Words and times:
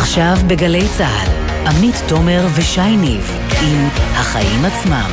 עכשיו 0.00 0.36
בגלי 0.46 0.88
צה"ל, 0.98 1.28
עמית 1.66 1.94
תומר 2.08 2.46
ושי 2.54 2.96
ניב 2.96 3.38
עם 3.62 3.88
החיים 4.12 4.64
עצמם. 4.64 5.10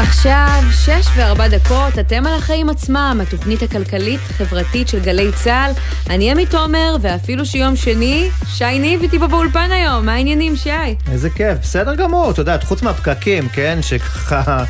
עכשיו, 0.00 0.51
שש 0.72 1.06
וארבע 1.16 1.48
דקות, 1.48 1.98
אתם 2.00 2.26
על 2.26 2.34
החיים 2.34 2.68
עצמם, 2.68 3.20
התוכנית 3.22 3.62
הכלכלית-חברתית 3.62 4.88
של 4.88 5.00
גלי 5.00 5.32
צה"ל. 5.32 5.72
אני 6.10 6.30
עמי 6.30 6.46
תומר, 6.46 6.96
ואפילו 7.00 7.46
שיום 7.46 7.76
שני, 7.76 8.28
שי 8.54 8.78
ניב 8.78 9.02
איתי 9.02 9.18
פה 9.18 9.26
באולפן 9.26 9.68
היום. 9.72 10.06
מה 10.06 10.14
העניינים, 10.14 10.56
שי? 10.56 10.70
איזה 11.12 11.30
כיף, 11.30 11.58
בסדר 11.62 11.94
גמור, 11.94 12.30
את 12.30 12.38
יודעת, 12.38 12.64
חוץ 12.64 12.82
מהפקקים, 12.82 13.48
כן, 13.48 13.78
שככה, 13.82 14.64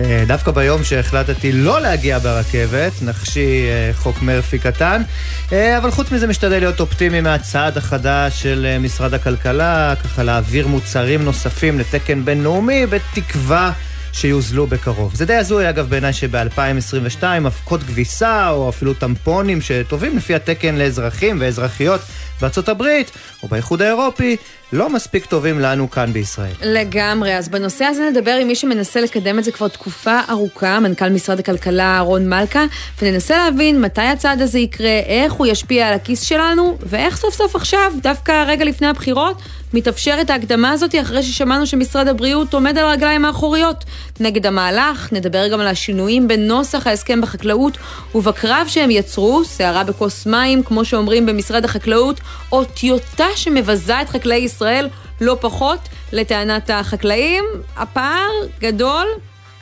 אה, 0.00 0.24
דווקא 0.26 0.50
ביום 0.50 0.84
שהחלטתי 0.84 1.52
לא 1.52 1.80
להגיע 1.80 2.18
ברכבת, 2.18 2.92
נחשי 3.02 3.66
אה, 3.68 3.90
חוק 3.94 4.22
מרפי 4.22 4.58
קטן, 4.58 5.02
אה, 5.52 5.78
אבל 5.78 5.90
חוץ 5.90 6.12
מזה 6.12 6.26
משתדל 6.26 6.58
להיות 6.58 6.80
אופטימי 6.80 7.20
מהצעד 7.20 7.76
החדש 7.76 8.42
של 8.42 8.76
משרד 8.80 9.14
הכלכלה, 9.14 9.94
ככה 10.04 10.22
להעביר 10.22 10.66
מוצרים 10.66 11.24
נוספים 11.24 11.78
לתקן 11.78 12.24
בינלאומי, 12.24 12.86
בתקווה... 12.86 13.72
שיוזלו 14.12 14.66
בקרוב. 14.66 15.14
זה 15.14 15.26
די 15.26 15.34
הזוי 15.34 15.68
אגב 15.68 15.88
בעיניי 15.88 16.12
שב-2022 16.12 17.22
אבקות 17.46 17.82
כביסה 17.82 18.50
או 18.50 18.68
אפילו 18.68 18.94
טמפונים 18.94 19.60
שטובים 19.60 20.16
לפי 20.16 20.34
התקן 20.34 20.76
לאזרחים 20.76 21.36
ואזרחיות 21.40 22.00
בארצות 22.40 22.68
הברית 22.68 23.10
או 23.42 23.48
באיחוד 23.48 23.82
האירופי 23.82 24.36
לא 24.72 24.90
מספיק 24.90 25.26
טובים 25.26 25.60
לנו 25.60 25.90
כאן 25.90 26.12
בישראל. 26.12 26.52
לגמרי, 26.62 27.36
אז 27.36 27.48
בנושא 27.48 27.84
הזה 27.84 28.10
נדבר 28.10 28.30
עם 28.30 28.48
מי 28.48 28.54
שמנסה 28.54 29.00
לקדם 29.00 29.38
את 29.38 29.44
זה 29.44 29.52
כבר 29.52 29.68
תקופה 29.68 30.20
ארוכה, 30.30 30.80
מנכ"ל 30.80 31.08
משרד 31.08 31.38
הכלכלה 31.38 32.00
רון 32.00 32.28
מלכה, 32.28 32.64
וננסה 33.02 33.36
להבין 33.36 33.80
מתי 33.80 34.00
הצעד 34.00 34.42
הזה 34.42 34.58
יקרה, 34.58 35.00
איך 35.06 35.32
הוא 35.32 35.46
ישפיע 35.46 35.88
על 35.88 35.94
הכיס 35.94 36.22
שלנו, 36.22 36.78
ואיך 36.82 37.16
סוף 37.16 37.34
סוף 37.34 37.56
עכשיו, 37.56 37.92
דווקא 38.02 38.44
רגע 38.46 38.64
לפני 38.64 38.86
הבחירות, 38.86 39.42
מתאפשרת 39.74 40.30
ההקדמה 40.30 40.70
הזאת 40.70 40.94
אחרי 41.02 41.22
ששמענו 41.22 41.66
שמשרד 41.66 42.08
הבריאות 42.08 42.54
עומד 42.54 42.78
על 42.78 42.84
הרגליים 42.84 43.24
האחוריות 43.24 43.84
נגד 44.20 44.46
המהלך. 44.46 45.12
נדבר 45.12 45.48
גם 45.48 45.60
על 45.60 45.66
השינויים 45.66 46.28
בנוסח 46.28 46.86
ההסכם 46.86 47.20
בחקלאות 47.20 47.78
ובקרב 48.14 48.66
שהם 48.68 48.90
יצרו, 48.90 49.44
סערה 49.44 49.84
בכוס 49.84 50.26
מים, 50.26 50.62
כמו 50.62 50.84
שאומרים 50.84 51.26
במשרד 51.26 51.64
החקלאות, 51.64 52.20
או 52.52 52.64
טיוטה 52.64 53.26
שמבזה 53.36 54.02
את 54.02 54.08
חקלאי 54.08 54.40
לא 55.20 55.36
פחות, 55.40 55.78
לטענת 56.12 56.70
החקלאים. 56.70 57.44
הפער 57.76 58.30
גדול. 58.60 59.06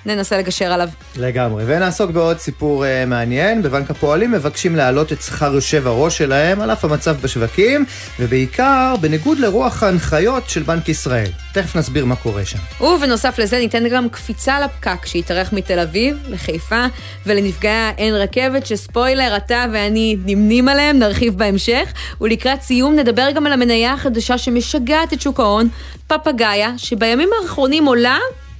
ננסה 0.06 0.38
לגשר 0.38 0.72
עליו. 0.72 0.88
לגמרי, 1.16 1.64
ונעסוק 1.66 2.10
בעוד 2.10 2.38
סיפור 2.38 2.84
uh, 2.84 2.88
מעניין. 3.06 3.62
בבנק 3.62 3.90
הפועלים 3.90 4.32
מבקשים 4.32 4.76
להעלות 4.76 5.12
את 5.12 5.22
שכר 5.22 5.54
יושב 5.54 5.86
הראש 5.86 6.18
שלהם 6.18 6.60
על 6.60 6.72
אף 6.72 6.84
המצב 6.84 7.16
בשווקים, 7.20 7.84
ובעיקר 8.20 8.94
בניגוד 9.00 9.38
לרוח 9.38 9.82
ההנחיות 9.82 10.48
של 10.48 10.62
בנק 10.62 10.88
ישראל. 10.88 11.30
תכף 11.52 11.76
נסביר 11.76 12.04
מה 12.04 12.16
קורה 12.16 12.44
שם. 12.44 12.58
ובנוסף 12.80 13.38
לזה 13.38 13.58
ניתן 13.58 13.88
גם 13.88 14.08
קפיצה 14.08 14.60
לפקק 14.60 15.06
שהתארך 15.06 15.52
מתל 15.52 15.78
אביב 15.78 16.16
לחיפה, 16.28 16.86
ולנפגעי 17.26 17.72
האין 17.72 18.14
רכבת, 18.14 18.66
שספוילר, 18.66 19.36
אתה 19.36 19.64
ואני 19.72 20.16
נמנים 20.26 20.68
עליהם, 20.68 20.98
נרחיב 20.98 21.38
בהמשך. 21.38 21.92
ולקראת 22.20 22.62
סיום 22.62 22.94
נדבר 22.94 23.30
גם 23.30 23.46
על 23.46 23.52
המניה 23.52 23.92
החדשה 23.92 24.38
שמשגעת 24.38 25.12
את 25.12 25.20
שוק 25.20 25.40
ההון, 25.40 25.68
פפגאיה, 26.06 26.72
שבימים 26.76 27.28
האחרונים 27.42 27.86
עולה 27.86 28.18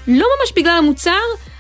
לא 0.09 0.27
ממש 0.41 0.53
בגלל 0.57 0.79
המוצר, 0.79 1.11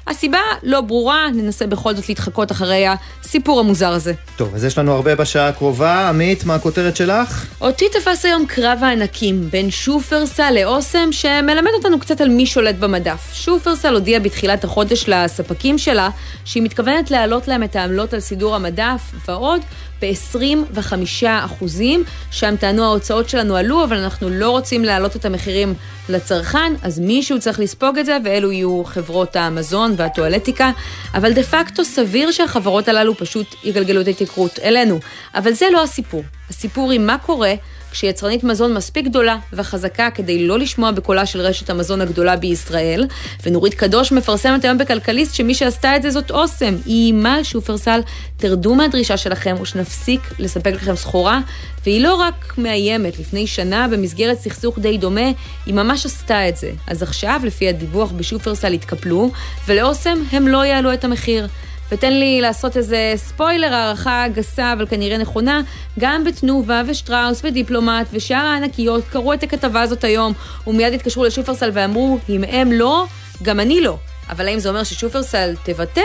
הסיבה 0.06 0.38
לא 0.62 0.80
ברורה, 0.80 1.30
ננסה 1.34 1.66
בכל 1.66 1.94
זאת 1.94 2.08
להתחקות 2.08 2.52
אחרי 2.52 2.86
הסיפור 2.86 3.60
המוזר 3.60 3.88
הזה. 3.88 4.12
טוב, 4.36 4.54
אז 4.54 4.64
יש 4.64 4.78
לנו 4.78 4.92
הרבה 4.92 5.14
בשעה 5.14 5.48
הקרובה. 5.48 6.08
עמית, 6.08 6.44
מה 6.44 6.54
הכותרת 6.54 6.96
שלך? 6.96 7.46
אותי 7.60 7.84
תפס 7.88 8.24
היום 8.24 8.46
קרב 8.46 8.78
הענקים 8.82 9.50
בין 9.50 9.70
שופרסל 9.70 10.50
לאוסם, 10.54 11.12
שמלמד 11.12 11.70
אותנו 11.74 12.00
קצת 12.00 12.20
על 12.20 12.28
מי 12.28 12.46
שולט 12.46 12.74
במדף. 12.74 13.32
שופרסל 13.32 13.94
הודיעה 13.94 14.20
בתחילת 14.20 14.64
החודש 14.64 15.08
לספקים 15.08 15.78
שלה 15.78 16.08
שהיא 16.44 16.62
מתכוונת 16.62 17.10
להעלות 17.10 17.48
להם 17.48 17.62
את 17.62 17.76
העמלות 17.76 18.14
על 18.14 18.20
סידור 18.20 18.56
המדף 18.56 19.00
ועוד. 19.28 19.60
ב-25 20.02 21.26
אחוזים, 21.26 22.04
שם 22.30 22.56
טענו 22.56 22.84
ההוצאות 22.84 23.28
שלנו 23.28 23.56
עלו, 23.56 23.84
אבל 23.84 23.96
אנחנו 23.96 24.30
לא 24.30 24.50
רוצים 24.50 24.84
להעלות 24.84 25.16
את 25.16 25.24
המחירים 25.24 25.74
לצרכן, 26.08 26.72
אז 26.82 26.98
מישהו 26.98 27.40
צריך 27.40 27.60
לספוג 27.60 27.98
את 27.98 28.06
זה, 28.06 28.18
ואלו 28.24 28.52
יהיו 28.52 28.82
חברות 28.84 29.36
המזון 29.36 29.94
והטואלטיקה, 29.96 30.70
אבל 31.14 31.32
דה 31.32 31.42
פקטו 31.42 31.84
סביר 31.84 32.30
שהחברות 32.30 32.88
הללו 32.88 33.14
פשוט 33.14 33.54
יגלגלו 33.64 34.00
את 34.00 34.06
ההתייקרות 34.06 34.58
אלינו. 34.58 35.00
אבל 35.34 35.52
זה 35.52 35.66
לא 35.72 35.82
הסיפור. 35.82 36.22
הסיפור 36.50 36.90
היא 36.90 37.00
מה 37.00 37.18
קורה 37.18 37.54
כשיצרנית 37.96 38.44
מזון 38.44 38.74
מספיק 38.74 39.06
גדולה 39.06 39.38
וחזקה 39.52 40.10
כדי 40.10 40.46
לא 40.46 40.58
לשמוע 40.58 40.90
בקולה 40.90 41.26
של 41.26 41.40
רשת 41.40 41.70
המזון 41.70 42.00
הגדולה 42.00 42.36
בישראל, 42.36 43.06
ונורית 43.46 43.74
קדוש 43.74 44.12
מפרסמת 44.12 44.64
היום 44.64 44.78
בכלכליסט 44.78 45.34
שמי 45.34 45.54
שעשתה 45.54 45.96
את 45.96 46.02
זה 46.02 46.10
זאת 46.10 46.30
אוסם. 46.30 46.74
היא 46.86 47.04
איימה 47.04 47.44
שופרסל, 47.44 48.00
תרדו 48.36 48.74
מהדרישה 48.74 49.16
שלכם 49.16 49.56
או 49.60 49.66
שנפסיק 49.66 50.20
לספק 50.38 50.72
לכם 50.72 50.96
סחורה, 50.96 51.40
והיא 51.84 52.00
לא 52.00 52.14
רק 52.14 52.54
מאיימת, 52.58 53.18
לפני 53.18 53.46
שנה 53.46 53.88
במסגרת 53.88 54.40
סכסוך 54.40 54.78
די 54.78 54.98
דומה, 54.98 55.30
היא 55.66 55.74
ממש 55.74 56.06
עשתה 56.06 56.48
את 56.48 56.56
זה. 56.56 56.70
אז 56.86 57.02
עכשיו, 57.02 57.40
לפי 57.44 57.68
הדיווח 57.68 58.10
בשופרסל 58.12 58.72
התקפלו, 58.72 59.30
ולאוסם 59.66 60.18
הם 60.32 60.48
לא 60.48 60.64
יעלו 60.64 60.92
את 60.92 61.04
המחיר. 61.04 61.46
ותן 61.92 62.12
לי 62.12 62.41
לעשות 62.41 62.76
איזה 62.76 63.12
ספוילר, 63.16 63.74
הערכה 63.74 64.24
גסה 64.34 64.72
אבל 64.72 64.86
כנראה 64.86 65.19
נכונה, 65.19 65.60
גם 65.98 66.24
בתנובה 66.24 66.82
ושטראוס 66.86 67.41
ודיפלומט 67.44 68.06
ושאר 68.12 68.36
הענקיות 68.36 69.04
קראו 69.08 69.34
את 69.34 69.42
הכתבה 69.42 69.82
הזאת 69.82 70.04
היום, 70.04 70.32
ומיד 70.66 70.94
התקשרו 70.94 71.24
לשופרסל 71.24 71.70
ואמרו, 71.72 72.19
אם 72.28 72.44
הם 72.48 72.72
לא, 72.72 73.06
גם 73.42 73.60
אני 73.60 73.80
לא. 73.80 73.98
אבל 74.30 74.48
האם 74.48 74.58
זה 74.58 74.69
אומר 74.69 74.84
ששופרסל 74.84 75.54
תוותר? 75.64 76.02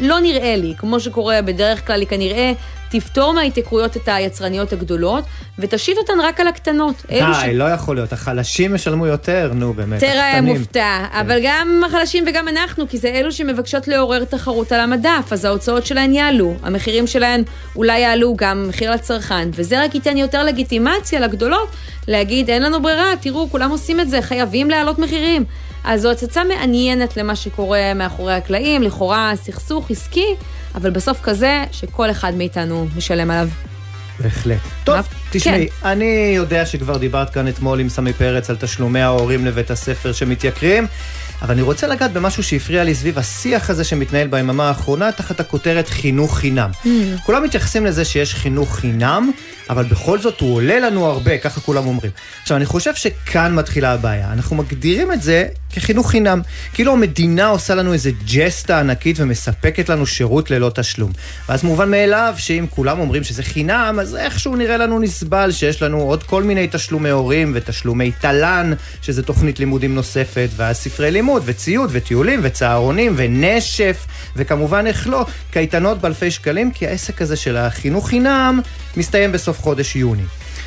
לא 0.00 0.20
נראה 0.20 0.56
לי, 0.56 0.74
כמו 0.78 1.00
שקורה 1.00 1.42
בדרך 1.42 1.86
כלל, 1.86 2.00
היא 2.00 2.08
כנראה 2.08 2.52
תפתור 2.90 3.32
מההתייקרויות 3.32 3.96
את 3.96 4.08
היצרניות 4.08 4.72
הגדולות, 4.72 5.24
ותשית 5.58 5.98
אותן 5.98 6.20
רק 6.22 6.40
על 6.40 6.48
הקטנות. 6.48 7.02
די, 7.08 7.20
ש... 7.40 7.44
לא 7.52 7.64
יכול 7.64 7.96
להיות, 7.96 8.12
החלשים 8.12 8.74
ישלמו 8.74 9.06
יותר, 9.06 9.50
נו 9.54 9.72
באמת, 9.72 10.00
תראה, 10.00 10.40
מופתע, 10.40 11.06
כן. 11.12 11.18
אבל 11.18 11.38
גם 11.42 11.82
החלשים 11.86 12.24
וגם 12.26 12.48
אנחנו, 12.48 12.88
כי 12.88 12.98
זה 12.98 13.08
אלו 13.08 13.32
שמבקשות 13.32 13.88
לעורר 13.88 14.24
תחרות 14.24 14.72
על 14.72 14.80
המדף, 14.80 15.32
אז 15.32 15.44
ההוצאות 15.44 15.86
שלהן 15.86 16.14
יעלו, 16.14 16.54
המחירים 16.62 17.06
שלהן 17.06 17.42
אולי 17.76 17.98
יעלו 17.98 18.34
גם 18.36 18.68
מחיר 18.68 18.90
לצרכן, 18.90 19.48
וזה 19.52 19.84
רק 19.84 19.94
ייתן 19.94 20.16
יותר 20.16 20.44
לגיטימציה 20.44 21.20
לגדולות 21.20 21.68
להגיד, 22.08 22.50
אין 22.50 22.62
לנו 22.62 22.82
ברירה, 22.82 23.12
תראו, 23.20 23.48
כולם 23.50 23.70
עושים 23.70 24.00
את 24.00 24.10
זה, 24.10 24.22
חייבים 24.22 24.70
להעלות 24.70 24.98
מחירים. 24.98 25.44
אז 25.84 26.02
זו 26.02 26.10
הצצה 26.10 26.44
מעניינת 26.44 27.16
למה 27.16 27.36
שקורה 27.36 27.94
מאחורי 27.94 28.34
הקלעים, 28.34 28.82
לכאורה 28.82 29.32
סכסוך 29.36 29.90
עסקי, 29.90 30.34
אבל 30.74 30.90
בסוף 30.90 31.20
כזה 31.22 31.64
שכל 31.72 32.10
אחד 32.10 32.34
מאיתנו 32.34 32.86
משלם 32.96 33.30
עליו. 33.30 33.48
בהחלט. 34.20 34.58
טוב, 34.84 34.96
תשמעי, 35.30 35.68
כן. 35.68 35.88
אני 35.88 36.32
יודע 36.36 36.66
שכבר 36.66 36.96
דיברת 36.96 37.30
כאן 37.30 37.48
אתמול 37.48 37.80
עם 37.80 37.88
סמי 37.88 38.12
פרץ 38.12 38.50
על 38.50 38.56
תשלומי 38.56 39.00
ההורים 39.00 39.46
לבית 39.46 39.70
הספר 39.70 40.12
שמתייקרים. 40.12 40.86
אבל 41.42 41.54
אני 41.54 41.62
רוצה 41.62 41.86
לגעת 41.86 42.12
במשהו 42.12 42.42
שהפריע 42.42 42.84
לי 42.84 42.94
סביב 42.94 43.18
השיח 43.18 43.70
הזה 43.70 43.84
שמתנהל 43.84 44.26
ביממה 44.26 44.68
האחרונה 44.68 45.12
תחת 45.12 45.40
הכותרת 45.40 45.88
חינוך 45.88 46.38
חינם. 46.38 46.70
Mm. 46.84 46.88
כולם 47.24 47.42
מתייחסים 47.42 47.86
לזה 47.86 48.04
שיש 48.04 48.34
חינוך 48.34 48.76
חינם, 48.76 49.30
אבל 49.70 49.84
בכל 49.84 50.18
זאת 50.18 50.40
הוא 50.40 50.54
עולה 50.54 50.80
לנו 50.80 51.06
הרבה, 51.06 51.38
ככה 51.38 51.60
כולם 51.60 51.86
אומרים. 51.86 52.10
עכשיו, 52.42 52.56
אני 52.56 52.66
חושב 52.66 52.94
שכאן 52.94 53.54
מתחילה 53.54 53.92
הבעיה. 53.92 54.32
אנחנו 54.32 54.56
מגדירים 54.56 55.12
את 55.12 55.22
זה 55.22 55.46
כחינוך 55.72 56.10
חינם. 56.10 56.40
כאילו 56.74 56.92
המדינה 56.92 57.46
עושה 57.46 57.74
לנו 57.74 57.92
איזה 57.92 58.10
ג'סטה 58.26 58.80
ענקית 58.80 59.16
ומספקת 59.20 59.88
לנו 59.88 60.06
שירות 60.06 60.50
ללא 60.50 60.70
תשלום. 60.74 61.12
ואז 61.48 61.64
מובן 61.64 61.90
מאליו 61.90 62.34
שאם 62.36 62.66
כולם 62.70 62.98
אומרים 62.98 63.24
שזה 63.24 63.42
חינם, 63.42 63.98
אז 64.00 64.16
איכשהו 64.16 64.56
נראה 64.56 64.76
לנו 64.76 64.98
נסבל 64.98 65.52
שיש 65.52 65.82
לנו 65.82 66.00
עוד 66.00 66.22
כל 66.22 66.42
מיני 66.42 66.68
תשלומי 66.70 67.10
הורים 67.10 67.52
ותשלומי 67.54 68.10
תל"ן, 68.20 68.72
שזה 69.02 69.22
תוכנית 69.22 69.58
לימודים 69.58 69.94
נוספת, 69.94 70.48
ואז 70.56 70.76
ספרי 70.76 71.10
לימוד 71.10 71.42
וציוד 71.46 71.90
וטיולים 71.92 72.40
וצהרונים 72.42 73.14
ונשף, 73.16 74.06
וכמובן 74.36 74.86
איך 74.86 75.08
לא, 75.08 75.26
קייטנות 75.50 76.00
באלפי 76.00 76.30
שקלים, 76.30 76.70
כי 76.70 76.86
העסק 76.86 77.22
הזה 77.22 77.36
של 77.36 77.56
החינוך 77.56 78.08
חינם 78.08 78.60
מסתיים 78.96 79.32
בסוף 79.32 79.60
חודש 79.60 79.96
יוני. 79.96 80.22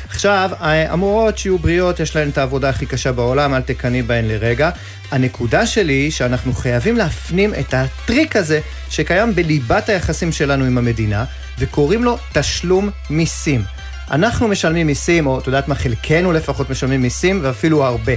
עכשיו, 0.08 0.50
המורות 0.60 1.38
שיהיו 1.38 1.58
בריאות, 1.58 2.00
יש 2.00 2.16
להן 2.16 2.28
את 2.28 2.38
העבודה 2.38 2.68
הכי 2.68 2.86
קשה 2.86 3.12
בעולם, 3.12 3.54
אל 3.54 3.62
תקנאי 3.62 4.02
בהן 4.02 4.24
לרגע. 4.28 4.70
הנקודה 5.10 5.66
שלי 5.66 5.92
היא 5.92 6.10
שאנחנו 6.10 6.52
חייבים 6.52 6.96
להפנים 6.96 7.54
את 7.60 7.74
הטריק 7.74 8.36
הזה 8.36 8.60
שקיים 8.90 9.34
בליבת 9.34 9.88
היחסים 9.88 10.32
שלנו 10.32 10.64
עם 10.64 10.78
המדינה, 10.78 11.24
וקוראים 11.58 12.04
לו 12.04 12.18
תשלום 12.32 12.90
מיסים. 13.10 13.62
אנחנו 14.10 14.48
משלמים 14.48 14.86
מיסים, 14.86 15.26
או 15.26 15.38
את 15.38 15.46
יודעת 15.46 15.68
מה, 15.68 15.74
חלקנו 15.74 16.32
לפחות 16.32 16.70
משלמים 16.70 17.02
מיסים, 17.02 17.40
ואפילו 17.42 17.84
הרבה. 17.84 18.12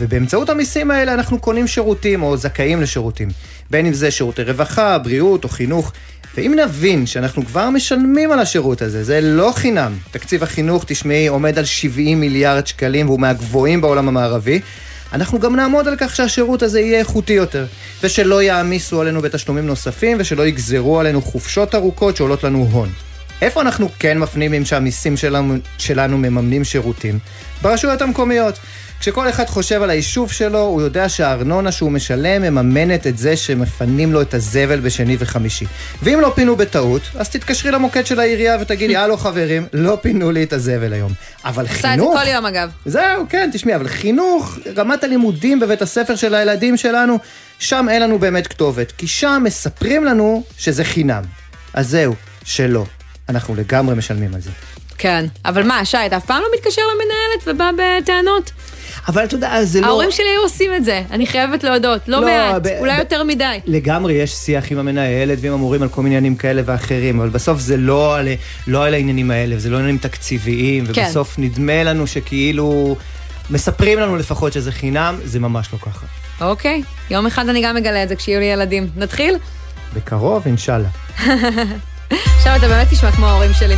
ובאמצעות 0.00 0.50
המיסים 0.50 0.90
האלה 0.90 1.14
אנחנו 1.14 1.38
קונים 1.38 1.66
שירותים 1.66 2.22
או 2.22 2.36
זכאים 2.36 2.82
לשירותים. 2.82 3.28
בין 3.70 3.86
אם 3.86 3.92
זה 3.92 4.10
שירותי 4.10 4.42
רווחה, 4.42 4.98
בריאות 4.98 5.44
או 5.44 5.48
חינוך. 5.48 5.92
ואם 6.36 6.58
נבין 6.64 7.06
שאנחנו 7.06 7.46
כבר 7.46 7.70
משלמים 7.70 8.32
על 8.32 8.38
השירות 8.38 8.82
הזה, 8.82 9.04
זה 9.04 9.20
לא 9.20 9.52
חינם. 9.54 9.92
תקציב 10.10 10.42
החינוך, 10.42 10.84
תשמעי, 10.86 11.26
עומד 11.26 11.58
על 11.58 11.64
70 11.64 12.20
מיליארד 12.20 12.66
שקלים 12.66 13.06
והוא 13.06 13.20
מהגבוהים 13.20 13.80
בעולם 13.80 14.08
המערבי. 14.08 14.60
אנחנו 15.12 15.38
גם 15.38 15.56
נעמוד 15.56 15.88
על 15.88 15.94
כך 15.98 16.16
שהשירות 16.16 16.62
הזה 16.62 16.80
יהיה 16.80 16.98
איכותי 16.98 17.32
יותר, 17.32 17.66
ושלא 18.02 18.42
יעמיסו 18.42 19.00
עלינו 19.00 19.22
בתשלומים 19.22 19.66
נוספים, 19.66 20.16
ושלא 20.20 20.46
יגזרו 20.46 21.00
עלינו 21.00 21.22
חופשות 21.22 21.74
ארוכות 21.74 22.16
שעולות 22.16 22.44
לנו 22.44 22.68
הון. 22.72 22.88
איפה 23.42 23.60
אנחנו 23.60 23.88
כן 23.98 24.18
מפנימים 24.18 24.64
שהמיסים 24.64 25.16
שלנו, 25.16 25.54
שלנו 25.78 26.18
מממנים 26.18 26.64
שירותים? 26.64 27.18
ברשויות 27.62 28.02
המקומיות. 28.02 28.58
כשכל 29.02 29.28
אחד 29.28 29.46
חושב 29.46 29.82
על 29.82 29.90
היישוב 29.90 30.32
שלו, 30.32 30.60
הוא 30.60 30.82
יודע 30.82 31.08
שהארנונה 31.08 31.72
שהוא 31.72 31.92
משלם 31.92 32.42
מממנת 32.42 33.06
את 33.06 33.18
זה 33.18 33.36
שמפנים 33.36 34.12
לו 34.12 34.22
את 34.22 34.34
הזבל 34.34 34.80
בשני 34.80 35.16
וחמישי. 35.18 35.64
ואם 36.02 36.20
לא 36.20 36.32
פינו 36.34 36.56
בטעות, 36.56 37.02
אז 37.14 37.28
תתקשרי 37.28 37.70
למוקד 37.70 38.06
של 38.06 38.20
העירייה 38.20 38.56
ותגידי, 38.60 38.96
הלו 39.02 39.16
חברים, 39.16 39.66
לא 39.72 39.98
פינו 40.02 40.30
לי 40.30 40.42
את 40.42 40.52
הזבל 40.52 40.92
היום. 40.92 41.12
אבל 41.44 41.66
חינוך... 41.66 42.08
עושה 42.08 42.22
את 42.22 42.26
זה 42.26 42.30
כל 42.30 42.36
יום 42.36 42.46
אגב. 42.46 42.70
זהו, 42.86 43.26
כן, 43.28 43.50
תשמעי, 43.52 43.76
אבל 43.76 43.88
חינוך, 43.88 44.58
רמת 44.76 45.04
הלימודים 45.04 45.60
בבית 45.60 45.82
הספר 45.82 46.16
של 46.16 46.34
הילדים 46.34 46.76
שלנו, 46.76 47.18
שם 47.58 47.86
אין 47.90 48.02
לנו 48.02 48.18
באמת 48.18 48.46
כתובת. 48.46 48.92
כי 48.98 49.06
שם 49.06 49.42
מספרים 49.44 50.04
לנו 50.04 50.42
שזה 50.58 50.84
חינם. 50.84 51.22
אז 51.74 51.88
זהו, 51.88 52.14
שלא. 52.44 52.84
אנחנו 53.28 53.54
לגמרי 53.54 53.94
משלמים 53.94 54.34
על 54.34 54.40
זה. 54.40 54.50
כן, 54.98 55.24
אבל 55.44 55.62
מה, 55.62 55.84
שי, 55.84 55.96
אתה 56.06 56.16
אף 56.16 56.24
פעם 56.24 56.42
לא 56.42 56.48
מתקשר 56.54 56.82
למנהלת 56.94 57.46
ובא 57.46 57.70
בטענות? 58.02 58.50
אבל 59.08 59.24
אתה 59.24 59.34
יודע, 59.34 59.64
זה 59.64 59.80
לא... 59.80 59.86
ההורים 59.86 60.10
שלי 60.10 60.26
היו 60.28 60.42
עושים 60.42 60.74
את 60.74 60.84
זה, 60.84 61.02
אני 61.10 61.26
חייבת 61.26 61.64
להודות, 61.64 62.08
לא, 62.08 62.20
לא 62.20 62.26
מעט, 62.26 62.62
ב... 62.62 62.66
אולי 62.78 62.96
ב... 62.96 62.98
יותר 62.98 63.22
מדי. 63.24 63.60
לגמרי, 63.66 64.12
יש 64.12 64.32
שיח 64.32 64.72
עם 64.72 64.78
המנהלת 64.78 65.38
ועם 65.40 65.52
המורים 65.52 65.82
על 65.82 65.88
כל 65.88 66.02
מיני 66.02 66.14
עניינים 66.16 66.36
כאלה 66.36 66.62
ואחרים, 66.64 67.20
אבל 67.20 67.28
בסוף 67.28 67.60
זה 67.60 67.76
לא 67.76 68.16
על, 68.16 68.28
לא 68.66 68.86
על 68.86 68.94
העניינים 68.94 69.30
האלה, 69.30 69.58
זה 69.58 69.70
לא 69.70 69.76
עניינים 69.76 69.98
תקציביים, 69.98 70.86
כן. 70.86 71.02
ובסוף 71.02 71.34
כן. 71.36 71.42
נדמה 71.42 71.82
לנו 71.82 72.06
שכאילו... 72.06 72.96
מספרים 73.50 73.98
לנו 73.98 74.16
לפחות 74.16 74.52
שזה 74.52 74.72
חינם, 74.72 75.18
זה 75.24 75.40
ממש 75.40 75.68
לא 75.72 75.78
ככה. 75.78 76.06
אוקיי, 76.40 76.82
יום 77.10 77.26
אחד 77.26 77.48
אני 77.48 77.62
גם 77.64 77.76
אגלה 77.76 78.02
את 78.02 78.08
זה 78.08 78.16
כשיהיו 78.16 78.40
לי 78.40 78.46
ילדים. 78.46 78.88
נתחיל? 78.96 79.34
בקרוב, 79.94 80.42
אינשאללה. 80.46 80.88
עכשיו 82.36 82.56
אתה 82.56 82.68
באמת 82.68 82.88
תשמע 82.90 83.12
כמו 83.12 83.26
ההורים 83.26 83.52
שלי. 83.52 83.76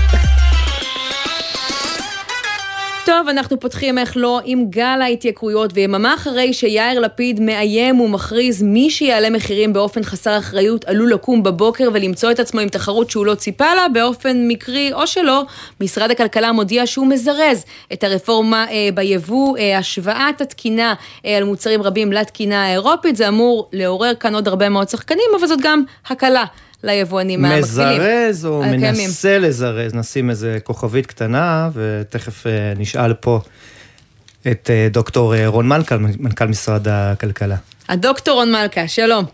טוב, 3.07 3.29
אנחנו 3.29 3.61
פותחים 3.61 3.99
איך 3.99 4.17
לא 4.17 4.41
עם 4.45 4.71
גל 4.71 4.99
ההתייקרויות, 5.03 5.71
ויממה 5.75 6.15
אחרי 6.15 6.53
שיאיר 6.53 7.01
לפיד 7.01 7.41
מאיים 7.41 8.01
ומכריז 8.01 8.63
מי 8.63 8.91
שיעלה 8.91 9.31
מחירים 9.31 9.73
באופן 9.73 10.03
חסר 10.03 10.39
אחריות 10.39 10.85
עלול 10.85 11.13
לקום 11.13 11.43
בבוקר 11.43 11.89
ולמצוא 11.93 12.31
את 12.31 12.41
עצמו 12.41 12.61
עם 12.61 12.69
תחרות 12.69 13.11
שהוא 13.11 13.27
לא 13.27 13.35
ציפה 13.35 13.75
לה, 13.75 13.89
באופן 13.89 14.49
מקרי 14.49 14.93
או 14.93 15.07
שלא, 15.07 15.43
משרד 15.81 16.11
הכלכלה 16.11 16.53
מודיע 16.53 16.87
שהוא 16.87 17.07
מזרז 17.07 17.65
את 17.93 18.05
הרפורמה 18.05 18.67
אה, 18.71 18.89
ביבוא, 18.95 19.59
אה, 19.59 19.79
השוואת 19.79 20.41
התקינה 20.41 20.95
אה, 21.27 21.37
על 21.37 21.45
מוצרים 21.45 21.83
רבים 21.83 22.13
לתקינה 22.13 22.65
האירופית, 22.67 23.17
זה 23.17 23.29
אמור 23.29 23.69
לעורר 23.73 24.15
כאן 24.15 24.35
עוד 24.35 24.49
הרבה 24.49 24.69
מאוד 24.69 24.89
שחקנים, 24.89 25.31
אבל 25.39 25.47
זאת 25.47 25.61
גם 25.63 25.83
הקלה 26.07 26.45
ליבואנים 26.85 27.45
המקבילים. 27.45 27.63
מזרז 27.63 28.47
או 28.47 28.63
מנסה 28.63 29.39
לזרז, 29.39 29.95
נשים 29.95 30.31
איזה 30.31 30.59
כוכבית 30.65 31.07
קטנה, 31.07 31.71
ותכף 31.75 32.47
אה, 32.47 32.73
נשאל 32.77 33.15
פה 33.15 33.41
את 34.51 34.71
אה, 34.71 34.89
דוקטור 34.91 35.35
אה, 35.35 35.47
רון 35.47 35.69
מלכה, 35.69 35.97
מנכ"ל 35.99 36.45
משרד 36.45 36.89
הכלכלה. 36.89 37.57
הדוקטור 37.89 38.35
רון 38.35 38.53
מלכה, 38.53 38.89
שלום. 38.89 39.25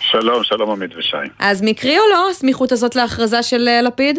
שלום, 0.00 0.44
שלום 0.44 0.70
עמית 0.70 0.96
ושי. 0.96 1.16
אז 1.38 1.62
מקרי 1.62 1.98
או 1.98 2.04
לא 2.10 2.30
הסמיכות 2.30 2.72
הזאת 2.72 2.96
להכרזה 2.96 3.42
של 3.42 3.68
לפיד? 3.82 4.18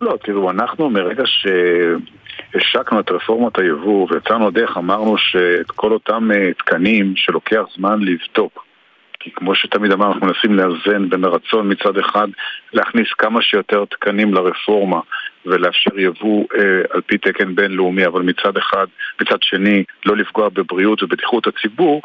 לא, 0.00 0.14
תראו, 0.24 0.50
אנחנו 0.50 0.90
מרגע 0.90 1.22
שהשקנו 1.26 3.00
את 3.00 3.10
רפורמת 3.10 3.58
היבוא 3.58 4.06
ויצרנו 4.10 4.50
דרך, 4.50 4.76
אמרנו 4.76 5.18
שאת 5.18 5.70
כל 5.70 5.92
אותם 5.92 6.28
תקנים 6.58 7.12
שלוקח 7.16 7.62
זמן 7.76 7.98
לבדוק 8.00 8.67
כי 9.20 9.30
כמו 9.30 9.54
שתמיד 9.54 9.92
אמרנו, 9.92 10.12
אנחנו 10.12 10.26
מנסים 10.26 10.54
לאזן 10.54 11.08
בין 11.08 11.24
הרצון 11.24 11.72
מצד 11.72 11.98
אחד 11.98 12.28
להכניס 12.72 13.08
כמה 13.18 13.42
שיותר 13.42 13.84
תקנים 13.84 14.34
לרפורמה 14.34 15.00
ולאפשר 15.46 15.98
יבוא 15.98 16.46
אה, 16.54 16.80
על 16.90 17.00
פי 17.00 17.18
תקן 17.18 17.54
בינלאומי, 17.54 18.06
אבל 18.06 18.22
מצד 18.22 18.56
אחד, 18.56 18.86
מצד 19.20 19.42
שני, 19.42 19.84
לא 20.06 20.16
לפגוע 20.16 20.48
בבריאות 20.48 21.02
ובטיחות 21.02 21.46
הציבור, 21.46 22.02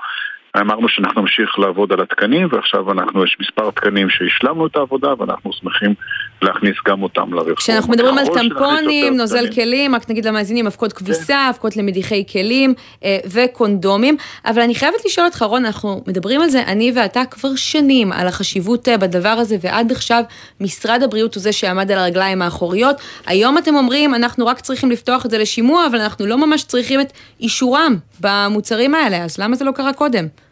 אמרנו 0.62 0.90
שאנחנו 0.90 1.22
נמשיך 1.22 1.60
לעבוד 1.60 1.92
על 1.94 2.02
התקנים, 2.02 2.48
ועכשיו 2.52 2.92
אנחנו, 2.92 3.24
יש 3.24 3.38
מספר 3.40 3.72
תקנים 3.72 4.10
שהשלמנו 4.10 4.68
את 4.68 4.76
העבודה, 4.76 5.14
ואנחנו 5.20 5.54
שמחים 5.54 5.94
להכניס 6.42 6.76
גם 6.88 7.04
אותם 7.04 7.34
לרפורמה. 7.34 7.56
כשאנחנו 7.56 7.94
מדברים 7.94 8.18
על 8.18 8.26
טמפונים, 8.26 9.18
נוזל 9.18 9.48
תקנים. 9.48 9.54
כלים, 9.54 9.96
רק 9.96 10.10
נגיד 10.10 10.26
למאזינים, 10.26 10.68
אבקות 10.68 10.94
כביסה, 10.94 11.26
כן. 11.26 11.50
אבקות 11.50 11.78
למדיחי 11.78 12.24
כלים 12.32 12.74
אה, 13.04 13.18
וקונדומים. 13.34 14.18
אבל 14.46 14.62
אני 14.62 14.76
חייבת 14.76 15.06
לשאול 15.06 15.26
אותך, 15.26 15.42
רון, 15.42 15.66
אנחנו 15.66 16.04
מדברים 16.08 16.42
על 16.42 16.50
זה, 16.50 16.64
אני 16.64 16.92
ואתה 16.96 17.22
כבר 17.32 17.56
שנים, 17.56 18.12
על 18.12 18.28
החשיבות 18.28 18.88
אה, 18.88 18.98
בדבר 18.98 19.30
הזה, 19.30 19.58
ועד 19.62 19.92
עכשיו 19.92 20.24
משרד 20.62 21.04
הבריאות 21.04 21.36
הוא 21.36 21.42
זה 21.42 21.52
שעמד 21.52 21.92
על 21.92 21.98
הרגליים 21.98 22.42
האחוריות. 22.42 22.96
היום 23.26 23.58
אתם 23.58 23.76
אומרים, 23.76 24.16
אנחנו 24.16 24.46
רק 24.46 24.60
צריכים 24.60 24.92
לפתוח 24.92 25.26
את 25.26 25.32
זה 25.32 25.38
לשימוע, 25.38 25.88
אבל 25.88 26.02
אנחנו 26.02 26.26
לא 26.26 26.38
ממש 26.38 26.64
צריכים 26.64 27.02
את 27.02 27.14
אישורם 27.40 27.96
במוצרים 28.20 28.96
האלה, 28.96 29.24
אז 29.24 29.38
למה 29.38 29.56
זה 29.56 29.66
לא 29.66 29.72
קרה 29.72 29.94
קודם? 29.94 30.43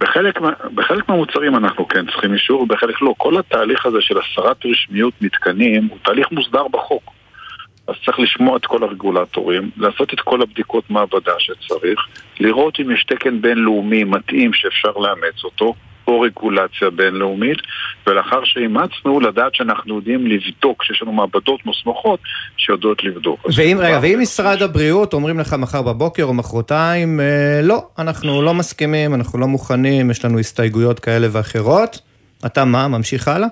בחלק, 0.00 0.40
בחלק 0.74 1.08
מהמוצרים 1.08 1.56
אנחנו 1.56 1.88
כן 1.88 2.06
צריכים 2.06 2.34
אישור, 2.34 2.62
ובחלק 2.62 3.02
לא. 3.02 3.14
כל 3.18 3.38
התהליך 3.38 3.86
הזה 3.86 3.98
של 4.00 4.14
הסרת 4.18 4.66
רשמיות 4.66 5.14
מתקנים 5.20 5.86
הוא 5.90 5.98
תהליך 6.02 6.32
מוסדר 6.32 6.68
בחוק. 6.68 7.10
אז 7.88 7.94
צריך 8.04 8.18
לשמוע 8.18 8.56
את 8.56 8.66
כל 8.66 8.82
הרגולטורים, 8.82 9.70
לעשות 9.76 10.14
את 10.14 10.20
כל 10.20 10.42
הבדיקות 10.42 10.90
מעבדה 10.90 11.32
שצריך, 11.38 12.00
לראות 12.40 12.80
אם 12.80 12.90
יש 12.90 13.04
תקן 13.04 13.40
בינלאומי 13.40 14.04
מתאים 14.04 14.52
שאפשר 14.52 14.92
לאמץ 14.96 15.44
אותו, 15.44 15.74
או 16.06 16.20
רגולציה 16.20 16.90
בינלאומית, 16.90 17.58
ולאחר 18.06 18.40
שאימצנו, 18.44 19.20
לדעת 19.20 19.54
שאנחנו 19.54 19.96
יודעים 19.96 20.26
לבדוק, 20.26 20.84
שיש 20.84 21.02
לנו 21.02 21.12
מעבדות 21.12 21.66
מוסמכות 21.66 22.20
שיודעות 22.56 23.04
לבדוק. 23.04 23.46
ואם, 23.56 23.76
רגע, 23.80 23.98
ואם 24.02 24.18
משרד 24.22 24.62
הבריאות 24.62 25.12
אומרים 25.12 25.40
לך 25.40 25.52
מחר 25.58 25.82
בבוקר 25.82 26.24
או 26.24 26.34
מחרתיים, 26.34 27.20
אה, 27.20 27.60
לא, 27.62 27.82
אנחנו 27.98 28.42
לא 28.42 28.54
מסכימים, 28.54 29.14
אנחנו 29.14 29.38
לא 29.38 29.46
מוכנים, 29.46 30.10
יש 30.10 30.24
לנו 30.24 30.38
הסתייגויות 30.38 31.00
כאלה 31.00 31.26
ואחרות, 31.32 32.00
אתה 32.46 32.64
מה, 32.64 32.88
ממשיך 32.88 33.28
הלאה? 33.28 33.48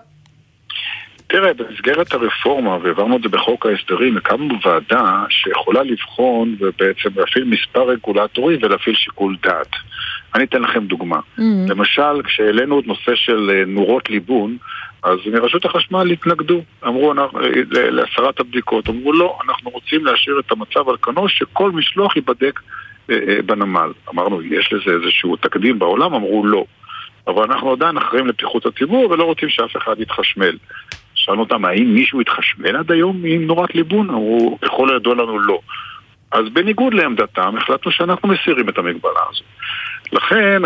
תראה, 1.33 1.55
במסגרת 1.55 2.15
הרפורמה, 2.15 2.79
והעברנו 2.83 3.17
את 3.17 3.23
זה 3.23 3.29
בחוק 3.29 3.67
ההסדרים, 3.67 4.17
הקמנו 4.17 4.55
ועדה 4.65 5.25
שיכולה 5.29 5.83
לבחון 5.83 6.57
ובעצם 6.59 7.09
להפעיל 7.17 7.45
מספר 7.45 7.83
רגולטורים 7.89 8.59
ולהפעיל 8.63 8.97
שיקול 8.97 9.37
דעת. 9.43 9.71
אני 10.35 10.45
אתן 10.45 10.63
לכם 10.63 10.87
דוגמה. 10.87 11.17
Mm-hmm. 11.17 11.43
למשל, 11.69 12.23
כשהעלינו 12.25 12.81
את 12.81 12.87
נושא 12.87 13.15
של 13.15 13.51
אה, 13.51 13.65
נורות 13.67 14.11
ליבון, 14.11 14.57
אז 15.03 15.19
מרשות 15.33 15.65
החשמל 15.65 16.11
התנגדו, 16.11 16.63
אמרו 16.87 17.13
אה, 17.13 17.27
להסרת 17.91 18.41
הבדיקות, 18.41 18.89
אמרו 18.89 19.13
לא, 19.13 19.39
אנחנו 19.47 19.71
רוצים 19.71 20.05
להשאיר 20.07 20.41
את 20.47 20.53
המצב 20.53 20.89
על 20.89 20.97
כנו 21.03 21.29
שכל 21.29 21.71
משלוח 21.71 22.17
ייבדק 22.17 22.61
אה, 23.11 23.17
בנמל. 23.47 23.93
אמרנו, 24.11 24.43
יש 24.43 24.73
לזה 24.73 24.97
איזשהו 25.03 25.37
תקדים 25.37 25.79
בעולם? 25.79 26.15
אמרו 26.15 26.47
לא. 26.47 26.65
אבל 27.27 27.43
אנחנו 27.43 27.73
עדיין 27.73 27.97
אחראים 27.97 28.27
לבטיחות 28.27 28.67
הציבור 28.67 29.11
ולא 29.11 29.25
רוצים 29.25 29.49
שאף 29.49 29.77
אחד 29.77 30.01
יתחשמל. 30.01 30.57
שאלנו 31.25 31.41
אותם, 31.41 31.65
האם 31.65 31.95
מישהו 31.95 32.21
התחשמל 32.21 32.77
עד 32.77 32.93
היום 32.93 33.23
עם 33.25 33.47
נורת 33.47 33.75
ליבון? 33.75 34.11
אמרו, 34.11 34.59
ככל 34.63 34.91
הידוע 34.93 35.15
לנו 35.15 35.39
לא. 35.39 35.59
אז 36.33 36.49
בניגוד 36.53 36.95
לעמדתם, 36.95 37.57
החלטנו 37.57 37.93
שאנחנו 37.93 38.29
מסירים 38.29 38.69
את 38.69 38.79
המגבלה 38.79 39.21
הזו. 39.31 39.45
לכן 40.13 40.63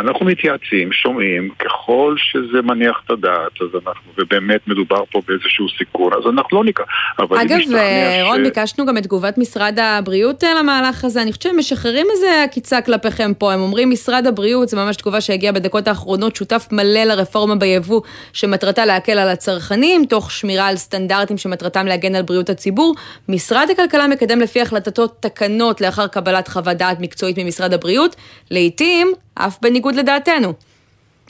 אנחנו 0.00 0.26
מתייעצים, 0.26 0.92
שומעים, 0.92 1.50
ככל 1.58 2.14
שזה 2.18 2.62
מניח 2.62 3.02
את 3.06 3.10
הדעת, 3.10 3.52
אז 3.60 3.68
אנחנו, 3.74 4.12
ובאמת 4.18 4.68
מדובר 4.68 5.04
פה 5.10 5.20
באיזשהו 5.28 5.66
סיכון, 5.78 6.12
אז 6.12 6.30
אנחנו 6.32 6.58
לא 6.58 6.64
ניקח. 6.64 6.84
אגב, 7.18 7.58
רון, 8.22 8.44
ש... 8.44 8.46
ביקשנו 8.46 8.86
גם 8.86 8.98
את 8.98 9.02
תגובת 9.02 9.38
משרד 9.38 9.78
הבריאות 9.78 10.44
אה, 10.44 10.54
למהלך 10.60 11.04
הזה, 11.04 11.22
אני 11.22 11.32
חושבת 11.32 11.42
שהם 11.42 11.58
משחררים 11.58 12.06
איזה 12.12 12.42
עקיצה 12.44 12.80
כלפיכם 12.80 13.32
פה, 13.38 13.52
הם 13.52 13.60
אומרים 13.60 13.90
משרד 13.90 14.26
הבריאות, 14.26 14.68
זו 14.68 14.76
ממש 14.76 14.96
תגובה 14.96 15.20
שהגיעה 15.20 15.52
בדקות 15.52 15.88
האחרונות, 15.88 16.36
שותף 16.36 16.68
מלא 16.72 17.04
לרפורמה 17.04 17.54
ביבוא, 17.54 18.00
שמטרתה 18.32 18.86
להקל 18.86 19.18
על 19.18 19.28
הצרכנים, 19.28 20.04
תוך 20.04 20.30
שמירה 20.30 20.66
על 20.66 20.76
סטנדרטים 20.76 21.38
שמטרתם 21.38 21.86
להגן 21.86 22.14
על 22.14 22.22
בריאות 22.22 22.50
הציבור. 22.50 22.94
משרד 23.28 23.68
הכלכלה 23.72 24.08
מקדם 24.08 24.40
לפי 24.40 24.60
החלטתו 24.60 25.06
תקנות 25.06 25.80
לאחר 25.80 26.06
קבלת 26.06 26.48
חוות 26.48 26.76
דעת 26.76 27.00
מקצועית 27.00 27.38
ממשרד 27.38 27.72
הבריאות. 27.72 28.16
לעתים 28.54 29.12
אף 29.34 29.58
בניגוד 29.62 29.94
לדעתנו. 29.94 30.54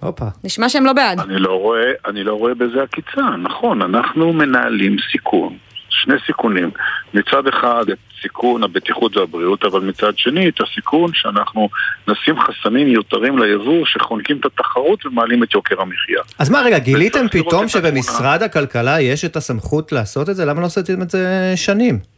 הופה. 0.00 0.25
נשמע 0.45 0.69
שהם 0.69 0.87
לא 0.87 0.93
בעד. 0.93 1.21
אני 1.21 1.38
לא 1.38 1.52
רואה, 1.52 1.90
אני 2.07 2.25
לא 2.25 2.35
רואה 2.35 2.54
בזה 2.54 2.83
עקיצה, 2.83 3.37
נכון, 3.43 3.83
אנחנו 3.83 4.33
מנהלים 4.33 4.97
סיכון, 5.12 5.57
שני 5.88 6.14
סיכונים. 6.26 6.71
מצד 7.14 7.47
אחד 7.47 7.85
את 7.93 7.99
סיכון 8.23 8.62
הבטיחות 8.62 9.16
והבריאות, 9.16 9.64
אבל 9.64 9.81
מצד 9.81 10.19
שני 10.19 10.49
את 10.49 10.61
הסיכון 10.61 11.11
שאנחנו 11.14 11.69
נשים 12.09 12.35
חסמים 12.40 12.87
מיותרים 12.88 13.38
ליבוא 13.38 13.87
שחונקים 13.87 14.37
את 14.37 14.45
התחרות 14.45 15.07
ומעלים 15.07 15.43
את 15.43 15.54
יוקר 15.54 15.81
המחיה. 15.81 16.21
אז 16.38 16.50
מה 16.50 16.61
רגע, 16.61 16.78
גיליתם 16.78 17.28
פתאום 17.28 17.69
שבמשרד 17.69 18.43
הכלכלה 18.43 19.00
יש 19.00 19.25
את 19.25 19.37
הסמכות 19.37 19.93
לעשות 19.93 20.28
את 20.31 20.37
זה? 20.37 20.45
למה 20.45 20.61
לא 20.61 20.66
עשיתם 20.66 21.02
את 21.02 21.11
זה 21.11 21.52
שנים? 21.57 22.13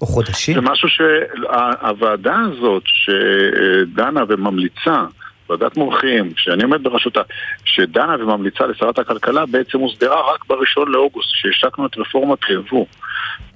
או 0.00 0.06
חודשים? 0.06 0.54
זה 0.54 0.60
משהו 0.60 0.88
שהוועדה 0.88 2.36
הזאת 2.36 2.82
שדנה 2.86 4.24
וממליצה 4.28 5.04
ועדת 5.50 5.76
מומחים, 5.76 6.32
שאני 6.36 6.62
עומד 6.62 6.82
בראשותה, 6.82 7.20
שדנה 7.64 8.16
וממליצה 8.20 8.66
לשרת 8.66 8.98
הכלכלה, 8.98 9.46
בעצם 9.46 9.78
הוסדרה 9.78 10.32
רק 10.34 10.44
בראשון 10.48 10.88
לאוגוסט, 10.88 11.28
שהשקנו 11.32 11.86
את 11.86 11.98
רפורמת 11.98 12.38
היבוא. 12.48 12.86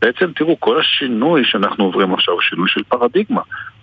בעצם 0.03 0.33
תראו, 0.37 0.61
כל 0.61 0.81
השינוי 0.81 1.43
שאנחנו 1.45 1.85
עוברים 1.85 2.15
עכשיו 2.15 2.35
הוא 2.35 2.43
שינוי 2.43 2.69
של 2.69 2.83
פרדיגמה. 2.89 3.41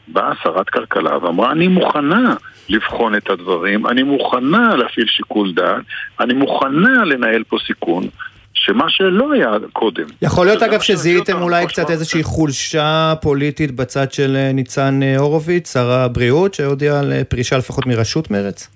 באה 0.08 0.32
שרת 0.44 0.70
כלכלה 0.70 1.18
ואמרה, 1.18 1.52
אני 1.52 1.68
מוכנה 1.68 2.36
לבחון 2.70 3.16
את 3.16 3.30
הדברים, 3.30 3.88
אני 3.88 4.04
מוכנה 4.04 4.76
להפעיל 4.76 5.08
שיקול 5.08 5.54
דעת, 5.54 5.82
אני 6.20 6.34
מוכנה 6.34 7.06
לנהל 7.06 7.44
פה 7.44 7.58
סיכון. 7.68 8.04
שמה 8.54 8.90
שלא 8.90 9.34
היה 9.34 9.52
קודם. 9.74 10.04
יכול 10.22 10.46
להיות 10.46 10.64
אגב 10.64 10.82
שזיהיתם 10.82 11.42
אולי 11.42 11.68
קצת 11.68 11.90
איזושהי 11.90 12.24
חולשה 12.24 13.14
פוליטית 13.22 13.72
בצד 13.72 14.12
של 14.12 14.36
אה, 14.36 14.52
ניצן 14.52 15.00
אה, 15.04 15.18
הורוביץ, 15.18 15.74
שר 15.74 15.92
הבריאות, 15.92 16.54
שהודיע 16.54 17.00
על 17.00 17.12
אה, 17.12 17.24
פרישה 17.24 17.58
לפחות 17.58 17.86
מראשות 17.86 18.32
מרץ? 18.32 18.70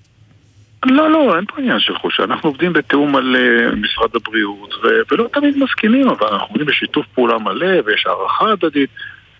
לא, 0.86 1.12
לא, 1.12 1.36
אין 1.36 1.46
פה 1.46 1.62
עניין 1.62 1.80
של 1.80 1.96
חולשה. 1.96 2.24
אנחנו 2.24 2.50
עובדים 2.50 2.74
בתיאום 2.74 3.16
על 3.16 3.36
משרד 3.76 4.10
הבריאות, 4.16 4.74
ולא 5.12 5.28
תמיד 5.34 5.58
מסכימים, 5.58 6.10
אבל 6.10 6.28
אנחנו 6.28 6.48
עובדים 6.48 6.66
בשיתוף 6.66 7.06
פעולה 7.14 7.38
מלא, 7.38 7.68
ויש 7.86 8.06
הערכה 8.06 8.52
הדדית. 8.52 8.90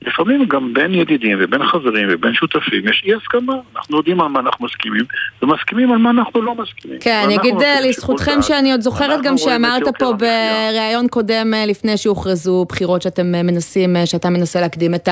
לפעמים 0.02 0.46
גם 0.46 0.74
בין 0.74 0.94
ידידים 0.94 1.38
ובין 1.42 1.66
חברים 1.66 2.08
ובין 2.12 2.34
שותפים 2.34 2.88
יש 2.90 3.04
אי 3.06 3.14
הסכמה. 3.14 3.54
אנחנו 3.76 3.98
יודעים 3.98 4.22
על 4.22 4.28
מה 4.28 4.40
אנחנו 4.40 4.66
מסכימים, 4.66 5.04
ומסכימים 5.42 5.92
על 5.92 5.98
מה 5.98 6.10
אנחנו 6.10 6.42
לא 6.42 6.56
מסכימים. 6.56 6.98
כן, 7.00 7.22
אני 7.26 7.36
אגיד 7.36 7.62
אה, 7.62 7.82
לזכותכם 7.82 8.42
שאני 8.42 8.72
עוד 8.72 8.82
זוכרת 8.82 9.22
גם 9.22 9.38
שאמרת 9.38 9.84
פה 10.00 10.14
בריאיון 10.14 11.08
קודם 11.08 11.54
אה, 11.54 11.66
לפני 11.66 11.98
שהוכרזו 11.98 12.66
בחירות 12.70 13.02
שאתם 13.02 13.36
אה, 13.36 13.44
מנסים, 13.44 13.96
שאתה 14.06 14.30
מנסה 14.30 14.62
להקדים 14.62 14.96
את 14.96 15.10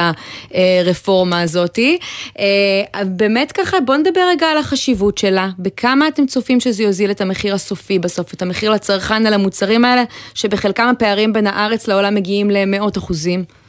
הרפורמה 0.51 1.41
הזאתי. 1.41 1.97
באמת 3.05 3.51
ככה, 3.51 3.79
בוא 3.79 3.95
נדבר 3.95 4.21
רגע 4.29 4.47
על 4.47 4.57
החשיבות 4.57 5.17
שלה. 5.17 5.49
בכמה 5.59 6.07
אתם 6.07 6.25
צופים 6.25 6.59
שזה 6.59 6.83
יוזיל 6.83 7.11
את 7.11 7.21
המחיר 7.21 7.53
הסופי 7.53 7.99
בסוף, 7.99 8.33
את 8.33 8.41
המחיר 8.41 8.71
לצרכן 8.71 9.25
על 9.25 9.33
המוצרים 9.33 9.85
האלה, 9.85 10.03
שבחלקם 10.35 10.87
הפערים 10.87 11.33
בין 11.33 11.47
הארץ 11.47 11.87
לעולם 11.87 12.15
מגיעים 12.15 12.49
למאות 12.49 12.97
אחוזים? 12.97 13.62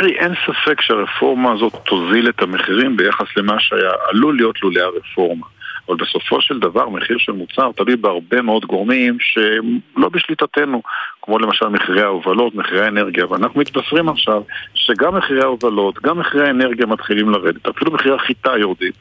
תראי, 0.00 0.12
אין 0.12 0.34
ספק 0.46 0.80
שהרפורמה 0.80 1.52
הזאת 1.52 1.72
תוזיל 1.84 2.28
את 2.28 2.42
המחירים 2.42 2.96
ביחס 2.96 3.26
למה 3.36 3.60
שהיה 3.60 3.90
עלול 4.08 4.36
להיות 4.36 4.62
לולא 4.62 4.80
הרפורמה. 4.80 5.46
אבל 5.88 5.96
בסופו 5.96 6.40
של 6.40 6.58
דבר 6.58 6.88
מחיר 6.88 7.18
של 7.18 7.32
מוצר 7.32 7.70
תלוי 7.76 7.96
בהרבה 7.96 8.42
מאוד 8.42 8.64
גורמים 8.64 9.16
שלא 9.20 10.08
בשליטתנו, 10.08 10.82
כמו 11.22 11.38
למשל 11.38 11.68
מחירי 11.68 12.02
ההובלות, 12.02 12.54
מחירי 12.54 12.84
האנרגיה, 12.84 13.26
ואנחנו 13.30 13.60
מתבשרים 13.60 14.08
עכשיו 14.08 14.42
שגם 14.74 15.14
מחירי 15.16 15.40
ההובלות, 15.42 16.02
גם 16.02 16.18
מחירי 16.18 16.46
האנרגיה 16.46 16.86
מתחילים 16.86 17.30
לרדת, 17.30 17.66
אפילו 17.66 17.92
מחירי 17.92 18.14
החיטה 18.14 18.50
יורדים. 18.58 18.92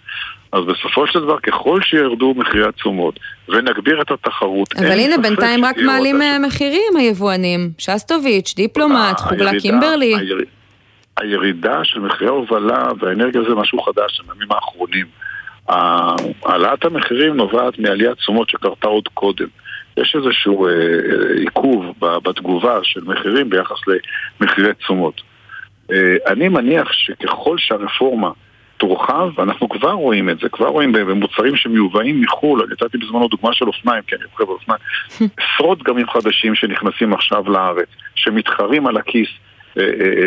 אז 0.51 0.63
בסופו 0.65 1.07
של 1.07 1.19
דבר, 1.19 1.39
ככל 1.39 1.81
שירדו 1.81 2.33
מחירי 2.37 2.67
התשומות 2.67 3.19
ונגביר 3.49 4.01
את 4.01 4.11
התחרות, 4.11 4.75
אבל 4.77 4.99
הנה, 4.99 5.17
בינתיים 5.17 5.65
רק 5.65 5.77
מעלים 5.77 6.21
מחירים 6.47 6.95
היבואנים. 6.97 7.69
שסטוביץ', 7.77 8.53
דיפלומט, 8.55 9.19
חוגלה 9.19 9.51
קימברלי. 9.61 10.15
הירידה 11.21 11.83
של 11.83 11.99
מחירי 11.99 12.27
ההובלה 12.27 12.83
והאנרגיה 12.99 13.41
זה 13.41 13.55
משהו 13.55 13.81
חדש, 13.81 14.21
הימים 14.29 14.51
האחרונים. 14.51 15.05
העלאת 16.45 16.85
המחירים 16.85 17.35
נובעת 17.35 17.79
מעליית 17.79 18.17
תשומות 18.17 18.49
שקרתה 18.49 18.87
עוד 18.87 19.07
קודם. 19.07 19.47
יש 19.97 20.15
איזשהו 20.15 20.67
אה, 20.67 20.71
אה, 20.71 21.39
עיכוב 21.39 21.85
בתגובה 21.99 22.79
של 22.83 23.03
מחירים 23.03 23.49
ביחס 23.49 23.77
למחירי 24.41 24.73
תשומות. 24.73 25.21
אה, 25.91 26.15
אני 26.27 26.49
מניח 26.49 26.91
שככל 26.91 27.57
שהרפורמה 27.57 28.31
תורחב, 28.77 29.29
ואנחנו 29.35 29.69
כבר 29.69 29.91
רואים 29.91 30.29
את 30.29 30.39
זה, 30.39 30.49
כבר 30.49 30.67
רואים 30.67 30.91
במוצרים 30.91 31.55
שמיובאים 31.55 32.21
מחו"ל, 32.21 32.61
אני 32.61 32.71
נתתי 32.71 32.97
בזמנו 32.97 33.27
דוגמה 33.27 33.53
של 33.53 33.67
אופניים, 33.67 34.03
כי 34.07 34.15
אני 34.15 34.23
רוכב 34.25 34.43
על 34.43 34.55
אופניים, 34.55 34.79
עשרות 35.37 35.83
גמים 35.83 36.09
חדשים 36.09 36.55
שנכנסים 36.55 37.13
עכשיו 37.13 37.51
לארץ, 37.51 37.87
שמתחרים 38.15 38.87
על 38.87 38.97
הכיס 38.97 39.29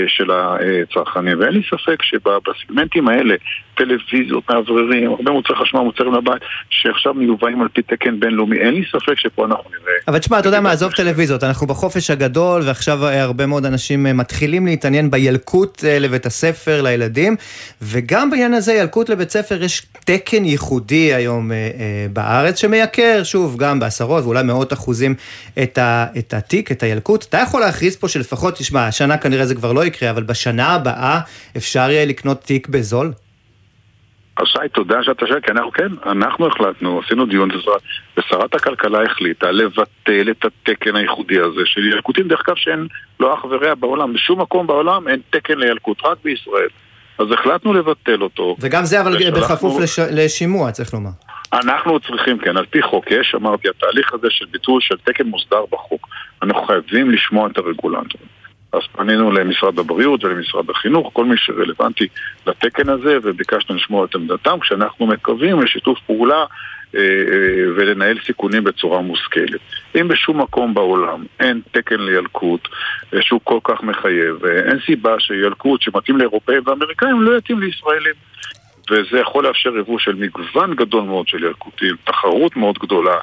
של 0.06 0.30
הצרכנים. 0.30 1.40
ואין 1.40 1.52
לי 1.52 1.62
ספק 1.70 2.02
שבסגמנטים 2.02 3.08
האלה, 3.08 3.34
טלוויזיות, 3.74 4.50
מאווררים, 4.50 5.10
הרבה 5.10 5.30
מוצרי 5.30 5.56
חשמל, 5.56 5.80
מוצרים 5.80 6.14
לבית, 6.14 6.42
שעכשיו 6.70 7.14
מיובאים 7.14 7.62
על 7.62 7.68
פי 7.68 7.82
תקן 7.82 8.20
בינלאומי, 8.20 8.58
אין 8.58 8.74
לי 8.74 8.82
ספק 8.90 9.18
שפה 9.18 9.44
אנחנו 9.44 9.70
נראה... 9.70 9.92
אבל 10.08 10.18
תשמע, 10.18 10.38
אתה 10.38 10.48
יודע 10.48 10.60
מה, 10.60 10.70
עזוב 10.70 10.92
טלוויזיות, 10.92 11.44
אנחנו 11.44 11.66
בחופש 11.66 12.10
הגדול, 12.10 12.62
ועכשיו 12.66 13.06
הרבה 13.06 13.46
מאוד 13.46 13.66
אנשים 13.66 14.02
מתחילים 14.02 14.66
להתעניין 14.66 15.10
בילקוט 15.10 15.84
לבית 15.84 16.26
הספר, 16.26 16.82
לילדים, 16.82 17.36
וגם 17.82 18.30
בעניין 18.30 18.54
הזה, 18.54 18.72
ילקוט 18.72 19.08
לבית 19.08 19.30
ספר, 19.30 19.62
יש 19.62 19.86
תקן 20.04 20.44
ייחודי 20.44 21.14
היום 21.14 21.50
בארץ, 22.12 22.60
שמייקר, 22.60 23.20
שוב, 23.24 23.56
גם 23.56 23.80
בעשרות 23.80 24.24
ואולי 24.24 24.42
מאות 24.42 24.72
אחוזים 24.72 25.14
את 25.62 26.34
התיק, 26.34 26.72
את 26.72 26.82
הילקוט. 26.82 27.24
אתה 27.28 27.38
יכול 27.38 27.60
להכריז 27.60 27.96
פה 27.96 28.08
שלפחות, 28.08 28.56
תשמע, 28.56 28.86
השנה 28.86 29.16
כנראה 29.16 29.46
זה 29.46 29.54
כבר 29.54 29.72
לא 29.72 29.84
יקרה, 29.84 30.10
אבל 30.10 30.22
בשנה 30.22 30.68
הבאה 30.68 31.20
אפשר 31.56 31.90
יהיה 31.90 32.04
לקנות 32.04 32.40
תיק 32.40 32.68
בזול? 32.68 33.12
אז 34.36 34.46
שי, 34.46 34.68
תודה 34.72 35.02
שאתה 35.02 35.26
שואל, 35.26 35.40
כי 35.40 35.52
אנחנו 35.52 35.72
כן, 35.72 35.88
אנחנו 36.06 36.46
החלטנו, 36.46 37.00
עשינו 37.04 37.26
דיון, 37.26 37.50
ושרת 38.16 38.54
הכלכלה 38.54 39.02
החליטה 39.02 39.50
לבטל 39.50 40.30
את 40.30 40.44
התקן 40.44 40.96
הייחודי 40.96 41.40
הזה 41.40 41.60
של 41.64 41.86
ילקוטים, 41.86 42.28
דרך 42.28 42.42
אגב 42.48 42.56
שאין 42.56 42.86
לו 43.20 43.34
אח 43.34 43.44
ורע 43.44 43.74
בעולם, 43.74 44.12
בשום 44.12 44.40
מקום 44.40 44.66
בעולם 44.66 45.08
אין 45.08 45.20
תקן 45.30 45.58
לילקוט, 45.58 45.98
רק 46.04 46.18
בישראל. 46.24 46.68
אז 47.18 47.26
החלטנו 47.32 47.72
לבטל 47.72 48.22
אותו. 48.22 48.56
וגם 48.60 48.84
זה 48.84 49.00
אבל 49.00 49.16
ושלחנו... 49.16 49.40
בכפוף 49.40 49.80
לש... 49.80 49.98
לשימוע, 49.98 50.70
צריך 50.70 50.94
לומר. 50.94 51.10
אנחנו 51.52 52.00
צריכים, 52.00 52.38
כן, 52.38 52.56
על 52.56 52.66
פי 52.66 52.82
חוק 52.82 53.10
יש, 53.10 53.34
אמרתי, 53.34 53.68
התהליך 53.68 54.14
הזה 54.14 54.26
של 54.30 54.44
ביטול 54.50 54.80
של 54.80 54.96
תקן 55.04 55.26
מוסדר 55.26 55.64
בחוק. 55.72 56.08
אנחנו 56.42 56.62
חייבים 56.62 57.10
לשמוע 57.10 57.48
את 57.48 57.58
הרגולטורים. 57.58 58.41
אז 58.72 58.82
פנינו 58.92 59.32
למשרד 59.32 59.78
הבריאות 59.78 60.24
ולמשרד 60.24 60.70
החינוך, 60.70 61.10
כל 61.12 61.24
מי 61.24 61.36
שרלוונטי 61.36 62.06
לתקן 62.46 62.88
הזה, 62.88 63.18
וביקשנו 63.22 63.76
לשמוע 63.76 64.04
את 64.04 64.14
עמדתם, 64.14 64.60
כשאנחנו 64.60 65.06
מקווים 65.06 65.62
לשיתוף 65.62 65.98
פעולה 66.06 66.44
אה, 66.94 67.00
אה, 67.00 67.72
ולנהל 67.76 68.18
סיכונים 68.26 68.64
בצורה 68.64 69.00
מושכלת. 69.00 69.60
אם 70.00 70.08
בשום 70.08 70.40
מקום 70.40 70.74
בעולם 70.74 71.24
אין 71.40 71.60
תקן 71.70 72.00
לילקוט 72.00 72.68
אה, 73.14 73.22
שהוא 73.22 73.40
כל 73.44 73.58
כך 73.64 73.82
מחייב, 73.82 74.44
אין 74.44 74.78
סיבה 74.86 75.20
שילקוט 75.20 75.82
שמתאים 75.82 76.16
לאירופאים 76.16 76.62
ואמריקאים 76.66 77.22
לא 77.22 77.38
יתאים 77.38 77.60
לישראלים. 77.60 78.14
וזה 78.90 79.18
יכול 79.20 79.46
לאפשר 79.46 79.76
יבוא 79.76 79.98
של 79.98 80.14
מגוון 80.14 80.74
גדול 80.74 81.02
מאוד 81.02 81.28
של 81.28 81.44
ילקוטים, 81.44 81.96
תחרות 82.04 82.56
מאוד 82.56 82.78
גדולה, 82.78 83.16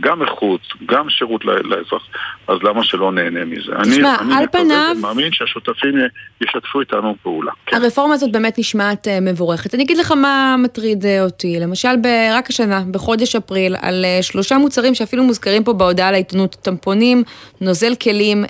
גם 0.00 0.22
איכות, 0.22 0.60
גם 0.86 1.10
שירות 1.10 1.44
לאזרח, 1.44 2.02
אז 2.48 2.56
למה 2.62 2.84
שלא 2.84 3.12
נהנה 3.12 3.44
מזה? 3.44 3.72
תשמע, 3.82 4.16
אני, 4.20 4.34
על 4.34 4.44
פניו... 4.52 4.88
אני 4.92 5.00
מאמין 5.00 5.32
שהשותפים 5.32 5.94
ישתפו 6.40 6.80
איתנו 6.80 7.14
פעולה. 7.22 7.52
כן. 7.66 7.76
הרפורמה 7.76 8.14
הזאת 8.14 8.32
באמת 8.32 8.58
נשמעת 8.58 9.08
אה, 9.08 9.20
מבורכת. 9.20 9.74
אני 9.74 9.82
אגיד 9.82 9.98
לך 9.98 10.12
מה 10.12 10.56
מטריד 10.58 11.06
אה, 11.06 11.24
אותי. 11.24 11.60
למשל, 11.60 11.88
רק 12.32 12.50
השנה, 12.50 12.82
בחודש 12.90 13.36
אפריל, 13.36 13.76
על 13.82 14.04
אה, 14.04 14.22
שלושה 14.22 14.58
מוצרים 14.58 14.94
שאפילו 14.94 15.24
מוזכרים 15.24 15.64
פה 15.64 15.72
בהודעה 15.72 16.12
לעיתונות, 16.12 16.56
טמפונים, 16.62 17.22
נוזל 17.60 17.94
כלים 17.94 18.44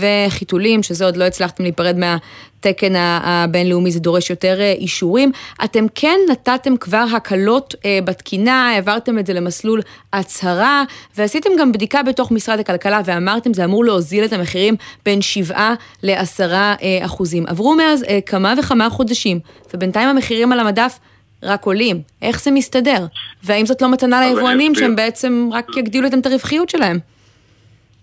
וחיתולים, 0.00 0.82
שזה 0.82 1.04
עוד 1.04 1.16
לא 1.16 1.24
הצלחתם 1.24 1.62
להיפרד 1.62 1.96
מה... 1.98 2.16
התקן 2.60 2.92
הבינלאומי 2.96 3.90
זה 3.90 4.00
דורש 4.00 4.30
יותר 4.30 4.60
אה, 4.60 4.72
אישורים. 4.72 5.32
אתם 5.64 5.86
כן 5.94 6.18
נתתם 6.30 6.76
כבר 6.76 7.04
הקלות 7.16 7.74
אה, 7.84 7.98
בתקינה, 8.04 8.70
העברתם 8.70 9.18
את 9.18 9.26
זה 9.26 9.32
למסלול 9.32 9.80
הצהרה, 10.12 10.82
ועשיתם 11.16 11.50
גם 11.58 11.72
בדיקה 11.72 12.02
בתוך 12.02 12.32
משרד 12.32 12.58
הכלכלה 12.60 13.00
ואמרתם 13.04 13.54
זה 13.54 13.64
אמור 13.64 13.84
להוזיל 13.84 14.24
את 14.24 14.32
המחירים 14.32 14.76
בין 15.04 15.20
7 15.20 15.74
ל-10 16.02 16.40
אה, 16.52 16.76
אחוזים. 17.04 17.46
עברו 17.46 17.74
מאז 17.74 18.04
כמה 18.26 18.54
וכמה 18.58 18.90
חודשים, 18.90 19.40
ובינתיים 19.74 20.08
המחירים 20.08 20.52
על 20.52 20.60
המדף 20.60 20.98
רק 21.42 21.64
עולים. 21.64 22.02
איך 22.22 22.42
זה 22.42 22.50
מסתדר? 22.50 23.06
והאם 23.42 23.66
זאת 23.66 23.82
לא 23.82 23.90
מתנה 23.90 24.20
ליבואנים 24.20 24.74
שהם 24.74 24.96
בעצם 24.96 25.48
רק 25.52 25.76
יגדילו 25.76 26.06
את 26.06 26.26
הרווחיות 26.26 26.68
שלהם? 26.68 26.98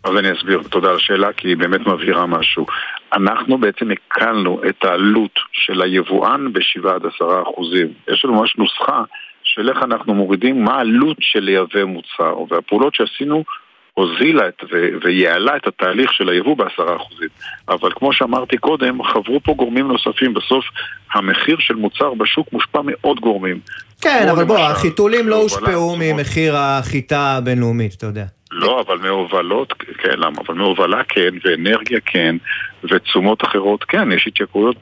אז 0.04 0.12
אני 0.20 0.28
אסביר, 0.38 0.62
תודה 0.72 0.90
על 0.90 0.96
השאלה, 0.96 1.34
כי 1.38 1.48
היא 1.48 1.58
באמת 1.58 1.82
מבהירה 1.88 2.26
משהו. 2.26 2.66
אנחנו 3.14 3.58
בעצם 3.58 3.92
הקלנו 3.92 4.62
את 4.70 4.86
העלות 4.86 5.40
של 5.52 5.82
היבואן 5.82 6.54
ב-7 6.54 6.90
עד 6.90 7.06
10 7.06 7.42
אחוזים. 7.42 7.88
יש 8.12 8.26
לנו 8.26 8.34
ממש 8.34 8.56
נוסחה 8.58 9.04
של 9.44 9.70
איך 9.70 9.84
אנחנו 9.84 10.14
מורידים, 10.14 10.64
מה 10.64 10.76
העלות 10.76 11.18
של 11.20 11.40
לייבא 11.40 11.84
מוצר, 11.84 12.36
והפעולות 12.50 12.96
שעשינו 12.96 13.44
הוזילה 13.98 14.48
את, 14.48 14.64
ו- 14.72 14.90
ויעלה 15.04 15.56
את 15.56 15.68
התהליך 15.68 16.14
של 16.14 16.30
היבוא 16.30 16.58
בעשרה 16.58 16.96
אחוזים. 16.96 17.28
אבל 17.70 17.90
כמו 17.96 18.14
שאמרתי 18.14 18.58
קודם, 18.58 19.04
חברו 19.04 19.40
פה 19.44 19.54
גורמים 19.54 19.88
נוספים. 19.88 20.34
בסוף 20.34 20.66
המחיר 21.14 21.58
של 21.60 21.74
מוצר 21.76 22.14
בשוק 22.14 22.48
מושפע 22.54 22.82
מעוד 22.82 23.20
גורמים. 23.20 23.60
כן, 24.02 24.28
אבל 24.32 24.44
בוא, 24.44 24.60
החיתולים 24.60 25.28
לא 25.28 25.36
הושפעו 25.42 25.96
ממחיר 26.00 26.56
החיטה 26.58 27.36
הבינלאומית, 27.38 27.94
אתה 27.94 28.06
יודע. 28.06 28.26
לא, 28.52 28.84
אבל 28.88 28.98
מהובלות, 28.98 29.74
כן, 29.74 30.20
למה? 30.20 30.38
אבל 30.48 30.56
מהובלה 30.56 31.04
כן, 31.10 31.30
ואנרגיה 31.44 32.00
כן, 32.06 32.36
ותשומות 32.84 33.44
אחרות 33.44 33.84
כן, 33.84 34.12
יש 34.12 34.28
התייקרויות 34.28 34.76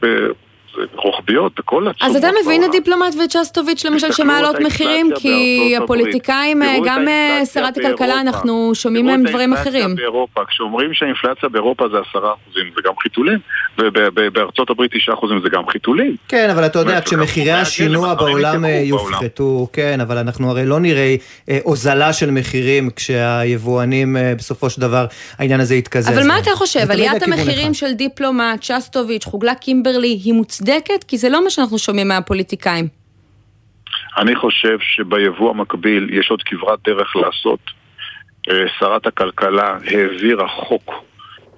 רוחביות 0.96 1.60
בכל 1.60 1.88
התשומות. 1.88 2.16
אז 2.16 2.24
אתה 2.24 2.28
מבין 2.44 2.64
את 2.64 2.72
דיפלומט 2.72 3.16
וצ'סטוביץ' 3.26 3.86
למשל 3.86 4.12
שמעלות 4.12 4.56
מחירים? 4.60 5.10
כי 5.16 5.74
הפוליטיקאים, 5.78 6.62
גם 6.86 7.08
אה, 7.08 7.42
שרת 7.54 7.78
הכלכלה, 7.78 8.22
אנחנו 8.22 8.72
שומעים 8.76 9.06
מהם 9.06 9.24
דברים 9.24 9.54
אחרים. 9.54 9.96
באירופה, 9.96 10.42
כשאומרים 10.46 10.94
שהאינפלציה 10.94 11.50
באירופה 11.50 11.86
זה 11.92 11.98
עשרה 12.10 12.34
אחוזים, 12.34 12.72
זה 12.76 12.82
גם 12.86 12.94
חיתולים, 13.04 13.40
ובארצות 13.78 14.70
הברית 14.70 14.92
תשעה 14.96 15.16
אחוזים 15.16 15.40
זה 15.44 15.50
גם 15.50 15.68
חיתולים. 15.68 16.16
כן, 16.28 16.50
אבל 16.50 16.66
אתה 16.66 16.80
יודע, 16.80 17.02
כשמחירי 17.02 17.52
השינוע 17.52 18.14
בעולם 18.14 18.66
אה, 18.66 18.82
יופחתו, 18.84 19.68
כן, 19.74 20.02
אבל 20.02 20.18
אנחנו 20.18 20.50
הרי 20.50 20.66
לא 20.66 20.80
נראה 20.80 21.16
אה, 21.50 21.60
הוזלה 21.64 22.14
של 22.14 22.32
מחירים 22.32 22.90
כשהיבואנים 22.96 24.18
בסופו 24.38 24.70
של 24.70 24.82
דבר 24.82 25.06
העניין 25.38 25.60
הזה 25.60 25.76
יתקזז. 25.76 26.10
אבל 26.10 26.28
מה 26.28 26.40
אתה 26.40 26.52
חושב, 26.56 26.92
עליית 26.92 27.24
המחירים 27.24 27.74
של 27.74 27.94
דיפלומט, 27.94 28.62
צ'סטוביץ', 28.62 29.26
חוגלה 29.26 29.56
קימברלי, 29.56 30.20
היא 30.24 30.34
מוצדקת? 30.34 30.65
מוצדקת? 30.66 31.04
כי 31.04 31.18
זה 31.18 31.30
לא 31.30 31.44
מה 31.44 31.50
שאנחנו 31.50 31.80
שומעים 31.80 32.08
מהפוליטיקאים. 32.08 32.88
אני 34.18 34.36
חושב 34.36 34.78
שביבוא 34.80 35.50
המקביל 35.50 36.10
יש 36.20 36.32
עוד 36.32 36.44
כברת 36.44 36.80
דרך 36.88 37.16
לעשות. 37.16 37.60
אה, 38.50 38.66
שרת 38.80 39.08
הכלכלה 39.08 39.78
העבירה 39.88 40.48
חוק 40.48 40.92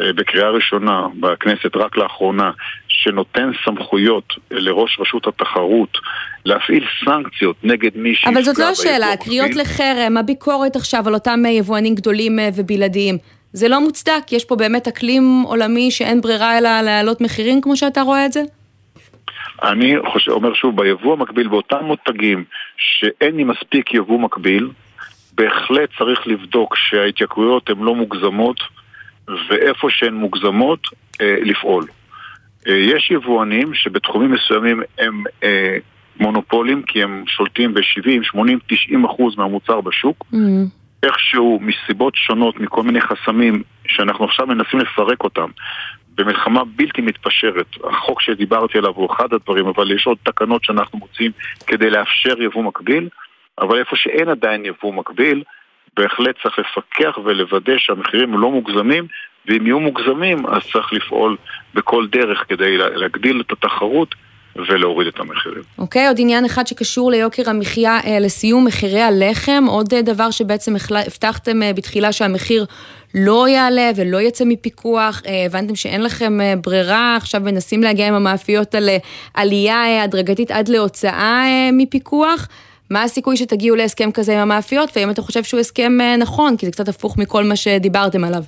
אה, 0.01 0.13
בקריאה 0.13 0.49
ראשונה 0.49 1.07
בכנסת 1.19 1.75
רק 1.75 1.97
לאחרונה, 1.97 2.51
שנותן 2.87 3.51
סמכויות 3.65 4.33
לראש 4.51 4.97
רשות 4.99 5.27
התחרות 5.27 5.97
להפעיל 6.45 6.85
סנקציות 7.05 7.55
נגד 7.63 7.91
מי 7.95 8.15
שיפגע 8.15 8.31
אבל 8.31 8.43
זאת 8.43 8.59
לא 8.59 8.65
השאלה, 8.65 9.13
הקריאות 9.13 9.55
לחרם, 9.55 10.17
הביקורת 10.17 10.75
עכשיו 10.75 11.07
על 11.07 11.13
אותם 11.13 11.39
יבואנים 11.45 11.95
גדולים 11.95 12.39
אה, 12.39 12.49
ובלעדיים, 12.55 13.17
זה 13.53 13.67
לא 13.67 13.81
מוצדק? 13.81 14.31
יש 14.31 14.45
פה 14.45 14.55
באמת 14.55 14.87
אקלים 14.87 15.43
עולמי 15.47 15.91
שאין 15.91 16.21
ברירה 16.21 16.57
אלא 16.57 16.81
להעלות 16.81 17.21
מחירים 17.21 17.61
כמו 17.61 17.77
שאתה 17.77 18.01
רואה 18.01 18.25
את 18.25 18.33
זה? 18.33 18.41
אני 19.63 19.95
חושב, 20.11 20.31
אומר 20.31 20.53
שוב, 20.53 20.81
ביבוא 20.81 21.13
המקביל, 21.13 21.47
באותם 21.47 21.85
מותגים 21.85 22.43
שאין 22.77 23.35
לי 23.35 23.43
מספיק 23.43 23.93
יבוא 23.93 24.19
מקביל, 24.19 24.69
בהחלט 25.33 25.89
צריך 25.97 26.27
לבדוק 26.27 26.75
שההתייקרויות 26.75 27.69
הן 27.69 27.79
לא 27.79 27.95
מוגזמות, 27.95 28.59
ואיפה 29.49 29.87
שהן 29.89 30.13
מוגזמות, 30.13 30.87
אה, 31.21 31.35
לפעול. 31.41 31.85
אה, 32.67 32.75
יש 32.75 33.11
יבואנים 33.11 33.73
שבתחומים 33.73 34.31
מסוימים 34.31 34.81
הם 34.99 35.23
אה, 35.43 35.77
מונופולים, 36.19 36.83
כי 36.83 37.03
הם 37.03 37.23
שולטים 37.27 37.73
ב-70, 37.73 38.23
80, 38.23 38.59
90 38.67 39.05
אחוז 39.05 39.37
מהמוצר 39.37 39.81
בשוק. 39.81 40.25
Mm-hmm. 40.33 40.77
איכשהו, 41.03 41.59
מסיבות 41.61 42.15
שונות, 42.15 42.59
מכל 42.59 42.83
מיני 42.83 43.01
חסמים, 43.01 43.63
שאנחנו 43.87 44.25
עכשיו 44.25 44.47
מנסים 44.47 44.79
לפרק 44.79 45.23
אותם, 45.23 45.49
במלחמה 46.17 46.63
בלתי 46.75 47.01
מתפשרת. 47.01 47.67
החוק 47.83 48.21
שדיברתי 48.21 48.77
עליו 48.77 48.91
הוא 48.95 49.13
אחד 49.15 49.33
הדברים, 49.33 49.67
אבל 49.67 49.91
יש 49.91 50.07
עוד 50.07 50.17
תקנות 50.23 50.63
שאנחנו 50.63 50.99
מוצאים 50.99 51.31
כדי 51.67 51.89
לאפשר 51.89 52.41
יבוא 52.41 52.63
מקביל, 52.63 53.09
אבל 53.61 53.79
איפה 53.79 53.95
שאין 53.95 54.29
עדיין 54.29 54.65
יבוא 54.65 54.93
מקביל, 54.93 55.43
בהחלט 55.97 56.35
צריך 56.43 56.59
לפקח 56.59 57.17
ולוודא 57.25 57.73
שהמחירים 57.77 58.37
לא 58.37 58.51
מוגזמים, 58.51 59.07
ואם 59.47 59.67
יהיו 59.67 59.79
מוגזמים 59.79 60.45
אז 60.45 60.61
צריך 60.71 60.93
לפעול 60.93 61.37
בכל 61.73 62.07
דרך 62.07 62.43
כדי 62.49 62.77
להגדיל 62.77 63.41
את 63.41 63.51
התחרות 63.51 64.15
ולהוריד 64.55 65.07
את 65.07 65.19
המחירים. 65.19 65.63
אוקיי, 65.77 66.05
okay, 66.05 66.07
עוד 66.07 66.17
עניין 66.19 66.45
אחד 66.45 66.67
שקשור 66.67 67.11
ליוקר 67.11 67.49
המחיה, 67.49 67.99
אה, 68.05 68.19
לסיום 68.19 68.65
מחירי 68.65 69.01
הלחם, 69.01 69.63
עוד 69.67 69.93
אה, 69.93 70.01
דבר 70.01 70.31
שבעצם 70.31 70.71
הבטחתם 71.05 71.63
אה, 71.63 71.73
בתחילה 71.73 72.11
שהמחיר 72.11 72.65
לא 73.15 73.47
יעלה 73.47 73.91
ולא 73.95 74.21
יצא 74.21 74.43
מפיקוח, 74.47 75.21
הבנתם 75.45 75.75
שאין 75.75 76.03
לכם 76.03 76.37
ברירה, 76.63 77.15
עכשיו 77.15 77.41
מנסים 77.41 77.83
להגיע 77.83 78.07
עם 78.07 78.13
המאפיות 78.13 78.75
על 78.75 78.89
עלייה 79.33 80.03
הדרגתית 80.03 80.51
עד 80.51 80.69
להוצאה 80.69 81.69
מפיקוח. 81.73 82.47
מה 82.89 83.03
הסיכוי 83.03 83.37
שתגיעו 83.37 83.75
להסכם 83.75 84.11
כזה 84.11 84.33
עם 84.33 84.39
המאפיות, 84.39 84.89
והאם 84.95 85.09
אתה 85.09 85.21
חושב 85.21 85.43
שהוא 85.43 85.59
הסכם 85.59 85.91
נכון, 86.17 86.57
כי 86.57 86.65
זה 86.65 86.71
קצת 86.71 86.87
הפוך 86.87 87.17
מכל 87.17 87.43
מה 87.43 87.55
שדיברתם 87.55 88.23
עליו. 88.23 88.43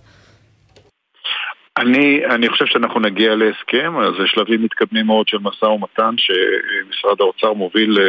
אני, 1.77 2.25
אני 2.25 2.49
חושב 2.49 2.65
שאנחנו 2.65 2.99
נגיע 2.99 3.35
להסכם, 3.35 3.99
אז 3.99 4.13
זה 4.19 4.27
שלבים 4.27 4.63
מתקדמים 4.63 5.05
מאוד 5.05 5.27
של 5.27 5.37
משא 5.41 5.65
ומתן 5.65 6.15
שמשרד 6.17 7.15
האוצר 7.19 7.53
מוביל 7.53 7.99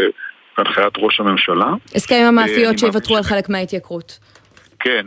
להנחיית 0.58 0.92
ראש 0.98 1.20
הממשלה. 1.20 1.72
הסכם 1.94 2.14
עם 2.14 2.26
המאפיות 2.26 2.78
שיוותרו 2.78 3.16
על 3.16 3.22
חלק 3.22 3.48
מההתייקרות. 3.48 4.18
כן, 4.80 5.06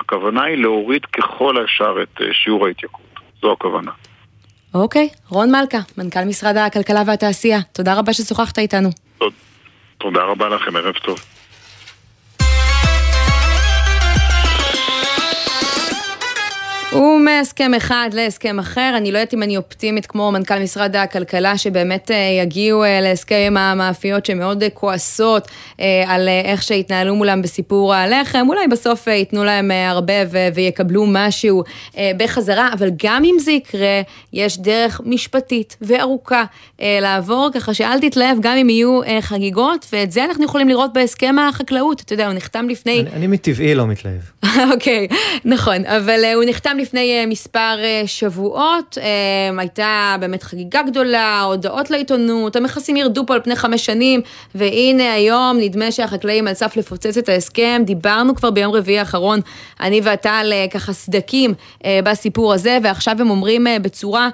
הכוונה 0.00 0.42
היא 0.42 0.56
להוריד 0.56 1.04
ככל 1.04 1.56
האפשר 1.60 1.94
את 2.02 2.20
אה, 2.20 2.26
שיעור 2.32 2.66
ההתייקרות. 2.66 3.20
זו 3.42 3.52
הכוונה. 3.52 3.90
אוקיי, 4.74 5.08
רון 5.28 5.50
מלכה, 5.50 5.78
מנכ"ל 5.98 6.24
משרד 6.24 6.56
הכלכלה 6.56 7.02
והתעשייה, 7.06 7.58
תודה 7.72 7.98
רבה 7.98 8.12
ששוחחת 8.12 8.58
איתנו. 8.58 8.88
תודה 9.98 10.22
רבה 10.22 10.48
לכם, 10.48 10.76
ערב 10.76 10.94
טוב. 10.94 11.18
ומהסכם 16.92 17.74
אחד 17.74 18.10
להסכם 18.12 18.58
אחר, 18.58 18.92
אני 18.96 19.12
לא 19.12 19.18
יודעת 19.18 19.34
אם 19.34 19.42
אני 19.42 19.56
אופטימית 19.56 20.06
כמו 20.06 20.32
מנכ"ל 20.32 20.58
משרד 20.58 20.96
הכלכלה, 20.96 21.58
שבאמת 21.58 22.10
אה, 22.10 22.16
יגיעו 22.42 22.84
אה, 22.84 23.00
להסכם 23.00 23.44
עם 23.46 23.56
המאפיות 23.56 24.26
שמאוד 24.26 24.62
אה, 24.62 24.70
כועסות 24.70 25.48
על 26.06 26.28
איך 26.44 26.62
שהתנהלו 26.62 27.14
מולם 27.14 27.42
בסיפור 27.42 27.94
הלחם, 27.94 28.46
אולי 28.48 28.68
בסוף 28.68 29.06
ייתנו 29.06 29.44
להם 29.44 29.70
הרבה 29.70 30.12
ויקבלו 30.54 31.04
משהו 31.08 31.64
בחזרה, 32.16 32.68
אבל 32.72 32.90
גם 33.02 33.24
אם 33.24 33.36
זה 33.38 33.52
יקרה, 33.52 34.00
יש 34.32 34.58
דרך 34.58 35.00
משפטית 35.04 35.76
וארוכה 35.80 36.44
לעבור, 36.78 37.50
ככה 37.54 37.74
שאל 37.74 38.00
תתלהב 38.00 38.38
גם 38.40 38.56
אם 38.56 38.70
יהיו 38.70 39.00
חגיגות, 39.20 39.86
ואת 39.92 40.12
זה 40.12 40.24
אנחנו 40.24 40.44
יכולים 40.44 40.68
לראות 40.68 40.92
בהסכם 40.92 41.36
החקלאות, 41.38 42.00
אתה 42.00 42.12
יודע, 42.12 42.26
הוא 42.26 42.34
נחתם 42.34 42.68
לפני... 42.68 43.00
אני, 43.00 43.10
אני 43.12 43.26
מטבעי 43.26 43.74
לא 43.74 43.86
מתלהב. 43.86 44.20
אוקיי, 44.72 45.08
נכון, 45.44 45.86
אבל 45.86 46.20
הוא 46.34 46.44
נחתם 46.46 46.76
לפני 46.80 47.20
אה, 47.20 47.26
מספר 47.26 47.76
אה, 47.78 48.02
שבועות, 48.06 48.98
אה, 49.00 49.58
הייתה 49.58 50.16
באמת 50.20 50.42
חגיגה 50.42 50.82
גדולה, 50.82 51.42
הודעות 51.42 51.90
לעיתונות, 51.90 52.56
המכסים 52.56 52.96
ירדו 52.96 53.26
פה 53.26 53.34
על 53.34 53.40
פני 53.40 53.56
חמש 53.56 53.86
שנים, 53.86 54.20
והנה 54.54 55.12
היום 55.12 55.58
נדמה 55.60 55.92
שהחקלאים 55.92 56.48
על 56.48 56.54
סף 56.54 56.76
לפוצץ 56.76 57.16
את 57.16 57.28
ההסכם, 57.28 57.82
דיברנו 57.84 58.34
כבר 58.34 58.50
ביום 58.50 58.72
רביעי 58.72 58.98
האחרון, 58.98 59.40
אני 59.80 60.00
ואתה 60.04 60.30
על 60.30 60.52
ככה 60.70 60.92
סדקים 60.92 61.54
בסיפור 62.04 62.52
הזה, 62.54 62.78
ועכשיו 62.82 63.16
הם 63.20 63.30
אומרים 63.30 63.66
בצורה 63.82 64.28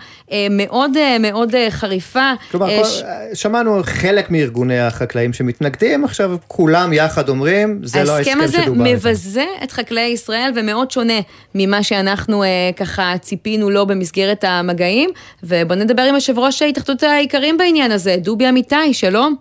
מאוד 0.50 0.90
מאוד 1.20 1.54
חריפה. 1.70 2.32
כלומר, 2.50 2.84
ש... 2.84 3.02
שמענו 3.34 3.80
חלק 3.82 4.30
מארגוני 4.30 4.80
החקלאים 4.80 5.32
שמתנגדים, 5.32 6.04
עכשיו 6.04 6.36
כולם 6.48 6.92
יחד 6.92 7.28
אומרים, 7.28 7.80
זה 7.84 8.04
לא 8.04 8.12
ההסכם 8.12 8.32
שדובר. 8.32 8.42
ההסכם 8.42 8.72
הזה 8.72 8.94
מבזה 8.94 9.44
את 9.64 9.72
חקלאי 9.72 10.02
ישראל 10.02 10.52
ומאוד 10.56 10.90
שונה 10.90 11.20
ממה 11.54 11.82
שאנחנו 11.82 12.35
אנחנו 12.36 12.44
אה, 12.44 12.70
ככה 12.76 13.18
ציפינו 13.18 13.70
לו 13.70 13.86
במסגרת 13.86 14.44
המגעים, 14.44 15.10
ובוא 15.42 15.76
נדבר 15.76 16.02
עם 16.02 16.14
יושב 16.14 16.38
ראש 16.38 16.62
ההתאחדות 16.62 17.02
העיקרים 17.02 17.58
בעניין 17.58 17.90
הזה, 17.90 18.16
דובי 18.18 18.48
אמיתי, 18.48 18.94
שלום. 18.94 19.36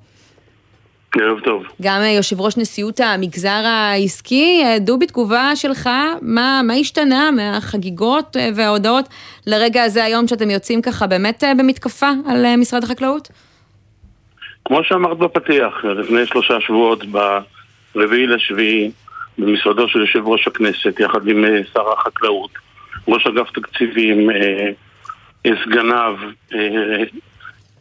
ערב 1.21 1.39
טוב. 1.39 1.63
גם 1.81 2.01
אה, 2.01 2.08
יושב 2.08 2.41
ראש 2.41 2.58
נשיאות 2.58 2.99
המגזר 2.99 3.62
העסקי, 3.65 4.62
אה, 4.63 4.79
דובי, 4.79 5.08
תגובה 5.08 5.55
שלך, 5.55 5.89
מה, 6.21 6.62
מה 6.63 6.73
השתנה 6.73 7.31
מהחגיגות 7.31 8.38
וההודעות 8.55 9.05
לרגע 9.47 9.84
הזה 9.84 10.03
היום 10.03 10.27
שאתם 10.27 10.49
יוצאים 10.49 10.81
ככה 10.81 11.08
באמת 11.08 11.43
במתקפה 11.58 12.10
על 12.27 12.55
משרד 12.58 12.84
החקלאות? 12.84 13.29
כמו 14.65 14.84
שאמרת 14.84 15.17
בפתיח, 15.17 15.86
לפני 15.86 16.25
שלושה 16.25 16.62
שבועות, 16.62 17.03
ברביעי 17.95 18.27
לשביעי, 18.27 18.91
במשרדו 19.38 19.88
של 19.88 19.99
יושב 19.99 20.27
ראש 20.27 20.47
הכנסת, 20.47 20.99
יחד 20.99 21.27
עם 21.27 21.45
שר 21.73 21.93
החקלאות, 21.93 22.64
ראש 23.08 23.28
אגף 23.28 23.52
תקציבים, 23.52 24.30
אה, 24.30 24.70
אה, 25.46 25.52
סגניו, 25.63 26.15
אה, 26.54 27.04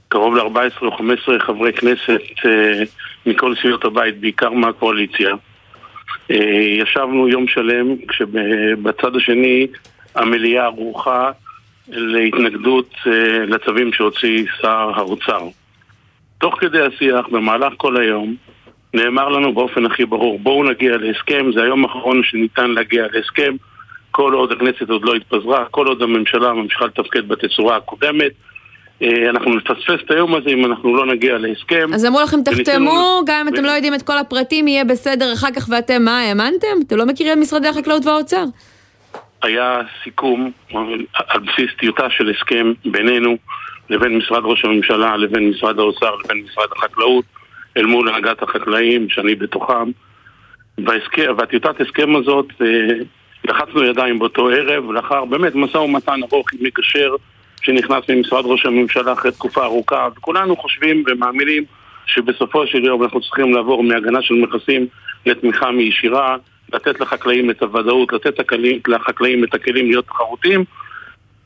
קרוב 0.08 0.36
ל-14 0.36 0.82
או 0.82 0.96
15 0.96 1.40
חברי 1.40 1.72
כנסת 1.72 2.20
מכל 3.26 3.54
סיעות 3.62 3.84
הבית, 3.84 4.20
בעיקר 4.20 4.50
מהקואליציה. 4.50 5.34
ישבנו 6.80 7.28
יום 7.28 7.48
שלם 7.48 7.96
כשבצד 8.08 9.16
השני 9.16 9.66
המליאה 10.14 10.64
ערוכה 10.64 11.30
להתנגדות 11.88 12.94
לצווים 13.46 13.92
שהוציא 13.92 14.46
שר 14.60 14.90
האוצר. 14.94 15.48
תוך 16.38 16.60
כדי 16.60 16.80
השיח, 16.80 17.28
במהלך 17.28 17.72
כל 17.76 17.96
היום, 17.96 18.36
נאמר 18.94 19.28
לנו 19.28 19.54
באופן 19.54 19.86
הכי 19.86 20.04
ברור, 20.04 20.38
בואו 20.38 20.64
נגיע 20.64 20.96
להסכם, 20.96 21.52
זה 21.54 21.62
היום 21.62 21.84
האחרון 21.84 22.22
שניתן 22.24 22.70
להגיע 22.70 23.06
להסכם, 23.12 23.56
כל 24.16 24.32
עוד 24.32 24.52
הכנסת 24.52 24.90
עוד 24.90 25.04
לא 25.04 25.14
התפזרה, 25.14 25.64
כל 25.70 25.86
עוד 25.86 26.02
הממשלה 26.02 26.52
ממשיכה 26.52 26.84
לתפקד 26.86 27.28
בתצורה 27.28 27.76
הקודמת. 27.76 28.32
אה, 29.02 29.30
אנחנו 29.30 29.54
נפספס 29.54 30.04
את 30.04 30.10
היום 30.10 30.34
הזה 30.34 30.50
אם 30.50 30.64
אנחנו 30.64 30.96
לא 30.96 31.06
נגיע 31.06 31.38
להסכם. 31.38 31.90
אז 31.94 32.06
אמרו 32.06 32.20
לכם 32.22 32.42
תחתמו, 32.44 33.20
גם 33.26 33.46
אם 33.46 33.54
אתם 33.54 33.64
לא 33.64 33.70
יודעים 33.70 33.94
את 33.94 34.02
כל 34.02 34.18
הפרטים, 34.18 34.68
יהיה 34.68 34.84
בסדר 34.84 35.32
אחר 35.32 35.50
כך 35.56 35.68
ואתם 35.70 36.02
מה, 36.04 36.20
האמנתם? 36.20 36.76
אתם 36.86 36.96
לא 36.96 37.06
מכירים 37.06 37.40
משרדי 37.40 37.68
החקלאות 37.68 38.06
והאוצר? 38.06 38.44
היה 39.42 39.80
סיכום 40.04 40.50
על 41.28 41.40
בסיס 41.40 41.70
טיוטה 41.78 42.10
של 42.10 42.30
הסכם 42.30 42.72
בינינו 42.84 43.36
לבין 43.90 44.18
משרד 44.18 44.42
ראש 44.44 44.64
הממשלה, 44.64 45.16
לבין 45.16 45.48
משרד 45.48 45.78
האוצר, 45.78 46.14
לבין 46.24 46.44
משרד 46.44 46.68
החקלאות, 46.76 47.24
אל 47.76 47.86
מול 47.86 48.08
הנהגת 48.08 48.42
החקלאים, 48.42 49.08
שאני 49.08 49.34
בתוכם. 49.34 49.90
והטיוטת 51.36 51.80
הסכם 51.80 52.16
הזאת, 52.16 52.46
אה, 52.60 52.66
לחצנו 53.44 53.84
ידיים 53.84 54.18
באותו 54.18 54.48
ערב, 54.48 54.90
לאחר 54.90 55.24
באמת 55.24 55.54
משא 55.54 55.78
ומתן 55.78 56.20
ארוך 56.22 56.46
עם 56.52 56.58
מגשר 56.62 57.14
שנכנס 57.62 58.08
ממשרד 58.08 58.44
ראש 58.46 58.66
הממשלה 58.66 59.12
אחרי 59.12 59.32
תקופה 59.32 59.64
ארוכה, 59.64 60.08
וכולנו 60.16 60.56
חושבים 60.56 61.04
ומאמינים 61.06 61.64
שבסופו 62.06 62.66
של 62.66 62.84
יום 62.84 63.02
אנחנו 63.02 63.20
צריכים 63.20 63.54
לעבור 63.54 63.82
מהגנה 63.82 64.22
של 64.22 64.34
מכסים 64.34 64.86
לתמיכה 65.26 65.70
מישירה, 65.70 66.36
לתת 66.72 67.00
לחקלאים 67.00 67.50
את 67.50 67.62
הוודאות, 67.62 68.12
לתת 68.12 68.52
לחקלאים 68.88 69.44
את 69.44 69.54
הכלים 69.54 69.86
להיות 69.86 70.06
תחרותיים. 70.06 70.64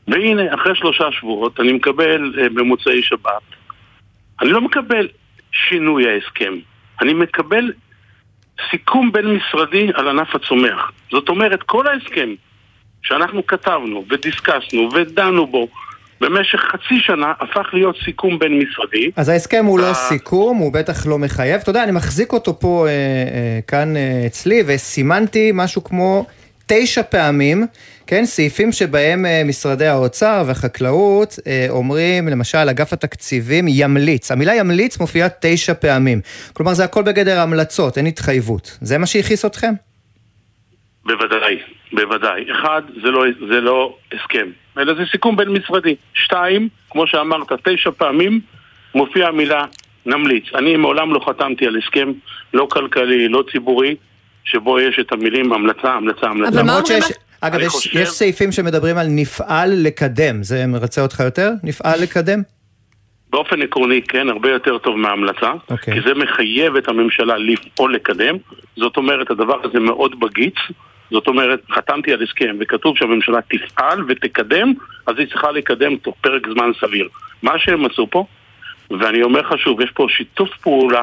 והנה, 0.07 0.53
אחרי 0.53 0.75
שלושה 0.75 1.11
שבועות 1.11 1.59
אני 1.59 1.71
מקבל 1.71 2.33
אה, 2.41 2.49
במוצאי 2.49 3.03
שבת, 3.03 3.41
אני 4.41 4.49
לא 4.49 4.61
מקבל 4.61 5.07
שינוי 5.51 6.09
ההסכם, 6.09 6.53
אני 7.01 7.13
מקבל 7.13 7.71
סיכום 8.71 9.11
בין 9.11 9.25
משרדי 9.25 9.87
על 9.93 10.07
ענף 10.07 10.35
הצומח. 10.35 10.91
זאת 11.11 11.29
אומרת, 11.29 11.63
כל 11.63 11.87
ההסכם 11.87 12.29
שאנחנו 13.03 13.47
כתבנו 13.47 14.05
ודיסקסנו 14.09 14.89
ודנו 14.93 15.47
בו 15.47 15.67
במשך 16.21 16.59
חצי 16.59 16.99
שנה 16.99 17.33
הפך 17.39 17.69
להיות 17.73 17.95
סיכום 18.05 18.39
בין 18.39 18.59
משרדי. 18.59 19.11
אז 19.15 19.29
ההסכם 19.29 19.65
הוא 19.65 19.79
לא 19.79 19.93
סיכום, 19.93 20.57
הוא 20.57 20.73
בטח 20.73 21.07
לא 21.07 21.19
מחייב. 21.19 21.61
אתה 21.61 21.69
יודע, 21.69 21.83
אני 21.83 21.91
מחזיק 21.91 22.33
אותו 22.33 22.59
פה 22.59 22.85
אה, 22.87 22.91
אה, 22.91 23.59
כאן 23.67 23.97
אה, 23.97 24.23
אצלי, 24.25 24.63
וסימנתי 24.67 25.51
משהו 25.53 25.83
כמו 25.83 26.25
תשע 26.69 27.03
פעמים, 27.03 27.65
כן, 28.07 28.25
סעיפים 28.25 28.71
שבהם 28.71 29.25
אה, 29.25 29.41
משרדי 29.45 29.85
האוצר 29.85 30.43
והחקלאות 30.47 31.35
אה, 31.47 31.65
אומרים, 31.69 32.27
למשל, 32.27 32.57
אגף 32.57 32.93
התקציבים 32.93 33.65
ימליץ. 33.67 34.31
המילה 34.31 34.55
ימליץ 34.55 34.99
מופיעה 34.99 35.27
תשע 35.41 35.73
פעמים. 35.73 36.21
כלומר, 36.53 36.73
זה 36.73 36.83
הכל 36.83 37.03
בגדר 37.03 37.39
המלצות, 37.39 37.97
אין 37.97 38.05
התחייבות. 38.05 38.77
זה 38.81 38.97
מה 38.97 39.05
שהכעיס 39.05 39.45
אתכם? 39.45 39.73
בוודאי, 41.05 41.59
בוודאי. 41.93 42.45
אחד, 42.51 42.81
זה 43.03 43.11
לא, 43.11 43.23
זה 43.49 43.61
לא 43.61 43.95
הסכם, 44.13 44.47
אלא 44.77 44.93
זה 44.93 45.03
סיכום 45.11 45.35
בין 45.35 45.49
משרדי. 45.49 45.95
שתיים, 46.13 46.69
כמו 46.89 47.07
שאמרת, 47.07 47.51
תשע 47.63 47.91
פעמים 47.91 48.39
מופיעה 48.95 49.29
המילה 49.29 49.65
נמליץ. 50.05 50.43
אני 50.55 50.75
מעולם 50.75 51.13
לא 51.13 51.19
חתמתי 51.29 51.67
על 51.67 51.77
הסכם, 51.77 52.11
לא 52.53 52.67
כלכלי, 52.71 53.27
לא 53.27 53.43
ציבורי, 53.51 53.95
שבו 54.51 54.79
יש 54.79 54.99
את 54.99 55.11
המילים 55.11 55.53
המלצה, 55.53 55.93
המלצה, 55.93 56.27
המלצה. 56.27 56.59
אבל 56.59 56.67
מה 56.67 56.77
אומרים 56.79 56.97
לך? 56.99 57.07
אגב, 57.41 57.59
יש, 57.59 57.67
חושב... 57.67 57.99
יש 57.99 58.09
סעיפים 58.09 58.51
שמדברים 58.51 58.97
על 58.97 59.07
נפעל 59.09 59.73
לקדם, 59.75 60.43
זה 60.43 60.67
מרצה 60.67 61.01
אותך 61.01 61.19
יותר? 61.19 61.51
נפעל 61.63 62.01
לקדם? 62.01 62.41
באופן 63.29 63.61
עקרוני, 63.61 64.01
כן, 64.01 64.29
הרבה 64.29 64.51
יותר 64.51 64.77
טוב 64.77 64.97
מההמלצה, 64.97 65.51
okay. 65.51 65.71
אוקיי. 65.71 65.93
כי 65.93 66.01
זה 66.01 66.13
מחייב 66.13 66.75
את 66.75 66.87
הממשלה 66.87 67.37
לפעול 67.37 67.93
לקדם, 67.93 68.35
זאת 68.75 68.97
אומרת, 68.97 69.31
הדבר 69.31 69.59
הזה 69.63 69.79
מאוד 69.79 70.19
בגיץ, 70.19 70.55
זאת 71.11 71.27
אומרת, 71.27 71.59
חתמתי 71.71 72.13
על 72.13 72.23
הסכם 72.23 72.57
וכתוב 72.59 72.97
שהממשלה 72.97 73.39
תפעל 73.41 74.03
ותקדם, 74.07 74.73
אז 75.07 75.15
היא 75.17 75.27
צריכה 75.27 75.51
לקדם 75.51 75.95
תוך 75.95 76.15
פרק 76.21 76.47
זמן 76.53 76.71
סביר. 76.81 77.07
מה 77.43 77.59
שהם 77.59 77.85
עשו 77.85 78.07
פה, 78.09 78.25
ואני 78.99 79.23
אומר 79.23 79.39
לך 79.39 79.57
שוב, 79.57 79.81
יש 79.81 79.91
פה 79.91 80.07
שיתוף 80.09 80.49
פעולה 80.61 81.01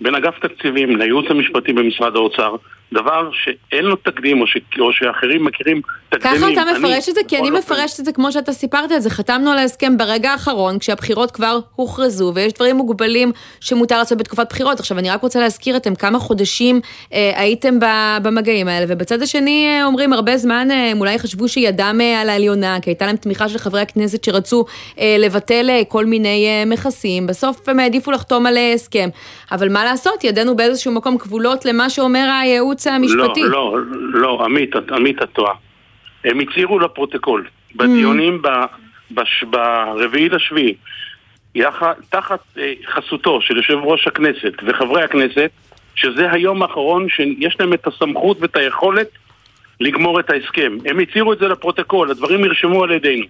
בין 0.00 0.14
אגף 0.14 0.38
תקציבים 0.38 0.96
לייעוץ 0.96 1.26
המשפטי 1.30 1.72
במשרד 1.72 2.16
האוצר, 2.16 2.56
דבר 2.92 3.30
שאין 3.32 3.84
לו 3.84 3.96
תקדים, 3.96 4.40
או, 4.40 4.46
ש... 4.46 4.56
או 4.80 4.92
שאחרים 4.92 5.44
מכירים 5.44 5.80
תקדימים. 6.08 6.38
ככה 6.38 6.52
אתה 6.52 6.78
מפרש 6.78 7.08
את 7.08 7.14
זה? 7.14 7.20
כי 7.28 7.38
אני 7.38 7.50
לא 7.50 7.58
מפרשת 7.58 8.00
את 8.00 8.04
זה 8.04 8.12
כמו 8.12 8.32
שאתה 8.32 8.52
סיפרת 8.52 8.92
את 8.92 9.02
זה. 9.02 9.10
חתמנו 9.10 9.50
על 9.50 9.58
ההסכם 9.58 9.96
ברגע 9.96 10.30
האחרון, 10.30 10.78
כשהבחירות 10.78 11.30
כבר 11.30 11.58
הוכרזו, 11.76 12.32
ויש 12.34 12.52
דברים 12.52 12.76
מוגבלים 12.76 13.32
שמותר 13.60 13.98
לעשות 13.98 14.18
בתקופת 14.18 14.46
בחירות. 14.50 14.80
עכשיו, 14.80 14.98
אני 14.98 15.10
רק 15.10 15.22
רוצה 15.22 15.40
להזכיר 15.40 15.76
אתם 15.76 15.94
כמה 15.94 16.18
חודשים 16.18 16.80
אה, 17.12 17.32
הייתם 17.36 17.78
במגעים 18.22 18.68
האלה, 18.68 18.86
ובצד 18.88 19.22
השני 19.22 19.68
אה, 19.68 19.84
אומרים 19.84 20.12
הרבה 20.12 20.36
זמן, 20.36 20.68
אה, 20.70 20.92
אולי 20.98 21.18
חשבו 21.18 21.48
שידם 21.48 21.98
אה, 22.00 22.20
על 22.20 22.28
העליונה, 22.28 22.78
כי 22.82 22.90
הייתה 22.90 23.06
להם 23.06 23.16
תמיכה 23.16 23.48
של 23.48 23.58
חברי 23.58 23.80
הכנסת 23.80 24.24
שרצו 24.24 24.64
אה, 24.98 25.16
לבטל 25.18 25.70
אה, 25.70 25.82
כל 25.88 26.04
מיני 26.04 26.46
אה, 26.46 26.64
מכסים. 26.66 27.26
בסוף 27.26 27.68
הם 27.68 27.80
העדיפו 27.80 28.10
לחתום 28.10 28.46
על 28.46 28.56
אה, 28.56 28.72
הסכם. 28.72 29.08
אבל 29.52 29.72
מה 29.72 29.84
לעשות, 29.84 30.24
ידינו 30.24 30.56
באיזשהו 30.56 30.92
מקום 30.92 31.18
כבולות 31.18 31.64
למה 31.64 31.90
שאומר 31.90 32.30
הייעוץ 32.40 32.75
המשפטי. 32.90 33.42
לא, 33.42 33.48
לא, 33.48 33.78
לא, 34.20 34.44
עמית, 34.44 34.76
עמית 34.92 35.22
את 35.22 35.32
טועה. 35.32 35.54
הם 36.24 36.40
הצהירו 36.40 36.78
לפרוטוקול, 36.78 37.46
בדיונים 37.76 38.42
mm. 38.44 39.14
ברביעי 39.42 40.28
לשביעי, 40.28 40.74
תחת 42.10 42.40
אה, 42.58 42.72
חסותו 42.86 43.40
של 43.40 43.56
יושב 43.56 43.78
ראש 43.82 44.06
הכנסת 44.06 44.52
וחברי 44.66 45.02
הכנסת, 45.02 45.50
שזה 45.94 46.32
היום 46.32 46.62
האחרון 46.62 47.08
שיש 47.08 47.56
להם 47.60 47.72
את 47.72 47.86
הסמכות 47.86 48.36
ואת 48.40 48.56
היכולת 48.56 49.08
לגמור 49.80 50.20
את 50.20 50.30
ההסכם. 50.30 50.76
הם 50.86 50.98
הצהירו 50.98 51.32
את 51.32 51.38
זה 51.38 51.48
לפרוטוקול, 51.48 52.10
הדברים 52.10 52.44
נרשמו 52.44 52.84
על 52.84 52.90
ידינו. 52.90 53.26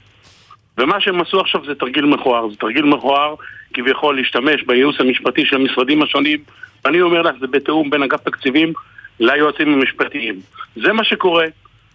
ומה 0.78 1.00
שהם 1.00 1.20
עשו 1.20 1.40
עכשיו 1.40 1.66
זה 1.66 1.74
תרגיל 1.74 2.04
מכוער. 2.04 2.48
זה 2.50 2.56
תרגיל 2.56 2.84
מכוער 2.84 3.34
כביכול 3.74 4.16
להשתמש 4.16 4.62
בייעוץ 4.62 4.96
המשפטי 5.00 5.46
של 5.46 5.56
המשרדים 5.56 6.02
השונים. 6.02 6.38
ואני 6.84 7.00
אומר 7.00 7.22
לך, 7.22 7.34
זה 7.40 7.46
בתיאום 7.46 7.90
בין 7.90 8.02
אגף 8.02 8.20
תקציבים 8.20 8.72
ליועצים 9.20 9.74
המשפטיים. 9.74 10.40
זה 10.76 10.92
מה 10.92 11.04
שקורה. 11.04 11.46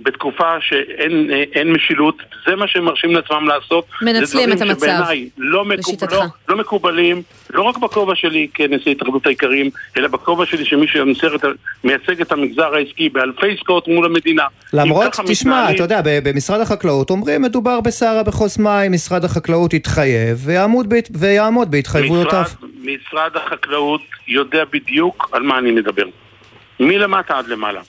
בתקופה 0.03 0.61
שאין 0.61 1.71
משילות, 1.73 2.15
זה 2.47 2.55
מה 2.55 2.67
שהם 2.67 2.85
מרשים 2.85 3.15
לעצמם 3.15 3.47
לעשות. 3.47 3.85
מנצלים 4.01 4.51
את 4.51 4.61
המצב, 4.61 4.85
שבעיניי 4.85 5.29
לא, 5.37 5.65
מקוב, 5.65 5.95
לא, 6.11 6.23
לא 6.49 6.57
מקובלים, 6.57 7.21
לא 7.49 7.61
רק 7.61 7.77
בכובע 7.77 8.15
שלי 8.15 8.47
כנשיא 8.53 8.91
התאחדות 8.91 9.25
האיכרים, 9.25 9.69
אלא 9.97 10.07
בכובע 10.07 10.45
שלי 10.45 10.65
שמי 10.65 10.85
שמייצג 10.87 12.21
את 12.21 12.31
המגזר 12.31 12.75
העסקי 12.75 13.09
באלפי 13.09 13.51
עסקאות 13.51 13.87
מול 13.87 14.05
המדינה. 14.05 14.43
למרות, 14.73 15.13
תשמע, 15.27 15.51
מתנהלים... 15.51 15.75
אתה 15.75 15.83
יודע, 15.83 16.01
במשרד 16.23 16.61
החקלאות 16.61 17.09
אומרים 17.09 17.41
מדובר 17.41 17.81
בסערה 17.81 18.23
בחוס 18.23 18.57
מים, 18.57 18.91
משרד 18.91 19.25
החקלאות 19.25 19.73
יתחייב 19.73 20.37
ויעמוד, 20.45 20.89
בה, 20.89 20.97
ויעמוד 21.11 21.71
בהתחייבויותיו. 21.71 22.41
משרד, 22.41 22.69
משרד 22.83 23.35
החקלאות 23.35 24.01
יודע 24.27 24.63
בדיוק 24.73 25.29
על 25.31 25.43
מה 25.43 25.59
אני 25.59 25.71
מדבר. 25.71 26.05
מלמטה 26.81 27.37
עד 27.37 27.47
למעלה. 27.47 27.81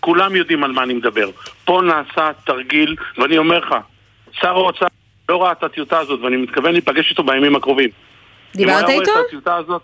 כולם 0.00 0.36
יודעים 0.36 0.64
על 0.64 0.72
מה 0.72 0.82
אני 0.82 0.94
מדבר. 0.94 1.30
פה 1.64 1.82
נעשה 1.84 2.30
תרגיל, 2.44 2.96
ואני 3.18 3.38
אומר 3.38 3.58
לך, 3.58 3.74
שר 4.40 4.56
האוצר 4.56 4.86
לא 5.28 5.42
ראה 5.42 5.52
את 5.52 5.62
הטיוטה 5.62 5.98
הזאת, 5.98 6.20
ואני 6.20 6.36
מתכוון 6.36 6.72
להיפגש 6.72 7.10
איתו 7.10 7.22
בימים 7.22 7.56
הקרובים. 7.56 7.88
דיברת 8.54 8.76
איתו? 8.76 8.90
אם 8.90 8.96
הוא 8.96 9.02
היה 9.02 9.12
רואה 9.12 9.20
את 9.20 9.26
הטיוטה 9.26 9.56
הזאת, 9.56 9.82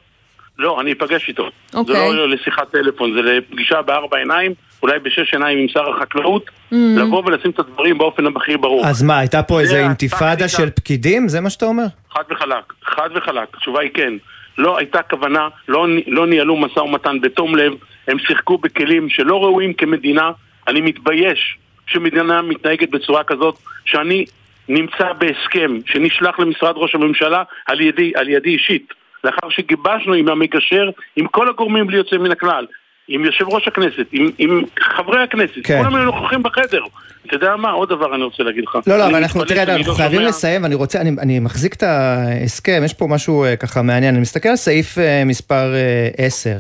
לא, 0.58 0.80
אני 0.80 0.92
אפגש 0.92 1.28
איתו. 1.28 1.48
אוקיי. 1.74 2.08
זה 2.10 2.16
לא 2.16 2.28
לשיחת 2.28 2.70
טלפון, 2.70 3.12
זה 3.14 3.22
לפגישה 3.22 3.82
בארבע 3.82 4.18
עיניים, 4.18 4.54
אולי 4.82 4.98
בשש 4.98 5.32
עיניים 5.32 5.58
עם 5.58 5.68
שר 5.68 5.90
החקלאות, 5.90 6.46
mm. 6.46 6.76
לבוא 6.96 7.22
ולשים 7.26 7.50
את 7.50 7.58
הדברים 7.58 7.98
באופן 7.98 8.36
הכי 8.36 8.56
ברור. 8.56 8.86
אז 8.86 9.02
מה, 9.02 9.18
הייתה 9.18 9.42
פה 9.42 9.60
איזה 9.60 9.80
אינתיפאדה 9.80 10.48
של 10.48 10.70
פקידים? 10.70 11.28
זה 11.28 11.40
מה 11.40 11.50
שאתה 11.50 11.66
אומר? 11.66 11.86
חד 12.10 12.22
וחלק, 12.30 12.72
חד 12.84 13.08
וחלק, 13.14 13.48
התשובה 13.54 13.80
היא 13.80 13.90
כן. 13.94 14.12
לא 14.58 14.78
הייתה 14.78 15.02
כוונה, 15.02 15.48
לא, 15.68 15.86
לא 16.06 16.26
ניהלו 16.26 16.56
משא 16.56 16.80
ומתן 16.80 17.20
בתום 17.20 17.56
לב, 17.56 17.72
הם 18.08 18.18
שיחקו 18.18 18.58
בכלים 18.58 19.08
שלא 19.08 19.44
ראויים 19.44 19.72
כמדינה. 19.72 20.30
אני 20.68 20.80
מתבייש 20.80 21.58
שמדינה 21.86 22.42
מתנהגת 22.42 22.90
בצורה 22.90 23.24
כזאת, 23.24 23.58
שאני 23.84 24.24
נמצא 24.68 25.12
בהסכם 25.12 25.78
שנשלח 25.86 26.38
למשרד 26.38 26.74
ראש 26.76 26.94
הממשלה 26.94 27.42
על 27.66 27.80
ידי, 27.80 28.12
על 28.14 28.28
ידי 28.28 28.50
אישית, 28.50 28.92
לאחר 29.24 29.48
שגיבשנו 29.48 30.12
עם 30.12 30.28
המגשר, 30.28 30.90
עם 31.16 31.26
כל 31.26 31.48
הגורמים 31.48 31.86
בלי 31.86 31.96
יוצא 31.96 32.16
מן 32.16 32.30
הכלל, 32.30 32.66
עם 33.08 33.24
יושב 33.24 33.44
ראש 33.48 33.68
הכנסת, 33.68 34.06
עם, 34.12 34.30
עם 34.38 34.62
חברי 34.80 35.22
הכנסת, 35.22 35.54
כן. 35.64 35.78
כולם 35.78 35.94
היו 35.94 36.04
נוכחים 36.04 36.42
בחדר, 36.42 36.80
אתה 37.26 37.34
יודע 37.36 37.56
מה, 37.56 37.70
עוד 37.70 37.88
דבר 37.88 38.14
אני 38.14 38.22
רוצה 38.24 38.42
להגיד 38.42 38.64
לך. 38.64 38.78
לא, 38.86 38.98
לא, 38.98 39.06
אבל 39.06 39.14
אנחנו, 39.14 39.44
תראה, 39.44 39.62
אנחנו 39.62 39.92
לא 39.92 39.96
חייבים 39.96 40.20
לסיים, 40.20 40.62
ואני 40.62 40.74
רוצה, 40.74 41.00
אני, 41.00 41.10
אני 41.20 41.38
מחזיק 41.38 41.74
את 41.74 41.82
ההסכם, 41.82 42.82
יש 42.84 42.94
פה 42.94 43.06
משהו 43.06 43.44
אה, 43.44 43.56
ככה 43.56 43.82
מעניין, 43.82 44.14
אני 44.14 44.22
מסתכל 44.22 44.48
על 44.48 44.56
סעיף 44.56 44.98
אה, 44.98 45.22
מספר 45.24 45.74
10. 46.18 46.50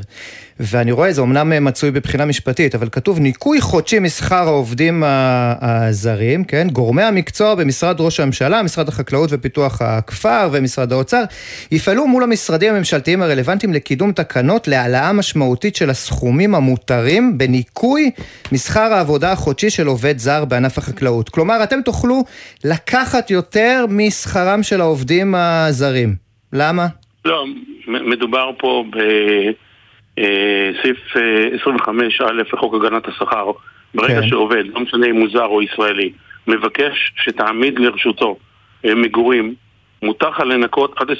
ואני 0.60 0.92
רואה, 0.92 1.12
זה 1.12 1.22
אמנם 1.22 1.64
מצוי 1.64 1.90
בבחינה 1.90 2.24
משפטית, 2.24 2.74
אבל 2.74 2.88
כתוב 2.92 3.18
ניכוי 3.20 3.60
חודשי 3.60 3.98
משכר 3.98 4.48
העובדים 4.48 5.02
הזרים, 5.60 6.44
כן? 6.44 6.66
גורמי 6.72 7.02
המקצוע 7.02 7.54
במשרד 7.54 8.00
ראש 8.00 8.20
הממשלה, 8.20 8.62
משרד 8.62 8.88
החקלאות 8.88 9.30
ופיתוח 9.32 9.82
הכפר 9.82 10.48
ומשרד 10.52 10.92
האוצר, 10.92 11.22
יפעלו 11.72 12.06
מול 12.06 12.22
המשרדים 12.22 12.74
הממשלתיים 12.74 13.22
הרלוונטיים 13.22 13.72
לקידום 13.72 14.12
תקנות 14.12 14.68
להעלאה 14.68 15.12
משמעותית 15.12 15.76
של 15.76 15.90
הסכומים 15.90 16.54
המותרים 16.54 17.38
בניכוי 17.38 18.10
משכר 18.52 18.92
העבודה 18.92 19.32
החודשי 19.32 19.70
של 19.70 19.86
עובד 19.86 20.18
זר 20.18 20.44
בענף 20.44 20.78
החקלאות. 20.78 21.28
כלומר, 21.28 21.62
אתם 21.62 21.82
תוכלו 21.82 22.24
לקחת 22.64 23.30
יותר 23.30 23.84
משכרם 23.88 24.62
של 24.62 24.80
העובדים 24.80 25.34
הזרים. 25.34 26.14
למה? 26.52 26.86
לא, 27.24 27.44
מדובר 27.88 28.50
פה 28.58 28.84
ב... 28.92 28.96
אה, 30.18 30.70
סעיף 30.82 30.98
25א 31.66 32.22
אה, 32.22 32.32
לחוק 32.32 32.74
הגנת 32.74 33.08
השכר, 33.08 33.50
ברגע 33.94 34.20
כן. 34.20 34.28
שעובד, 34.28 34.64
לא 34.74 34.80
משנה 34.80 35.06
אם 35.06 35.16
הוא 35.16 35.28
זר 35.32 35.44
או 35.44 35.62
ישראלי, 35.62 36.12
מבקש 36.46 37.12
שתעמיד 37.24 37.78
לרשותו 37.78 38.36
אה, 38.84 38.94
מגורים, 38.94 39.54
מותר 40.02 40.28
לך 40.28 40.40
לנקות 40.40 40.94
עד 40.96 41.10
25% 41.10 41.14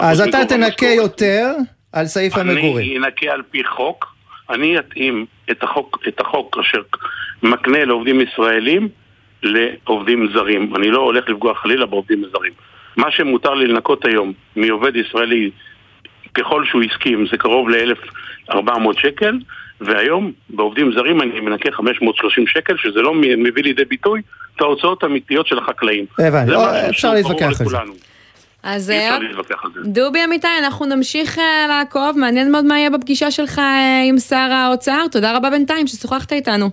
אז 0.00 0.20
אתה 0.20 0.38
תנקה 0.48 0.86
יותר 0.86 1.52
על 1.92 2.06
סעיף 2.06 2.38
אני 2.38 2.50
המגורים. 2.50 2.86
אני 2.86 2.98
אנקה 2.98 3.32
על 3.32 3.42
פי 3.50 3.64
חוק, 3.64 4.14
אני 4.50 4.78
אתאים 4.78 5.26
את 5.50 5.62
החוק, 5.62 5.98
את 6.08 6.20
החוק 6.20 6.58
אשר 6.58 6.82
מקנה 7.42 7.84
לעובדים 7.84 8.20
ישראלים 8.20 8.88
לעובדים 9.42 10.28
זרים. 10.32 10.76
אני 10.76 10.90
לא 10.90 10.98
הולך 10.98 11.28
לפגוע 11.28 11.54
חלילה 11.54 11.86
בעובדים 11.86 12.24
זרים. 12.32 12.52
מה 12.96 13.10
שמותר 13.10 13.54
לי 13.54 13.66
לנקות 13.66 14.04
היום 14.04 14.32
מעובד 14.56 14.96
ישראלי 14.96 15.50
ככל 16.34 16.64
שהוא 16.64 16.82
הסכים, 16.82 17.26
זה 17.30 17.36
קרוב 17.36 17.68
ל-1,400 17.68 19.00
שקל, 19.00 19.38
והיום 19.80 20.32
בעובדים 20.48 20.92
זרים 20.92 21.22
אני 21.22 21.40
מנקה 21.40 21.70
530 21.72 22.46
שקל, 22.46 22.76
שזה 22.76 23.00
לא 23.02 23.14
מביא 23.14 23.62
לידי 23.62 23.84
ביטוי 23.84 24.20
את 24.56 24.60
ההוצאות 24.60 25.02
האמיתיות 25.02 25.46
של 25.46 25.58
החקלאים. 25.58 26.04
הבנתי, 26.18 26.52
אפשר 26.90 27.14
להתווכח 27.14 27.46
על 27.46 27.54
זה. 27.54 27.76
אז 28.62 28.90
אה, 28.90 29.18
דובי 29.84 30.24
אמיתי, 30.24 30.48
אנחנו 30.58 30.86
נמשיך 30.86 31.38
אה, 31.38 31.66
לעקוב, 31.68 32.18
מעניין 32.18 32.52
מאוד 32.52 32.64
מה 32.64 32.78
יהיה 32.78 32.90
בפגישה 32.90 33.30
שלך 33.30 33.58
אה, 33.58 34.02
עם 34.08 34.18
שר 34.18 34.36
האוצר. 34.36 35.02
תודה 35.12 35.36
רבה 35.36 35.50
בינתיים 35.50 35.86
ששוחחת 35.86 36.32
איתנו. 36.32 36.70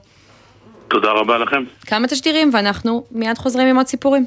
תודה 0.87 1.11
רבה 1.11 1.37
לכם. 1.37 1.63
כמה 1.85 2.07
תשדירים, 2.07 2.49
ואנחנו 2.53 3.05
מיד 3.11 3.37
חוזרים 3.37 3.67
עם 3.67 3.77
עוד 3.77 3.87
סיפורים. 3.87 4.25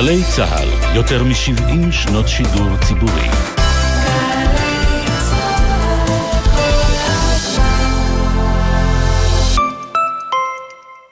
גלי 0.00 0.24
צה"ל, 0.36 0.96
יותר 0.96 1.24
מ-70 1.24 1.92
שנות 1.92 2.28
שידור 2.28 2.68
ציבורי. 2.88 3.28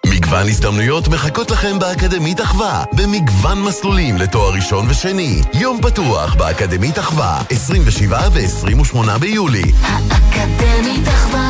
מגוון 0.07 0.49
הזדמנויות 0.49 1.09
מחכות 1.09 1.51
לכם 1.51 1.79
באקדמית 1.79 2.41
אחווה, 2.41 2.85
במגוון 2.93 3.63
מסלולים 3.63 4.17
לתואר 4.17 4.53
ראשון 4.55 4.87
ושני. 4.89 5.43
יום 5.55 5.81
פתוח 5.83 6.35
באקדמית 6.35 6.99
אחווה, 6.99 7.43
27 7.51 8.21
ו-28 8.33 9.19
ביולי. 9.19 9.73
האקדמית 9.83 11.09
אחווה, 11.09 11.48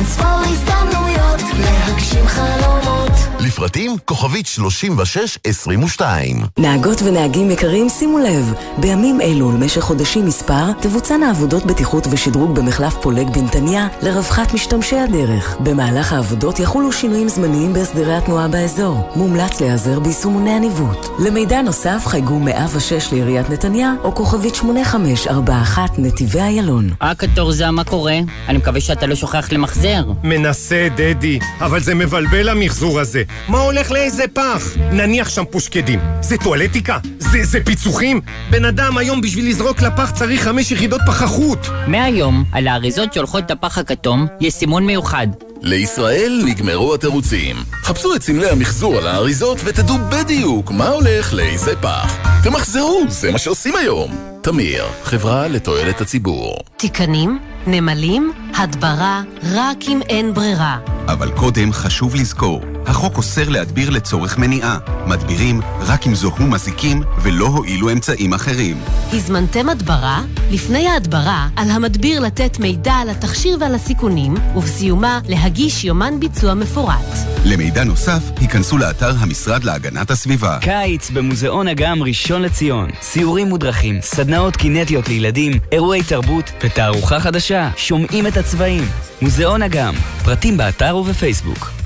אין 0.00 0.08
ספור 0.08 0.40
הזדמנויות 0.46 1.40
להגשים 1.58 2.26
חלומות. 2.26 3.10
לפרטים 3.40 3.96
כוכבית 4.04 4.46
3622. 4.46 6.36
נהגות 6.58 7.02
ונהגים 7.02 7.50
יקרים, 7.50 7.88
שימו 7.88 8.18
לב, 8.18 8.54
בימים 8.78 9.20
אלו 9.20 9.48
ולמשך 9.48 9.80
חודשים 9.80 10.26
מספר, 10.26 10.72
תבוצענה 10.80 11.30
עבודות 11.30 11.66
בטיחות 11.66 12.06
ושדרוג 12.10 12.54
במחלף 12.54 12.94
פולג 13.02 13.30
בנתניה 13.30 13.88
לרווחת 14.02 14.54
משתמשי 14.54 14.96
הדרך. 14.96 15.56
במהלך 15.60 16.12
העבודות 16.12 16.58
יחולו 16.58 16.92
שינויים 16.92 17.28
זמניים 17.28 17.72
בהסדרי 17.72 18.16
התנועה 18.16 18.48
באזור. 18.48 19.10
מומלץ 19.16 19.60
להיעזר 19.60 20.00
ביישומוני 20.00 20.50
הניווט. 20.50 21.06
למידע 21.18 21.62
נוסף 21.62 22.02
חייגו 22.06 22.38
106 22.38 23.12
לעיריית 23.12 23.50
נתניה 23.50 23.92
או 24.04 24.14
כוכבית 24.14 24.54
8541 24.54 25.98
נתיבי 25.98 26.40
איילון. 26.40 26.90
אה, 27.02 27.14
קטורזה, 27.14 27.70
מה 27.70 27.84
קורה? 27.84 28.18
אני 28.48 28.58
מקווה 28.58 28.80
שאתה 28.80 29.06
לא 29.06 29.14
שוכח 29.14 29.52
למחזר. 29.52 29.89
מנסה, 30.24 30.88
דדי, 30.96 31.38
אבל 31.60 31.80
זה 31.80 31.94
מבלבל 31.94 32.48
המחזור 32.48 33.00
הזה. 33.00 33.22
מה 33.48 33.58
הולך 33.58 33.90
לאיזה 33.90 34.24
פח? 34.32 34.76
נניח 34.92 35.28
שם 35.28 35.44
פושקדים. 35.50 36.00
זה 36.20 36.36
טואלטיקה? 36.36 36.98
זה, 37.18 37.44
זה 37.44 37.64
פיצוחים? 37.64 38.20
בן 38.50 38.64
אדם 38.64 38.98
היום 38.98 39.20
בשביל 39.20 39.48
לזרוק 39.48 39.82
לפח 39.82 40.10
צריך 40.10 40.42
חמש 40.42 40.72
יחידות 40.72 41.00
פחחות. 41.06 41.68
מהיום, 41.86 42.44
על 42.52 42.68
האריזות 42.68 43.12
שהולכות 43.12 43.50
לפח 43.50 43.78
הכתום, 43.78 44.26
יש 44.40 44.54
סימון 44.54 44.86
מיוחד. 44.86 45.26
לישראל 45.62 46.42
נגמרו 46.44 46.94
התירוצים. 46.94 47.56
חפשו 47.82 48.14
את 48.14 48.22
סמלי 48.22 48.50
המחזור 48.50 48.98
על 48.98 49.06
האריזות 49.06 49.58
ותדעו 49.64 49.96
בדיוק 50.10 50.70
מה 50.70 50.88
הולך 50.88 51.34
לאיזה 51.34 51.76
פח. 51.76 52.16
תמחזרו, 52.44 53.04
זה 53.08 53.32
מה 53.32 53.38
שעושים 53.38 53.76
היום. 53.76 54.10
תמיר, 54.42 54.84
חברה 55.02 55.48
לתועלת 55.48 56.00
הציבור. 56.00 56.56
תיקנים, 56.76 57.38
נמלים, 57.66 58.32
הדברה, 58.56 59.22
רק 59.42 59.76
אם 59.88 60.00
אין 60.08 60.34
ברירה. 60.34 60.78
אבל 61.06 61.30
קודם 61.30 61.72
חשוב 61.72 62.14
לזכור, 62.14 62.60
החוק 62.90 63.16
אוסר 63.16 63.48
להדביר 63.48 63.90
לצורך 63.90 64.38
מניעה. 64.38 64.78
מדבירים 65.06 65.60
רק 65.80 66.06
אם 66.06 66.14
זוהו 66.14 66.46
מזיקים 66.46 67.02
ולא 67.22 67.46
הועילו 67.46 67.92
אמצעים 67.92 68.34
אחרים. 68.34 68.80
הזמנתם 69.12 69.68
הדברה? 69.68 70.22
לפני 70.50 70.88
ההדברה, 70.88 71.48
על 71.56 71.70
המדביר 71.70 72.20
לתת 72.20 72.58
מידע 72.58 72.92
על 72.92 73.10
התכשיר 73.10 73.58
ועל 73.60 73.74
הסיכונים, 73.74 74.34
ובסיומה 74.56 75.20
להגיש 75.28 75.84
יומן 75.84 76.20
ביצוע 76.20 76.54
מפורט. 76.54 77.16
למידע 77.44 77.84
נוסף, 77.84 78.22
היכנסו 78.36 78.78
לאתר 78.78 79.12
המשרד 79.18 79.64
להגנת 79.64 80.10
הסביבה. 80.10 80.58
קיץ 80.60 81.10
במוזיאון 81.10 81.68
אגם 81.68 82.02
ראשון 82.02 82.42
לציון. 82.42 82.90
סיורים 83.02 83.48
מודרכים, 83.48 83.98
סדנאות 84.02 84.56
קינטיות 84.56 85.08
לילדים, 85.08 85.52
אירועי 85.72 86.02
תרבות 86.02 86.52
ותערוכה 86.64 87.20
חדשה. 87.20 87.70
שומעים 87.76 88.26
את 88.26 88.36
הצבעים. 88.36 88.84
מוזיאון 89.22 89.62
אגם, 89.62 89.94
פרטים 90.24 90.56
באתר 90.56 90.96
ובפייסבוק. 90.96 91.79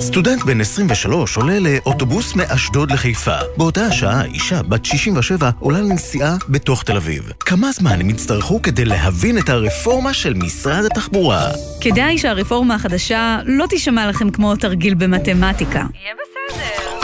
סטודנט 0.00 0.42
בן 0.42 0.60
23 0.60 1.36
עולה 1.36 1.58
לאוטובוס 1.58 2.34
מאשדוד 2.34 2.90
לחיפה. 2.90 3.36
באותה 3.56 3.86
השעה 3.86 4.24
אישה 4.24 4.62
בת 4.62 4.84
67 4.84 5.50
עולה 5.58 5.80
לנסיעה 5.80 6.36
בתוך 6.48 6.82
תל 6.82 6.96
אביב. 6.96 7.32
כמה 7.40 7.72
זמן 7.72 8.00
הם 8.00 8.10
יצטרכו 8.10 8.62
כדי 8.62 8.84
להבין 8.84 9.38
את 9.38 9.48
הרפורמה 9.48 10.14
של 10.14 10.34
משרד 10.34 10.84
התחבורה? 10.84 11.48
כדאי 11.80 12.18
שהרפורמה 12.18 12.74
החדשה 12.74 13.38
לא 13.44 13.66
תישמע 13.66 14.08
לכם 14.08 14.30
כמו 14.30 14.56
תרגיל 14.56 14.94
במתמטיקה. 14.94 15.78
יהיה 15.94 16.14
בסדר. 16.14 16.99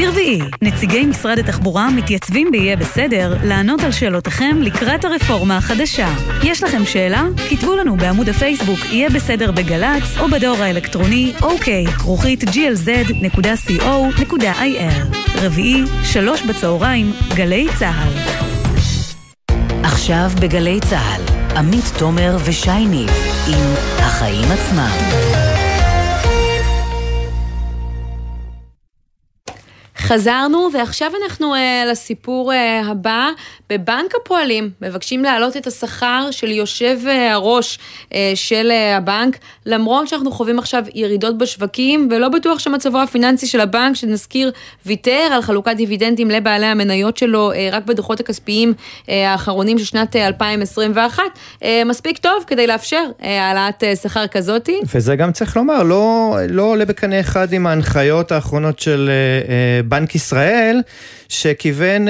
ברביעי, 0.00 0.40
נציגי 0.62 1.06
משרד 1.06 1.38
התחבורה 1.38 1.90
מתייצבים 1.90 2.50
ב"יהיה 2.50 2.76
בסדר" 2.76 3.36
לענות 3.44 3.80
על 3.80 3.92
שאלותיכם 3.92 4.56
לקראת 4.60 5.04
הרפורמה 5.04 5.56
החדשה. 5.56 6.14
יש 6.42 6.62
לכם 6.62 6.84
שאלה? 6.84 7.24
כתבו 7.50 7.76
לנו 7.76 7.96
בעמוד 7.96 8.28
הפייסבוק 8.28 8.78
"יהיה 8.90 9.10
בסדר" 9.10 9.50
בגל"צ 9.50 10.18
או 10.20 10.28
בדואר 10.28 10.62
האלקטרוני 10.62 11.32
אוקיי, 11.42 11.86
כרוכית 11.86 12.44
glz.co.il. 12.44 13.80
רביעי, 15.34 15.82
שלוש 16.04 16.42
בצהריים, 16.42 17.12
גלי 17.34 17.66
צה"ל. 17.78 18.12
עכשיו 19.82 20.30
בגלי 20.40 20.80
צה"ל, 20.80 21.22
עמית 21.56 21.92
תומר 21.98 22.36
ושי 22.44 22.86
ניב 22.86 23.10
עם 23.46 23.74
החיים 23.98 24.50
עצמם. 24.52 25.39
חזרנו, 30.12 30.68
ועכשיו 30.74 31.10
אנחנו 31.22 31.54
uh, 31.54 31.58
לסיפור 31.90 32.52
uh, 32.52 32.86
הבא. 32.86 33.28
בבנק 33.70 34.14
הפועלים 34.22 34.70
מבקשים 34.80 35.24
להעלות 35.24 35.56
את 35.56 35.66
השכר 35.66 36.28
של 36.30 36.50
יושב 36.50 36.98
uh, 37.04 37.08
הראש 37.32 37.78
uh, 38.02 38.14
של 38.34 38.70
uh, 38.70 38.96
הבנק, 38.96 39.38
למרות 39.66 40.08
שאנחנו 40.08 40.30
חווים 40.30 40.58
עכשיו 40.58 40.84
ירידות 40.94 41.38
בשווקים, 41.38 42.08
ולא 42.10 42.28
בטוח 42.28 42.58
שמצבו 42.58 43.00
הפיננסי 43.00 43.46
של 43.46 43.60
הבנק, 43.60 43.96
שנזכיר, 43.96 44.52
ויתר 44.86 45.28
על 45.32 45.42
חלוקת 45.42 45.72
דיבידנדים 45.76 46.30
לבעלי 46.30 46.66
המניות 46.66 47.16
שלו 47.16 47.52
uh, 47.52 47.56
רק 47.72 47.84
בדוחות 47.84 48.20
הכספיים 48.20 48.72
uh, 48.76 49.10
האחרונים 49.26 49.78
של 49.78 49.84
שנת 49.84 50.16
uh, 50.16 50.18
2021, 50.18 51.22
uh, 51.60 51.64
מספיק 51.86 52.18
טוב 52.18 52.44
כדי 52.46 52.66
לאפשר 52.66 53.04
uh, 53.20 53.24
העלאת 53.24 53.82
uh, 53.82 53.96
שכר 54.02 54.26
כזאתי. 54.26 54.80
וזה 54.94 55.16
גם 55.16 55.32
צריך 55.32 55.56
לומר, 55.56 55.82
לא, 55.82 56.36
לא 56.48 56.62
עולה 56.62 56.84
בקנה 56.84 57.20
אחד 57.20 57.52
עם 57.52 57.66
ההנחיות 57.66 58.32
האחרונות 58.32 58.78
של 58.78 59.10
uh, 59.10 59.86
בנק... 59.88 59.99
בנק 60.00 60.14
ישראל, 60.14 60.80
שכיוון 61.28 62.06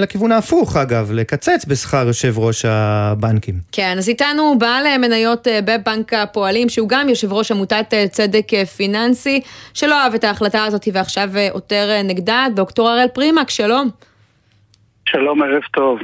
לכיוון 0.00 0.32
ההפוך 0.32 0.76
אגב, 0.76 1.12
לקצץ 1.12 1.64
בשכר 1.68 2.04
יושב 2.06 2.38
ראש 2.38 2.64
הבנקים. 2.68 3.54
כן, 3.72 3.94
אז 3.98 4.08
איתנו 4.08 4.58
בעל 4.58 4.98
מניות 4.98 5.46
בבנק 5.64 6.12
הפועלים, 6.14 6.68
שהוא 6.68 6.88
גם 6.88 7.08
יושב 7.08 7.32
ראש 7.32 7.50
עמותת 7.50 7.94
צדק 8.10 8.46
פיננסי, 8.76 9.40
שלא 9.74 10.00
אהב 10.00 10.14
את 10.14 10.24
ההחלטה 10.24 10.64
הזאת 10.64 10.88
ועכשיו 10.92 11.30
עותר 11.50 12.00
נגדה, 12.04 12.46
דוקטור 12.54 12.88
הראל 12.88 13.08
פרימק, 13.08 13.50
שלום. 13.50 13.90
שלום, 15.08 15.42
ערב 15.42 15.62
טוב. 15.74 15.98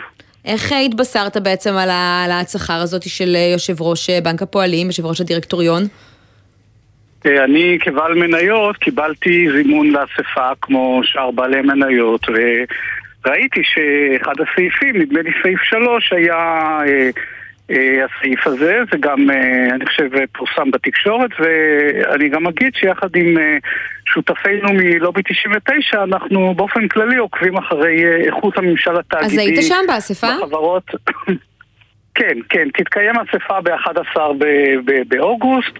איך 0.44 0.72
התבשרת 0.86 1.36
בעצם 1.36 1.74
על 1.74 1.90
העלאת 1.90 2.48
שכר 2.48 2.80
הזאת 2.80 3.08
של 3.08 3.36
יושב 3.52 3.82
ראש 3.82 4.10
בנק 4.10 4.42
הפועלים, 4.42 4.86
יושב 4.86 5.06
ראש 5.06 5.20
הדירקטוריון? 5.20 5.82
אה, 7.26 7.44
אני 7.44 7.78
כבעל 7.80 8.14
מניות 8.14 8.76
קיבלתי 8.76 9.48
זימון 9.52 9.90
לאספה 9.90 10.50
כמו 10.62 11.00
שאר 11.04 11.30
בעלי 11.30 11.62
מניות 11.62 12.26
וראיתי 12.28 13.60
שאחד 13.64 14.34
הסעיפים, 14.40 14.96
נדמה 14.96 15.22
לי 15.22 15.30
סעיף 15.42 15.62
שלוש, 15.62 16.12
היה 16.12 16.36
אה, 16.86 17.10
אה, 17.70 18.04
הסעיף 18.04 18.46
הזה, 18.46 18.78
זה 18.92 18.98
גם, 19.00 19.30
אה, 19.30 19.74
אני 19.74 19.86
חושב, 19.86 20.08
פורסם 20.32 20.70
בתקשורת 20.70 21.30
ואני 21.38 22.28
גם 22.28 22.46
אגיד 22.46 22.74
שיחד 22.74 23.16
עם 23.16 23.38
אה, 23.38 23.56
שותפינו 24.04 24.68
מלובי 24.72 25.22
99 25.22 26.02
אנחנו 26.02 26.54
באופן 26.54 26.88
כללי 26.88 27.16
עוקבים 27.16 27.56
אחרי 27.56 28.04
אה, 28.04 28.16
איכות 28.16 28.58
הממשל 28.58 28.96
התאגידי. 28.96 29.26
אז 29.26 29.38
היית 29.38 29.62
שם 29.62 29.84
באספה? 29.88 30.26
בחברות... 30.42 30.90
כן, 32.14 32.38
כן, 32.48 32.68
תתקיים 32.74 33.14
אספה 33.16 33.60
ב-11 33.60 34.20
באוגוסט, 35.08 35.72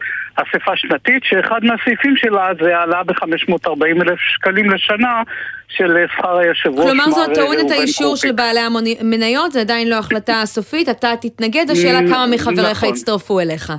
אספה 0.42 0.77
שנתית, 0.77 1.24
שאחד 1.24 1.64
מהסעיפים 1.64 2.16
שלה 2.16 2.51
זה 2.62 2.77
העלאה 2.77 3.05
ב-540 3.05 4.03
אלף 4.03 4.18
שקלים 4.18 4.70
לשנה 4.70 5.22
של 5.68 5.96
שכר 6.16 6.37
היושב 6.37 6.70
ראש. 6.70 6.87
כלומר 6.87 7.11
זאת 7.11 7.35
טעון 7.35 7.57
את 7.66 7.70
האישור 7.70 8.16
של 8.16 8.33
בעלי 8.33 8.61
המניות, 9.01 9.53
זה 9.53 9.61
עדיין 9.61 9.90
לא 9.90 9.98
החלטה 9.98 10.42
סופית, 10.44 10.88
אתה 10.88 11.11
תתנגד, 11.20 11.70
השאלה 11.70 11.98
כמה 12.09 12.27
מחבריך 12.27 12.79
נכון. 12.79 12.88
יצטרפו 12.88 13.40
אליך. 13.40 13.72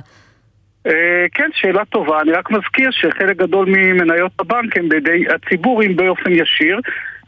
אה, 0.86 1.26
כן, 1.34 1.48
שאלה 1.54 1.84
טובה. 1.84 2.20
אני 2.20 2.32
רק 2.32 2.50
מזכיר 2.50 2.90
שחלק 2.90 3.36
גדול 3.36 3.66
ממניות 3.68 4.32
הבנק 4.38 4.76
הם 4.76 4.88
בידי 4.88 5.24
הציבור, 5.34 5.82
אם 5.82 5.96
באופן 5.96 6.32
ישיר, 6.32 6.80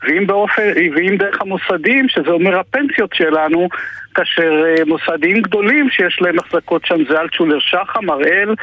ואם, 0.03 0.27
באופן, 0.27 0.63
ואם 0.97 1.17
דרך 1.17 1.41
המוסדים, 1.41 2.09
שזה 2.09 2.31
אומר 2.31 2.59
הפנסיות 2.59 3.15
שלנו, 3.15 3.69
כאשר 4.15 4.65
אה, 4.67 4.85
מוסדיים 4.85 5.43
גדולים 5.43 5.91
שיש 5.91 6.19
להם 6.21 6.39
החזקות 6.39 6.83
שם 6.87 6.97
זה 7.11 7.21
אלטשולר 7.21 7.59
שחם, 7.61 8.11
הראל, 8.11 8.55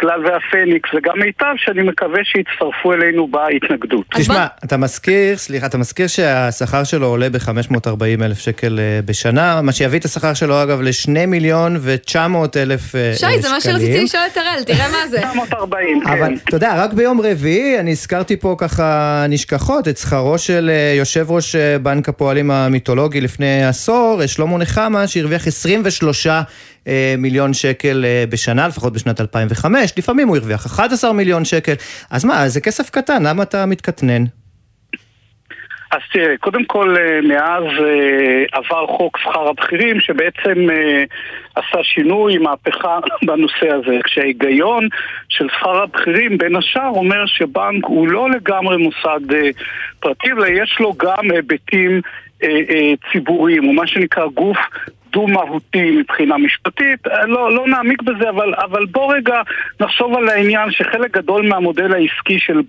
כלל 0.00 0.26
והפניקס 0.26 0.90
וגם 0.94 1.18
מיטב, 1.18 1.54
שאני 1.56 1.82
מקווה 1.82 2.20
שיצטרפו 2.24 2.92
אלינו 2.92 3.28
בהתנגדות. 3.28 4.06
תשמע, 4.14 4.46
אתה 4.64 4.76
מזכיר, 4.76 5.36
סליחה, 5.36 5.66
אתה 5.66 5.78
מזכיר 5.78 6.06
שהשכר 6.06 6.84
שלו 6.84 7.06
עולה 7.06 7.30
ב-540 7.30 8.24
אלף 8.24 8.38
שקל 8.38 8.78
אה, 8.78 9.00
בשנה, 9.04 9.62
מה 9.62 9.72
שיביא 9.72 9.98
את 9.98 10.04
השכר 10.04 10.34
שלו 10.34 10.62
אגב 10.62 10.82
ל-2 10.82 11.26
מיליון 11.26 11.76
ו-900 11.80 12.16
אלף 12.56 12.80
שקלים. 12.80 13.32
שי, 13.32 13.42
זה 13.42 13.48
מה 13.48 13.60
שרציתי 13.60 14.04
לשאול 14.04 14.22
את 14.32 14.36
הראל, 14.36 14.64
תראה 14.64 14.88
מה 14.88 15.08
זה. 15.08 15.18
940, 15.18 16.00
כן. 16.00 16.10
אבל 16.10 16.34
אתה 16.48 16.56
יודע, 16.56 16.84
רק 16.84 16.92
ביום 16.92 17.20
רביעי 17.20 17.80
אני 17.80 17.90
הזכרתי 17.90 18.36
פה 18.36 18.54
ככה 18.58 19.24
נשכחות 19.28 19.88
את 19.88 19.96
שכרו 19.96 20.38
של 20.38 20.70
אה, 20.72 20.94
יושב 20.98 21.30
ראש 21.30 21.56
בנק 21.56 22.08
הפועלים 22.08 22.50
המיתולוגי 22.50 23.20
לפני 23.20 23.64
עשור, 23.64 24.26
שלמה 24.26 24.58
נחמה. 24.58 24.95
כמה 24.96 25.06
שהרוויח 25.06 25.46
23 25.46 26.26
אה, 26.26 27.14
מיליון 27.18 27.52
שקל 27.52 28.04
אה, 28.04 28.24
בשנה, 28.30 28.68
לפחות 28.68 28.92
בשנת 28.92 29.20
2005, 29.20 29.92
לפעמים 29.98 30.28
הוא 30.28 30.36
הרוויח 30.36 30.66
11 30.66 31.12
מיליון 31.12 31.44
שקל. 31.44 31.72
אז 32.10 32.24
מה, 32.24 32.48
זה 32.48 32.60
כסף 32.60 32.90
קטן, 32.90 33.22
למה 33.26 33.42
אתה 33.42 33.66
מתקטנן? 33.66 34.24
אז 35.90 36.00
תראה, 36.12 36.36
קודם 36.40 36.64
כל 36.64 36.96
אה, 36.96 37.20
מאז 37.28 37.64
עבר 38.52 38.86
חוק 38.86 39.18
שכר 39.18 39.48
הבכירים 39.48 40.00
שבעצם 40.00 40.66
עשה 41.54 41.82
שינוי, 41.82 42.38
מהפכה 42.38 42.98
בנושא 43.26 43.68
הזה, 43.68 43.98
כשההיגיון 44.04 44.88
של 45.28 45.46
שכר 45.58 45.82
הבכירים 45.82 46.38
בין 46.38 46.56
השאר 46.56 46.88
אומר 46.88 47.26
שבנק 47.26 47.84
הוא 47.84 48.08
לא 48.08 48.30
לגמרי 48.30 48.76
מוסד 48.76 49.34
פרטי, 50.00 50.32
אלא 50.32 50.46
יש 50.46 50.76
לו 50.80 50.92
גם 50.92 51.30
היבטים 51.30 52.00
ציבוריים, 53.12 53.64
הוא 53.64 53.74
מה 53.74 53.86
שנקרא 53.86 54.26
גוף 54.26 54.58
דו-מהותי 55.12 55.90
מבחינה 55.90 56.38
משפטית. 56.38 57.06
אה, 57.06 57.26
לא, 57.26 57.54
לא 57.54 57.66
נעמיק 57.68 58.02
בזה, 58.02 58.30
אבל, 58.30 58.54
אבל 58.54 58.86
בוא 58.86 59.14
רגע 59.14 59.42
נחשוב 59.80 60.14
על 60.14 60.28
העניין 60.28 60.70
שחלק 60.70 61.16
גדול 61.16 61.48
מהמודל 61.48 61.92
העסקי 61.92 62.38
של 62.38 62.62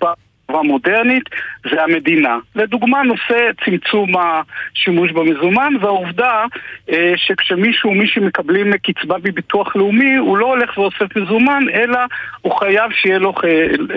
חברה 0.47 0.63
מודרנית 0.63 1.23
זה 1.71 1.83
המדינה. 1.83 2.37
לדוגמה, 2.55 3.03
נושא 3.03 3.49
צמצום 3.65 4.13
השימוש 4.17 5.11
במזומן 5.11 5.73
והעובדה 5.81 6.45
אה, 6.91 7.13
שכשמישהו, 7.15 7.91
מישהו 7.91 8.25
מקבלים 8.25 8.73
קצבה 8.77 9.15
מביטוח 9.23 9.75
לאומי, 9.75 10.15
הוא 10.15 10.37
לא 10.37 10.45
הולך 10.45 10.77
ואוסף 10.77 11.17
מזומן, 11.17 11.63
אלא 11.73 11.99
הוא 12.41 12.59
חייב 12.59 12.91
שיהיה 12.91 13.19
לו, 13.19 13.33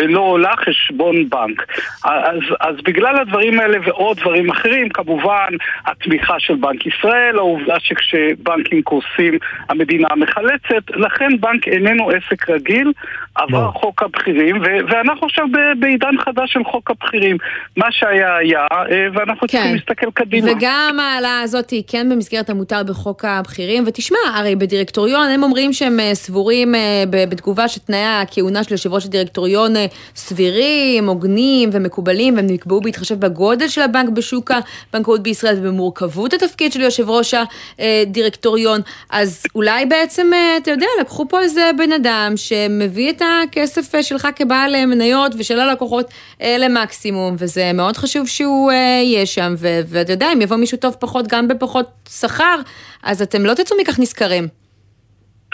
לא 0.08 0.20
עולה 0.20 0.52
חשבון 0.56 1.28
בנק. 1.28 1.66
אז, 2.04 2.40
אז 2.60 2.76
בגלל 2.84 3.20
הדברים 3.20 3.60
האלה 3.60 3.78
ועוד 3.84 4.16
דברים 4.16 4.50
אחרים, 4.50 4.88
כמובן 4.88 5.48
התמיכה 5.86 6.34
של 6.38 6.54
בנק 6.54 6.86
ישראל, 6.86 7.38
העובדה 7.38 7.80
שכשבנקים 7.80 8.82
קורסים 8.82 9.38
המדינה 9.68 10.08
מחלצת, 10.16 10.90
לכן 10.90 11.40
בנק 11.40 11.68
איננו 11.68 12.10
עסק 12.10 12.50
רגיל, 12.50 12.92
עבר 13.34 13.64
לא. 13.64 13.70
חוק 13.74 14.02
הבכירים, 14.02 14.62
ואנחנו 14.88 15.26
עכשיו 15.26 15.46
בעידן 15.78 16.18
חדש. 16.18 16.50
של 16.50 16.64
חוק 16.64 16.90
הבכירים. 16.90 17.36
מה 17.76 17.86
שהיה 17.90 18.36
היה, 18.36 18.66
אה, 18.72 18.86
ואנחנו 19.14 19.48
כן. 19.48 19.58
צריכים 19.58 19.74
להסתכל 19.74 20.10
קדימה. 20.14 20.52
וגם 20.52 20.98
ההעלאה 21.00 21.40
הזאת 21.40 21.70
היא 21.70 21.82
כן 21.86 22.08
במסגרת 22.08 22.50
המותר 22.50 22.82
בחוק 22.82 23.24
הבכירים, 23.24 23.84
ותשמע, 23.86 24.18
הרי 24.34 24.56
בדירקטוריון 24.56 25.30
הם 25.30 25.42
אומרים 25.42 25.72
שהם 25.72 26.00
אה, 26.00 26.14
סבורים 26.14 26.74
אה, 26.74 27.04
בתגובה 27.10 27.68
שתנאי 27.68 28.04
הכהונה 28.04 28.64
של 28.64 28.72
יושב 28.72 28.92
ראש 28.92 29.06
הדירקטוריון 29.06 29.72
סבירים, 30.14 31.08
הוגנים 31.08 31.70
ומקובלים, 31.72 32.36
והם 32.36 32.46
נקבעו 32.46 32.80
בהתחשב 32.80 33.14
בגודל 33.20 33.68
של 33.68 33.80
הבנק 33.80 34.08
בשוק 34.08 34.50
הבנקאות 34.90 35.22
בישראל 35.22 35.56
ובמורכבות 35.58 36.32
התפקיד 36.32 36.72
של 36.72 36.80
יושב 36.80 37.10
ראש 37.10 37.34
הדירקטוריון. 37.78 38.80
אז 39.10 39.46
אולי 39.54 39.86
בעצם, 39.86 40.30
אתה 40.62 40.70
יודע, 40.70 40.86
לקחו 41.00 41.28
פה 41.28 41.40
איזה 41.40 41.70
בן 41.78 41.92
אדם 41.92 42.32
שמביא 42.36 43.10
את 43.10 43.22
הכסף 43.42 44.00
שלך 44.00 44.28
כבעל 44.36 44.86
מניות 44.86 45.32
ושל 45.38 45.60
הלקוחות 45.60 46.06
למקסימום, 46.40 47.34
וזה 47.40 47.72
מאוד 47.74 47.96
חשוב 47.96 48.26
שהוא 48.26 48.70
אה, 48.70 48.76
יהיה 49.02 49.26
שם, 49.26 49.52
ואתה 49.88 50.12
יודע, 50.12 50.32
אם 50.32 50.40
יבוא 50.40 50.56
מישהו 50.56 50.78
טוב 50.78 50.96
פחות, 51.00 51.26
גם 51.28 51.48
בפחות 51.48 51.86
שכר, 52.08 52.56
אז 53.02 53.22
אתם 53.22 53.46
לא 53.46 53.54
תצאו 53.54 53.76
מכך 53.80 53.98
נשכרים. 53.98 54.48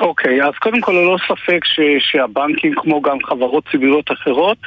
אוקיי, 0.00 0.42
okay, 0.42 0.46
אז 0.46 0.54
קודם 0.54 0.80
כל 0.80 0.92
ללא 0.92 1.16
ספק 1.28 1.64
ש, 1.64 1.80
שהבנקים, 1.98 2.74
כמו 2.76 3.02
גם 3.02 3.18
חברות 3.24 3.64
ציבוריות 3.70 4.12
אחרות, 4.12 4.58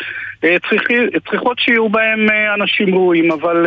אה, 0.44 0.56
צריכי, 0.70 0.94
צריכות 1.30 1.60
שיהיו 1.60 1.90
בהם 1.90 2.28
אנשים 2.56 2.96
ראויים, 2.96 3.32
אבל 3.32 3.66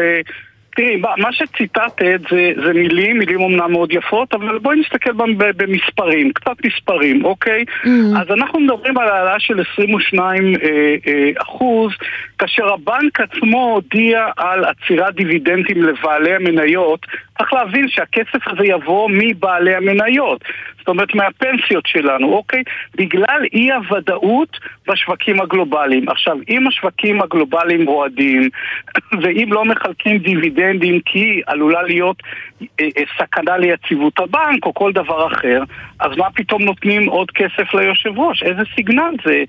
תראי, 0.77 0.97
מה 0.97 1.33
שציטטת 1.33 2.21
זה, 2.31 2.53
זה 2.67 2.73
מילים, 2.73 3.19
מילים 3.19 3.41
אמנם 3.41 3.73
מאוד 3.73 3.93
יפות, 3.93 4.35
אבל 4.35 4.59
בואי 4.59 4.81
נסתכל 4.81 5.13
במספרים, 5.37 6.33
קצת 6.33 6.57
מספרים, 6.65 7.25
אוקיי? 7.25 7.65
Mm-hmm. 7.85 8.21
אז 8.21 8.31
אנחנו 8.31 8.61
מדברים 8.61 8.99
על 8.99 9.09
העלאה 9.09 9.41
של 9.41 9.63
22 9.73 10.55
אה, 10.55 10.69
אה, 11.07 11.31
אחוז, 11.43 11.93
כאשר 12.39 12.73
הבנק 12.73 13.21
עצמו 13.21 13.73
הודיע 13.75 14.27
על 14.37 14.65
עצירת 14.65 15.15
דיבידנדים 15.15 15.83
לבעלי 15.83 16.35
המניות, 16.35 17.07
צריך 17.43 17.53
להבין 17.53 17.89
שהכסף 17.89 18.49
הזה 18.49 18.67
יבוא 18.67 19.11
מבעלי 19.13 19.75
המניות. 19.75 20.45
זאת 20.79 20.89
אומרת 20.89 21.15
מהפנסיות 21.15 21.87
שלנו, 21.87 22.33
אוקיי? 22.33 22.63
בגלל 22.95 23.43
אי 23.53 23.73
הוודאות 23.73 24.59
בשווקים 24.89 25.41
הגלובליים. 25.41 26.09
עכשיו, 26.09 26.37
אם 26.49 26.69
השווקים 26.69 27.23
הגלובליים 27.23 27.87
רועדים, 27.87 28.49
ואם 29.23 29.49
לא 29.53 29.65
מחלקים 29.65 30.19
דיבידנדים 30.19 31.01
כי 31.05 31.41
עלולה 31.47 31.83
להיות 31.83 32.23
אה, 32.63 32.67
אה, 32.81 33.03
סכנה 33.19 33.59
ליציבות 33.59 34.19
הבנק 34.19 34.67
או 34.67 34.75
כל 34.75 34.93
דבר 34.93 35.27
אחר, 35.27 35.63
אז 36.01 36.17
מה 36.17 36.31
פתאום 36.35 36.63
נותנים 36.63 37.09
עוד 37.09 37.31
כסף 37.31 37.75
ליושב 37.75 38.19
ראש? 38.19 38.43
איזה 38.43 38.63
סיגנל 38.75 39.15
זה? 39.25 39.45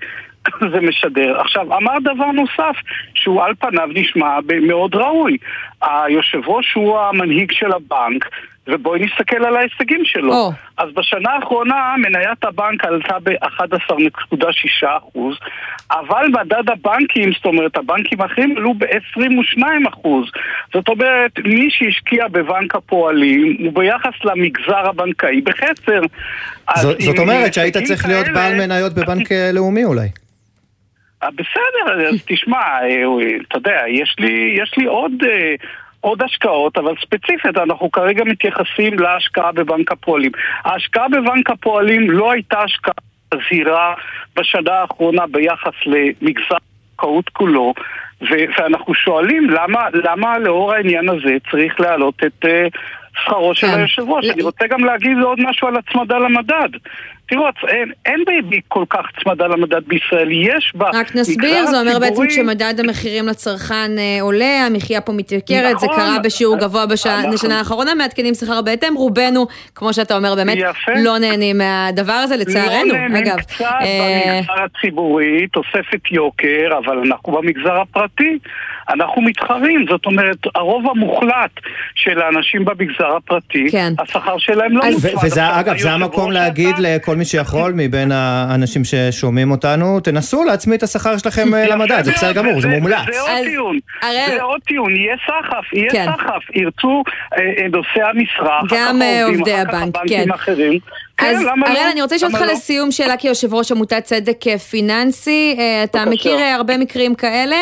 זה 0.72 0.80
משדר. 0.80 1.40
עכשיו, 1.40 1.76
אמר 1.76 1.98
דבר 2.00 2.30
נוסף, 2.32 2.76
שהוא 3.14 3.42
על 3.42 3.54
פניו 3.54 3.88
נשמע 3.94 4.38
מאוד 4.62 4.94
ראוי. 4.94 5.36
היושב 5.82 6.40
ראש 6.46 6.72
הוא 6.72 6.98
המנהיג 6.98 7.52
של 7.52 7.72
הבנק, 7.72 8.28
ובואי 8.68 9.00
נסתכל 9.00 9.44
על 9.44 9.56
ההישגים 9.56 10.00
שלו. 10.04 10.32
Oh. 10.32 10.52
אז 10.78 10.88
בשנה 10.94 11.30
האחרונה 11.30 11.94
מניית 11.98 12.44
הבנק 12.44 12.84
עלתה 12.84 13.16
ב-11.6%, 13.22 15.18
אבל 15.90 16.26
מדד 16.28 16.70
הבנקים, 16.70 17.32
זאת 17.32 17.44
אומרת 17.44 17.76
הבנקים 17.76 18.20
האחרים 18.20 18.56
עלו 18.56 18.74
ב-22%. 18.74 20.08
זאת 20.72 20.88
אומרת, 20.88 21.38
מי 21.44 21.66
שהשקיע 21.70 22.28
בבנק 22.28 22.74
הפועלים 22.74 23.56
הוא 23.60 23.72
ביחס 23.72 24.14
למגזר 24.24 24.88
הבנקאי 24.88 25.40
בחסר. 25.40 26.00
זאת, 26.76 27.00
זאת 27.00 27.18
אומרת 27.18 27.54
שהיית 27.54 27.76
צריך 27.76 28.06
להיות 28.06 28.26
בעל 28.34 28.54
מניות 28.54 28.92
בבנק 28.92 29.32
לאומי 29.52 29.84
אולי. 29.84 30.08
בסדר, 31.30 32.08
אז 32.08 32.24
תשמע, 32.28 32.62
אתה 33.48 33.58
יודע, 33.58 33.80
יש 33.88 34.16
לי, 34.18 34.54
יש 34.62 34.74
לי 34.76 34.84
עוד... 34.84 35.12
עוד 36.00 36.22
השקעות, 36.22 36.78
אבל 36.78 36.94
ספציפית 37.00 37.56
אנחנו 37.56 37.90
כרגע 37.92 38.24
מתייחסים 38.24 38.98
להשקעה 38.98 39.52
בבנק 39.52 39.92
הפועלים. 39.92 40.32
ההשקעה 40.64 41.08
בבנק 41.08 41.50
הפועלים 41.50 42.10
לא 42.10 42.32
הייתה 42.32 42.60
השקעה 42.60 42.94
זהירה 43.48 43.94
בשנה 44.36 44.72
האחרונה 44.72 45.26
ביחס 45.26 45.74
למגזר 45.86 46.56
הבנקאות 47.04 47.28
כולו, 47.28 47.74
ואנחנו 48.20 48.94
שואלים 48.94 49.50
למה, 49.50 49.86
למה 49.92 50.38
לאור 50.38 50.72
העניין 50.72 51.08
הזה 51.08 51.36
צריך 51.50 51.80
להעלות 51.80 52.14
את 52.26 52.44
uh, 52.44 52.78
שכרו 53.22 53.54
של 53.54 53.66
כן. 53.66 53.78
היושב 53.78 54.02
ראש. 54.08 54.30
אני 54.30 54.42
רוצה 54.42 54.66
גם 54.66 54.84
להגיד 54.84 55.18
עוד 55.18 55.38
משהו 55.40 55.68
על 55.68 55.76
הצמדה 55.76 56.18
למדד. 56.18 56.68
תראו, 57.28 57.44
אין, 57.68 57.92
אין 58.06 58.24
בי 58.48 58.60
כל 58.68 58.84
כך 58.90 59.00
צמדה 59.24 59.46
למדד 59.46 59.80
בישראל, 59.86 60.28
יש 60.32 60.72
בה... 60.74 60.90
רק 60.94 61.16
נסביר, 61.16 61.66
זה 61.66 61.80
אומר 61.80 61.98
בעצם 61.98 62.30
שמדד 62.30 62.74
המחירים 62.78 63.26
לצרכן 63.26 63.98
אה, 63.98 64.18
עולה, 64.20 64.66
המחיה 64.66 65.00
פה 65.00 65.12
מתייקרת, 65.12 65.74
נכון, 65.74 65.88
זה 65.88 65.94
קרה 65.96 66.18
בשיעור 66.24 66.56
גבוה 66.56 66.86
בשנה 66.86 67.22
נכון. 67.32 67.50
האחרונה, 67.50 67.94
מעדכנים 67.94 68.34
שכר 68.34 68.62
בהתאם, 68.62 68.94
רובנו, 68.94 69.46
כמו 69.74 69.92
שאתה 69.92 70.16
אומר, 70.16 70.34
באמת 70.34 70.58
יפה. 70.58 70.92
לא 71.04 71.18
נהנים 71.18 71.58
מהדבר 71.58 72.12
הזה, 72.12 72.36
לצערנו, 72.36 72.92
לא 72.92 72.98
נהנים 72.98 73.16
אגב. 73.16 73.40
קצת 73.40 73.64
אה... 73.64 74.40
במגזר 74.40 74.64
הציבורי, 74.64 75.46
תוספת 75.52 76.10
יוקר, 76.10 76.78
אבל 76.84 76.98
אנחנו 76.98 77.32
במגזר 77.32 77.80
הפרטי, 77.80 78.38
אנחנו 78.88 79.22
מתחרים, 79.22 79.86
זאת 79.90 80.06
אומרת, 80.06 80.36
הרוב 80.54 80.90
המוחלט 80.90 81.50
של 81.94 82.20
האנשים 82.20 82.64
במגזר 82.64 83.16
הפרטי, 83.16 83.66
כן. 83.70 83.92
השכר 83.98 84.38
שלהם 84.38 84.76
לא 84.76 84.84
מוצמד. 84.90 85.24
וזה, 85.24 85.60
אגב, 85.60 85.78
זה 85.78 85.92
המקום 85.92 86.32
להגיד 86.32 86.74
לכל... 86.78 87.13
כל 87.14 87.18
מי 87.18 87.24
שיכול 87.24 87.72
מבין 87.76 88.12
האנשים 88.12 88.82
ששומעים 88.84 89.50
אותנו, 89.50 90.00
תנסו 90.00 90.44
להצמיד 90.44 90.76
את 90.76 90.82
השכר 90.82 91.18
שלכם 91.18 91.54
אה, 91.54 91.66
למדד, 91.66 92.04
זה 92.04 92.12
בסדר 92.12 92.32
גמור, 92.32 92.60
זה 92.60 92.68
מומלץ. 92.68 92.98
זה 93.12 93.20
עוד 93.20 93.44
טיעון, 93.44 93.78
זה 94.26 94.42
עוד 94.42 94.60
טיעון, 94.60 94.96
יהיה 94.96 95.16
סחף, 95.26 95.72
יהיה 95.72 95.90
כן. 95.90 96.06
סחף, 96.12 96.56
ירצו 96.56 97.02
אה, 97.32 97.38
אה, 97.38 97.68
נושאי 97.68 98.02
המשרה, 98.02 98.60
גם 98.70 99.00
עובדי 99.26 99.54
הבנק, 99.54 99.94
כן. 100.06 100.24
אז 101.18 101.42
אראל, 101.66 101.88
אני 101.92 102.02
רוצה 102.02 102.14
לשאול 102.14 102.32
אותך 102.32 102.42
לא? 102.42 102.52
לסיום 102.52 102.90
שאלה 102.90 103.16
כיושב 103.16 103.54
ראש 103.54 103.72
עמותת 103.72 104.04
צדק 104.04 104.44
פיננסי, 104.70 105.56
אתה 105.84 106.04
מכיר 106.04 106.38
הרבה 106.38 106.78
מקרים 106.78 107.14
כאלה, 107.14 107.56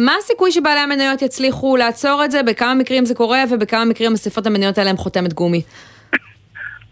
מה 0.00 0.12
הסיכוי 0.18 0.52
שבעלי 0.52 0.80
המניות 0.80 1.22
יצליחו 1.22 1.76
לעצור 1.76 2.24
את 2.24 2.30
זה, 2.30 2.42
בכמה 2.42 2.74
מקרים 2.74 3.04
זה 3.04 3.14
קורה 3.14 3.44
ובכמה 3.50 3.84
מקרים 3.84 4.12
אספות 4.12 4.46
המניות 4.46 4.78
האלה 4.78 4.90
הם 4.90 4.96
חותמת 4.96 5.32
גומי? 5.32 5.62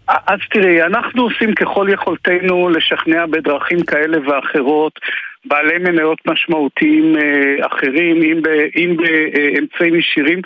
אז 0.07 0.39
תראי, 0.51 0.83
אנחנו 0.83 1.23
עושים 1.23 1.55
ככל 1.55 1.87
יכולתנו 1.89 2.69
לשכנע 2.69 3.25
בדרכים 3.25 3.83
כאלה 3.83 4.17
ואחרות 4.27 4.99
בעלי 5.45 5.77
מניות 5.77 6.17
משמעותיים 6.25 7.15
אה, 7.17 7.67
אחרים, 7.67 8.21
אם, 8.23 8.41
אם 8.75 8.97
באמצעים 8.97 9.95
ישירים 9.95 10.41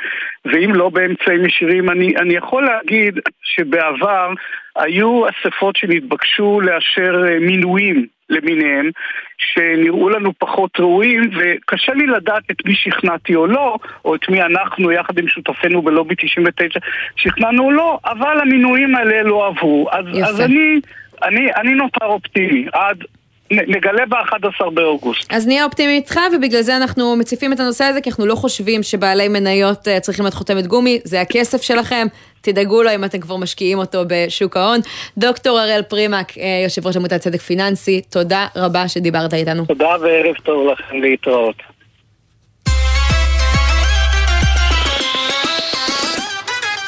ואם 0.46 0.76
לא 0.76 0.90
באמצעים 0.90 1.46
ישירים. 1.46 1.90
אני, 1.90 2.16
אני 2.18 2.36
יכול 2.36 2.66
להגיד 2.66 3.20
שבעבר 3.44 4.34
היו 4.76 5.24
אספות 5.30 5.76
שנתבקשו 5.76 6.62
לאשר 6.62 7.26
אה, 7.28 7.40
מינויים 7.40 8.06
למיניהם, 8.30 8.92
שנראו 9.38 10.10
לנו 10.10 10.34
פחות 10.38 10.80
ראויים, 10.80 11.30
וקשה 11.38 11.94
לי 11.94 12.08
לדעת 12.08 12.44
את 12.52 12.66
מי 12.66 12.76
שכנעתי 12.76 13.36
או 13.36 13.48
לא, 13.48 13.76
או 14.06 14.16
את 14.16 14.30
מי 14.30 14.42
אנחנו, 14.42 14.92
יחד 14.92 15.18
עם 15.18 15.28
שותפינו 15.28 15.82
בלובי 15.82 16.16
99, 16.18 16.80
שכנענו 17.16 17.64
או 17.64 17.72
לא, 17.72 18.00
אבל 18.06 18.40
המינויים 18.42 18.96
האלה 18.96 19.24
לא 19.24 19.48
עברו. 19.48 19.88
אז, 19.92 20.06
אז 20.24 20.42
אני, 20.42 20.80
אני, 21.24 21.54
אני 21.56 21.74
נותר 21.74 22.06
אופטימי 22.06 22.66
עד 22.74 23.04
נגלה 23.52 24.06
ב-11 24.06 24.70
באוגוסט. 24.70 25.34
אז 25.34 25.48
נהיה 25.48 25.66
אופטימי 25.66 25.94
איתך, 25.94 26.20
ובגלל 26.36 26.62
זה 26.62 26.78
אנחנו 26.78 27.16
מציפים 27.16 27.54
את 27.54 27.60
הנושא 27.60 27.84
הזה, 27.84 28.02
כי 28.02 28.10
אנחנו 28.10 28.26
לא 28.26 28.36
חושבים 28.36 28.84
שבעלי 28.84 29.28
מניות 29.28 29.88
אה, 29.88 30.00
צריכים 30.00 30.26
להיות 30.26 30.34
חותמת 30.34 30.68
גומי, 30.68 31.00
זה 31.04 31.22
הכסף 31.22 31.62
שלכם, 31.62 32.08
תדאגו 32.42 32.84
לו 32.84 32.96
אם 32.96 33.04
אתם 33.04 33.20
כבר 33.20 33.38
משקיעים 33.38 33.78
אותו 33.78 34.04
בשוק 34.08 34.58
ההון. 34.58 34.80
דוקטור 35.18 35.60
אראל 35.60 35.82
פרימק, 35.82 36.38
אה, 36.38 36.62
יושב 36.64 36.88
ראש 36.88 36.96
עמותת 36.98 37.20
צדק 37.20 37.42
פיננסי, 37.42 38.02
תודה 38.02 38.48
רבה 38.56 38.88
שדיברת 38.88 39.34
איתנו. 39.34 39.66
תודה 39.66 39.96
וערב 40.02 40.36
טוב 40.44 40.68
לכם 40.68 41.02
להתראות. 41.02 41.56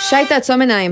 שי, 0.10 0.26
תעצום 0.30 0.62
עיניים. 0.62 0.92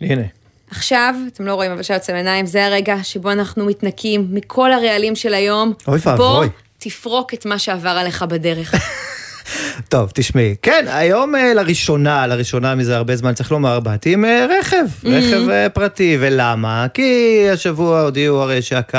הנה. 0.00 0.45
עכשיו, 0.70 1.14
אתם 1.26 1.46
לא 1.46 1.54
רואים 1.54 1.72
אבל 1.72 1.82
שיוצא 1.82 2.14
עיניים, 2.14 2.46
זה 2.46 2.66
הרגע 2.66 2.96
שבו 3.02 3.32
אנחנו 3.32 3.66
מתנקים 3.66 4.26
מכל 4.30 4.72
הרעלים 4.72 5.16
של 5.16 5.34
היום. 5.34 5.72
אוי 5.88 5.98
ואבוי. 6.02 6.16
בוא 6.16 6.44
תפרוק 6.78 7.34
את 7.34 7.46
מה 7.46 7.58
שעבר 7.58 7.88
עליך 7.88 8.22
בדרך. 8.22 8.74
טוב, 9.88 10.10
תשמעי, 10.14 10.54
כן, 10.62 10.84
היום 10.88 11.34
אה, 11.34 11.54
לראשונה, 11.54 12.26
לראשונה 12.26 12.74
מזה 12.74 12.96
הרבה 12.96 13.16
זמן, 13.16 13.34
צריך 13.34 13.52
לומר, 13.52 13.80
באתי 13.80 14.12
עם 14.12 14.24
אה, 14.24 14.46
רכב, 14.60 14.84
רכב 15.04 15.48
אה, 15.50 15.68
פרטי, 15.68 16.16
ולמה? 16.20 16.86
כי 16.94 17.40
השבוע 17.52 18.00
הודיעו 18.00 18.42
הרי 18.42 18.62
שהקו 18.62 18.98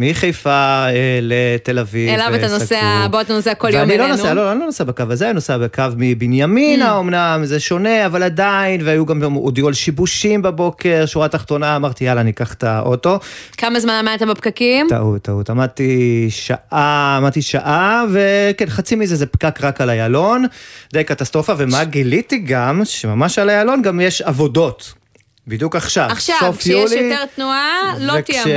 מחיפה 0.00 0.50
אה, 0.50 1.18
לתל 1.22 1.78
אביב. 1.78 2.08
אליו 2.08 2.34
אתה 2.34 2.48
נוסע, 2.48 3.06
בוא 3.10 3.20
אתה 3.20 3.34
נוסע 3.34 3.54
כל 3.54 3.68
יום 3.68 3.76
אלינו. 3.76 3.90
ואני 3.90 4.10
לא 4.10 4.16
נוסע, 4.16 4.34
לא, 4.34 4.52
אני 4.52 4.60
לא 4.60 4.66
נוסע 4.66 4.84
בקו 4.84 5.04
הזה, 5.10 5.26
אני 5.26 5.34
נוסע 5.34 5.58
בקו 5.58 5.82
מבנימינה, 5.96 6.96
mm. 6.96 7.00
אמנם 7.00 7.40
זה 7.44 7.60
שונה, 7.60 8.06
אבל 8.06 8.22
עדיין, 8.22 8.80
והיו 8.84 9.06
גם, 9.06 9.22
הודיעו 9.22 9.68
על 9.68 9.74
שיבושים 9.74 10.42
בבוקר, 10.42 11.06
שורה 11.06 11.28
תחתונה, 11.28 11.76
אמרתי, 11.76 12.04
יאללה, 12.04 12.20
אני 12.20 12.30
אקח 12.30 12.54
את 12.54 12.64
האוטו. 12.64 13.18
כמה 13.56 13.80
זמן 13.80 13.92
עמדת 13.92 14.22
בפקקים? 14.22 14.86
טעות, 14.88 15.22
טעות, 15.22 15.50
עמדתי 15.50 16.26
שעה, 16.30 17.16
עמדתי 17.16 17.42
שעה, 17.42 18.04
וכן, 18.12 18.66
חצי 18.68 18.96
מזה 18.96 19.16
זה 19.16 19.26
פקק 19.26 19.64
רק 19.64 19.80
על 19.80 19.90
איילון, 19.90 20.44
די 20.92 21.04
קטסטרופה, 21.04 21.52
ומה 21.58 21.84
גיליתי 21.84 22.38
גם, 22.38 22.80
שממש 22.84 23.38
על 23.38 23.50
איילון 23.50 23.82
גם 23.82 24.00
יש 24.00 24.22
עבודות. 24.22 24.99
בדיוק 25.50 25.76
עכשיו, 25.76 26.08
עכשיו, 26.10 26.36
סוף 26.40 26.66
יולי. 26.66 26.84
עכשיו, 26.84 26.98
כשיש 26.98 27.10
יותר 27.10 27.24
תנועה, 27.34 27.94
לא 27.98 28.20
תיאמו. 28.20 28.50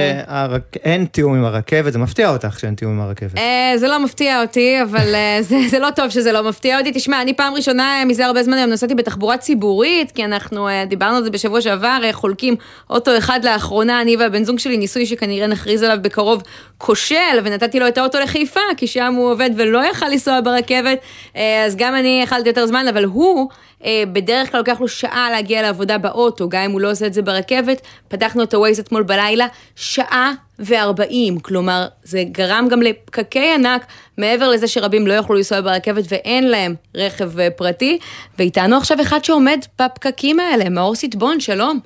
וכשאין 0.52 1.06
תיאום 1.06 1.36
עם 1.36 1.46
הרכבת, 1.46 1.94
זה 1.94 2.00
מפתיע 2.00 2.30
אותך 2.30 2.60
שאין 2.60 2.76
תיאום 2.76 2.94
עם 2.94 3.02
הרכבת. 3.02 3.38
אה, 3.38 3.74
זה 3.78 3.88
לא 3.88 4.00
מפתיע 4.04 4.42
אותי, 4.42 4.82
אבל 4.82 5.16
אה, 5.16 5.38
זה, 5.50 5.58
זה 5.70 5.80
לא 5.80 5.90
טוב 5.96 6.10
שזה 6.10 6.32
לא 6.32 6.44
מפתיע 6.44 6.80
אותי. 6.80 6.92
תשמע, 6.94 7.22
אני 7.22 7.34
פעם 7.34 7.54
ראשונה 7.54 8.00
אה, 8.00 8.06
מזה 8.06 8.26
הרבה 8.26 8.44
זמן 8.44 8.54
היום 8.54 8.70
נסעתי 8.70 8.96
בתחבורה 8.96 9.38
ציבורית, 9.38 10.12
כי 10.12 10.26
אנחנו 10.26 10.68
אה, 10.68 10.86
דיברנו 10.86 11.18
על 11.18 11.24
זה 11.24 11.30
בשבוע 11.30 11.62
שעבר, 11.62 12.00
אה, 12.04 12.14
חולקים 12.14 12.56
אוטו 12.90 13.18
אחד 13.18 13.40
לאחרונה, 13.44 14.02
אני 14.02 14.18
והבן 14.18 14.44
זוג 14.44 14.60
שלי, 14.60 14.78
ניסוי 14.78 15.06
שכנראה 15.06 15.48
נכריז 15.48 15.84
עליו 15.84 15.98
בקרוב 16.02 16.44
כושל, 16.78 17.40
ונתתי 17.44 17.80
לו 17.80 17.88
את 17.88 17.98
האוטו 17.98 18.20
לחיפה, 18.20 18.60
כי 18.78 18.88
שם 18.88 19.14
הוא 19.14 19.32
עובד 19.32 19.50
ולא 19.58 19.86
יכל 19.86 20.08
לנסוע 20.08 20.42
ברכבת, 20.42 20.98
אה, 21.36 21.66
אז 21.66 21.76
גם 21.76 21.96
אני 21.96 22.22
יכלתי 22.24 22.50
יותר 22.50 22.66
זמן, 22.66 22.86
אבל 22.90 23.04
הוא... 23.04 23.50
אה, 23.86 24.04
בדרך 24.14 24.52
כלל 24.52 24.60
לוקח 24.60 24.82
לו 24.82 24.88
שעה 24.88 25.30
להגיע 25.32 25.62
לעבודה 25.62 25.98
באוטו, 25.98 26.50
גם 26.50 26.62
אם 26.62 26.72
הוא 26.72 26.82
לא 26.82 26.92
עושה 26.92 27.06
את 27.06 27.14
זה 27.14 27.22
ברכבת. 27.22 27.82
פתחנו 28.08 28.44
את 28.44 28.54
הווייז 28.54 28.80
אתמול 28.80 29.04
בלילה, 29.04 29.46
שעה 29.76 30.32
וארבעים, 30.60 31.40
כלומר, 31.40 31.86
זה 32.04 32.24
גרם 32.32 32.68
גם 32.72 32.82
לפקקי 32.82 33.54
ענק, 33.54 33.86
מעבר 34.18 34.50
לזה 34.50 34.68
שרבים 34.68 35.08
לא 35.08 35.14
יוכלו 35.14 35.36
לנסוע 35.36 35.62
ברכבת 35.62 36.04
ואין 36.10 36.50
להם 36.50 36.76
רכב 36.96 37.40
אה, 37.40 37.50
פרטי. 37.50 37.98
ואיתנו 38.40 38.78
עכשיו 38.78 39.02
אחד 39.02 39.24
שעומד 39.24 39.60
בפקקים 39.82 40.40
האלה, 40.40 40.70
מאור 40.70 40.96
סיטבון, 40.96 41.40
שלום. 41.40 41.80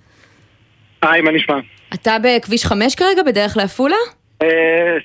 היי, 1.02 1.22
מה 1.22 1.32
נשמע? 1.32 1.56
אתה 1.94 2.18
בכביש 2.24 2.66
5 2.66 2.96
כרגע, 2.96 3.24
בדרך 3.24 3.58
לעפולה? 3.58 3.96
אה, 4.42 4.48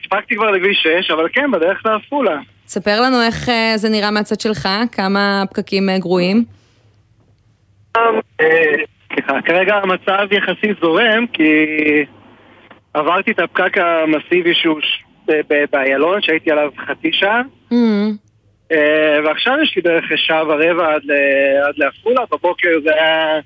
הספקתי 0.01 0.35
כבר 0.35 0.51
לכביש 0.51 0.87
6, 1.03 1.11
אבל 1.11 1.29
כן, 1.33 1.51
בדרך 1.51 1.87
לעפולה. 1.87 2.39
ספר 2.67 3.01
לנו 3.01 3.23
איך 3.23 3.51
זה 3.77 3.89
נראה 3.89 4.11
מהצד 4.11 4.41
שלך, 4.41 4.69
כמה 4.93 5.45
פקקים 5.51 5.89
גרועים. 5.99 6.45
סליחה, 9.13 9.43
כרגע 9.45 9.75
המצב 9.75 10.27
יחסית 10.31 10.79
זורם, 10.81 11.27
כי 11.33 11.45
עברתי 12.95 13.31
את 13.31 13.39
הפקק 13.39 13.79
המסיבי 13.79 14.55
שהוא 14.55 14.81
באיילון, 15.71 16.23
שהייתי 16.23 16.51
עליו 16.51 16.71
חצי 16.87 17.13
שעה. 17.13 17.43
Mm. 17.73 17.77
אה, 18.73 19.19
ועכשיו 19.25 19.55
יש 19.63 19.77
לי 19.77 19.83
בערך 19.83 20.05
שעה 20.17 20.43
ורבע 20.47 20.95
עד 20.95 21.75
לעפולה, 21.77 22.21
בבוקר 22.33 22.69
זה 22.85 22.95
היה 22.95 23.41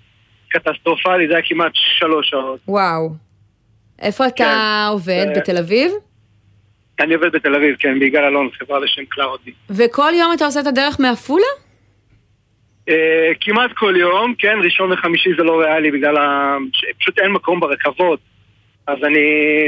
קטסטרופלי, 0.49 1.28
זה 1.28 1.34
היה 1.34 1.42
כמעט 1.47 1.72
שלוש 1.74 2.28
שעות. 2.28 2.61
וואו. 2.68 3.11
איפה 4.03 4.26
אתה 4.26 4.36
כן. 4.36 4.88
עובד? 4.90 5.26
בתל 5.36 5.59
אביב? 5.59 5.92
אני 7.01 7.14
עובד 7.14 7.32
בתל 7.32 7.55
אביב, 7.55 7.76
כן, 7.78 7.99
ביגאל 7.99 8.24
אלון, 8.24 8.49
חברה 8.59 8.78
לשם 8.78 9.05
קלאודי. 9.09 9.51
וכל 9.70 10.12
יום 10.20 10.32
אתה 10.32 10.44
עושה 10.44 10.61
את 10.61 10.66
הדרך 10.66 11.01
מעפולה? 11.01 11.66
אה, 12.89 13.32
כמעט 13.41 13.70
כל 13.74 13.95
יום, 13.97 14.34
כן, 14.39 14.59
ראשון 14.64 14.93
וחמישי 14.93 15.30
זה 15.37 15.43
לא 15.43 15.61
ריאלי 15.61 15.91
בגלל 15.91 16.16
ה... 16.16 16.57
פשוט 16.99 17.18
אין 17.18 17.32
מקום 17.32 17.61
ברכבות, 17.61 18.20
אז 18.87 18.99
אני 19.05 19.20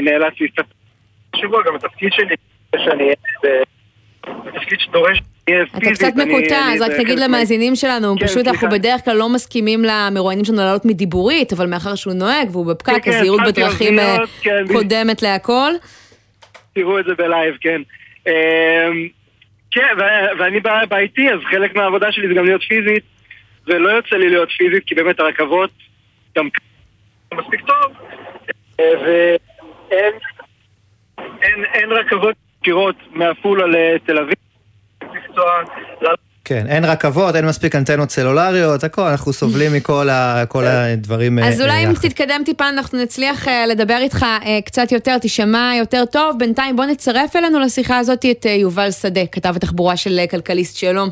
נאלץ 0.03 0.33
להסתכל. 0.41 0.63
שבוע 1.37 1.63
גם 1.67 1.75
התפקיד 1.75 2.13
שלי, 2.13 2.35
שאני 2.77 3.03
אהיה 3.03 3.15
בתפקיד 4.47 4.81
שדורש... 4.81 5.19
אתה 5.77 5.91
קצת 5.95 6.13
מקוטע, 6.17 6.73
אז 6.75 6.81
רק 6.81 6.91
תגיד 6.91 7.19
למאזינים 7.19 7.77
שלנו, 7.77 8.15
כן, 8.19 8.27
פשוט 8.27 8.47
אנחנו 8.47 8.69
בדרך 8.71 9.05
כלל 9.05 9.17
לא 9.17 9.29
מסכימים 9.29 9.83
למרואיינים 9.85 10.45
שלנו 10.45 10.59
לעלות 10.59 10.85
מדיבורית, 10.85 11.53
אבל 11.53 11.67
מאחר 11.67 11.95
שהוא 11.95 12.15
נוהג 12.15 12.49
והוא 12.53 12.67
בפקק, 12.67 13.03
כן, 13.03 13.11
אז 13.11 13.19
זהירות 13.19 13.41
בדרכים 13.47 13.99
אה, 13.99 14.17
קודמת 14.73 15.23
להכל. 15.23 15.71
תראו 16.75 16.99
את 16.99 17.05
זה 17.05 17.15
בלייב, 17.15 17.55
כן. 17.61 17.83
כן, 19.71 19.95
ואני 20.39 20.61
ב-IT, 20.61 21.33
אז 21.35 21.41
חלק 21.51 21.77
מהעבודה 21.77 22.13
שלי 22.13 22.29
זה 22.29 22.35
גם 22.35 22.45
להיות 22.45 22.63
פיזית, 22.63 23.05
ולא 23.67 23.89
יוצא 23.89 24.17
לי 24.17 24.31
להיות 24.31 24.49
פיזית, 24.59 24.85
כי 24.87 24.95
באמת 24.95 25.21
הרכבות 25.21 25.71
גם 26.37 26.49
מספיק 27.35 27.61
טוב, 27.67 27.93
ואין 28.79 30.13
אין 31.75 31.93
רכבות 31.93 32.37
ישירות 32.63 32.97
מעפולה 33.11 33.67
לתל 33.67 34.19
אביב. 34.19 34.35
כן, 36.49 36.67
אין 36.69 36.85
רכבות, 36.85 37.37
אין 37.37 37.47
מספיק 37.47 37.75
אנטנות 37.75 38.11
סלולריות, 38.11 38.85
הכל, 38.85 39.03
אנחנו 39.03 39.33
סובלים 39.33 39.73
מכל 39.73 40.09
ה, 40.09 40.45
כל 40.49 40.67
הדברים 40.67 41.39
אז 41.39 41.61
אולי 41.61 41.87
אם 41.87 41.93
תתקדם 41.95 42.43
טיפה, 42.45 42.69
אנחנו 42.69 43.03
נצליח 43.03 43.47
לדבר 43.69 43.99
איתך 44.01 44.27
קצת 44.65 44.93
יותר, 44.93 45.17
תשמע 45.21 45.73
יותר 45.79 46.05
טוב. 46.05 46.37
בינתיים 46.39 46.77
בוא 46.77 46.85
נצרף 46.85 47.37
אלינו 47.37 47.61
לשיחה 47.61 47.99
הזאת 47.99 48.25
את 48.31 48.47
יובל 48.49 48.91
שדה, 48.91 49.27
כתב 49.33 49.57
התחבורה 49.57 49.97
של 49.97 50.21
כלכליסט. 50.31 50.77
שלום. 50.77 51.11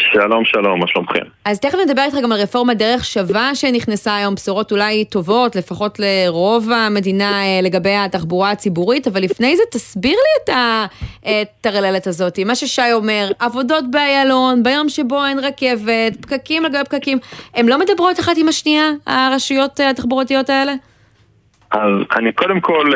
שלום, 0.00 0.44
שלום, 0.44 0.80
מה 0.80 0.86
שלומכם? 0.86 1.24
אז 1.44 1.60
תכף 1.60 1.78
נדבר 1.86 2.02
איתך 2.02 2.16
גם 2.22 2.32
על 2.32 2.38
רפורמה 2.40 2.74
דרך 2.74 3.04
שווה 3.04 3.54
שנכנסה 3.54 4.16
היום, 4.16 4.34
בשורות 4.34 4.72
אולי 4.72 5.04
טובות, 5.04 5.56
לפחות 5.56 5.98
לרוב 5.98 6.70
המדינה 6.70 7.40
לגבי 7.62 7.94
התחבורה 7.94 8.50
הציבורית, 8.50 9.06
אבל 9.06 9.22
לפני 9.22 9.56
זה 9.56 9.62
תסביר 9.72 10.12
לי 10.12 10.44
את 10.44 10.50
הטרללת 11.24 12.06
הזאת, 12.06 12.38
מה 12.38 12.54
ששי 12.54 12.92
אומר, 12.92 13.28
עבודות 13.38 13.84
באיילון, 13.90 14.62
ביום 14.62 14.88
שבו 14.88 15.26
אין 15.26 15.38
רכבת, 15.38 16.16
פקקים 16.20 16.64
לגבי 16.64 16.84
פקקים, 16.84 17.18
הן 17.54 17.66
לא 17.66 17.78
מדברות 17.78 18.20
אחת 18.20 18.32
עם 18.36 18.48
השנייה, 18.48 18.90
הרשויות 19.06 19.80
התחבורתיות 19.80 20.50
האלה? 20.50 20.72
אז 21.70 21.90
אני 22.16 22.32
קודם 22.32 22.60
כל 22.60 22.92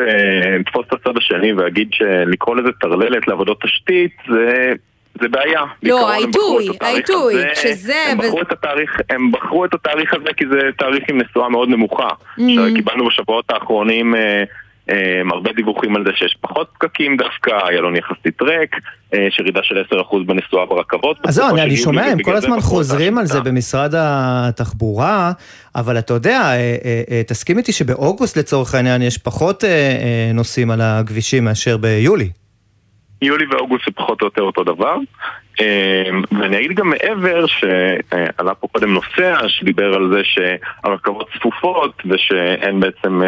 אתפוס 0.61 0.85
את 0.87 0.93
הצד 0.93 1.17
השני 1.17 1.53
ואגיד 1.53 1.87
שלקרוא 1.91 2.55
לזה 2.55 2.69
טרללת 2.81 3.27
לעבודות 3.27 3.61
תשתית 3.63 4.11
זה 4.29 4.73
זה 5.21 5.27
בעיה. 5.27 5.61
לא, 5.83 6.11
העיתוי, 6.11 6.67
העיתוי, 6.81 7.35
שזה... 7.55 7.95
הם 8.11 8.17
בחרו, 8.17 8.41
את 8.41 8.51
התאריך, 8.51 9.01
הם 9.09 9.31
בחרו 9.31 9.65
את 9.65 9.73
התאריך 9.73 10.13
הזה 10.13 10.29
כי 10.37 10.45
זה 10.51 10.59
תאריך 10.77 11.03
עם 11.09 11.21
נסועה 11.21 11.49
מאוד 11.49 11.69
נמוכה. 11.69 12.07
Mm. 12.39 12.41
קיבלנו 12.75 13.07
בשבועות 13.07 13.51
האחרונים 13.51 14.15
אה, 14.15 14.43
אה, 14.89 15.21
הרבה 15.31 15.53
דיווחים 15.53 15.95
על 15.95 16.03
זה 16.05 16.11
שיש 16.15 16.37
פחות 16.41 16.67
פקקים 16.73 17.17
דווקא, 17.17 17.51
איילון 17.67 17.95
יחסית 17.95 18.41
ריק, 18.41 18.75
אה, 19.13 19.19
יש 19.27 19.39
ירידה 19.39 19.59
של 19.63 19.75
10% 19.91 20.25
בנסועה 20.25 20.65
ברכבות. 20.65 21.17
אז 21.27 21.35
זהו, 21.35 21.49
אני, 21.49 21.61
אני 21.61 21.77
שומע, 21.77 22.05
הם 22.05 22.23
כל 22.23 22.35
הזמן 22.35 22.61
חוזרים 22.61 23.17
על 23.17 23.25
זה 23.25 23.39
במשרד 23.39 23.93
התחבורה, 23.97 25.31
אבל 25.75 25.99
אתה 25.99 26.13
יודע, 26.13 26.39
אה, 26.39 26.55
אה, 26.85 27.01
אה, 27.11 27.21
תסכים 27.27 27.57
איתי 27.57 27.71
שבאוגוסט 27.71 28.37
לצורך 28.37 28.75
העניין 28.75 29.01
יש 29.01 29.17
פחות 29.17 29.63
אה, 29.63 29.69
אה, 29.69 30.31
נוסעים 30.33 30.71
על 30.71 30.81
הכבישים 30.81 31.45
מאשר 31.45 31.77
ביולי. 31.77 32.29
יולי 33.21 33.45
ואוגוסט 33.45 33.85
זה 33.85 33.91
פחות 33.91 34.21
או 34.21 34.27
יותר 34.27 34.41
אותו 34.41 34.63
דבר. 34.63 34.95
ואני 36.31 36.57
אגיד 36.57 36.73
גם 36.73 36.89
מעבר 36.89 37.45
שעלה 37.45 38.55
פה 38.55 38.67
קודם 38.67 38.93
נוסע 38.93 39.47
שדיבר 39.47 39.93
על 39.93 40.09
זה 40.13 40.21
שהרכבות 40.23 41.29
צפופות 41.37 42.01
ושאין 42.05 42.79
בעצם 42.79 43.21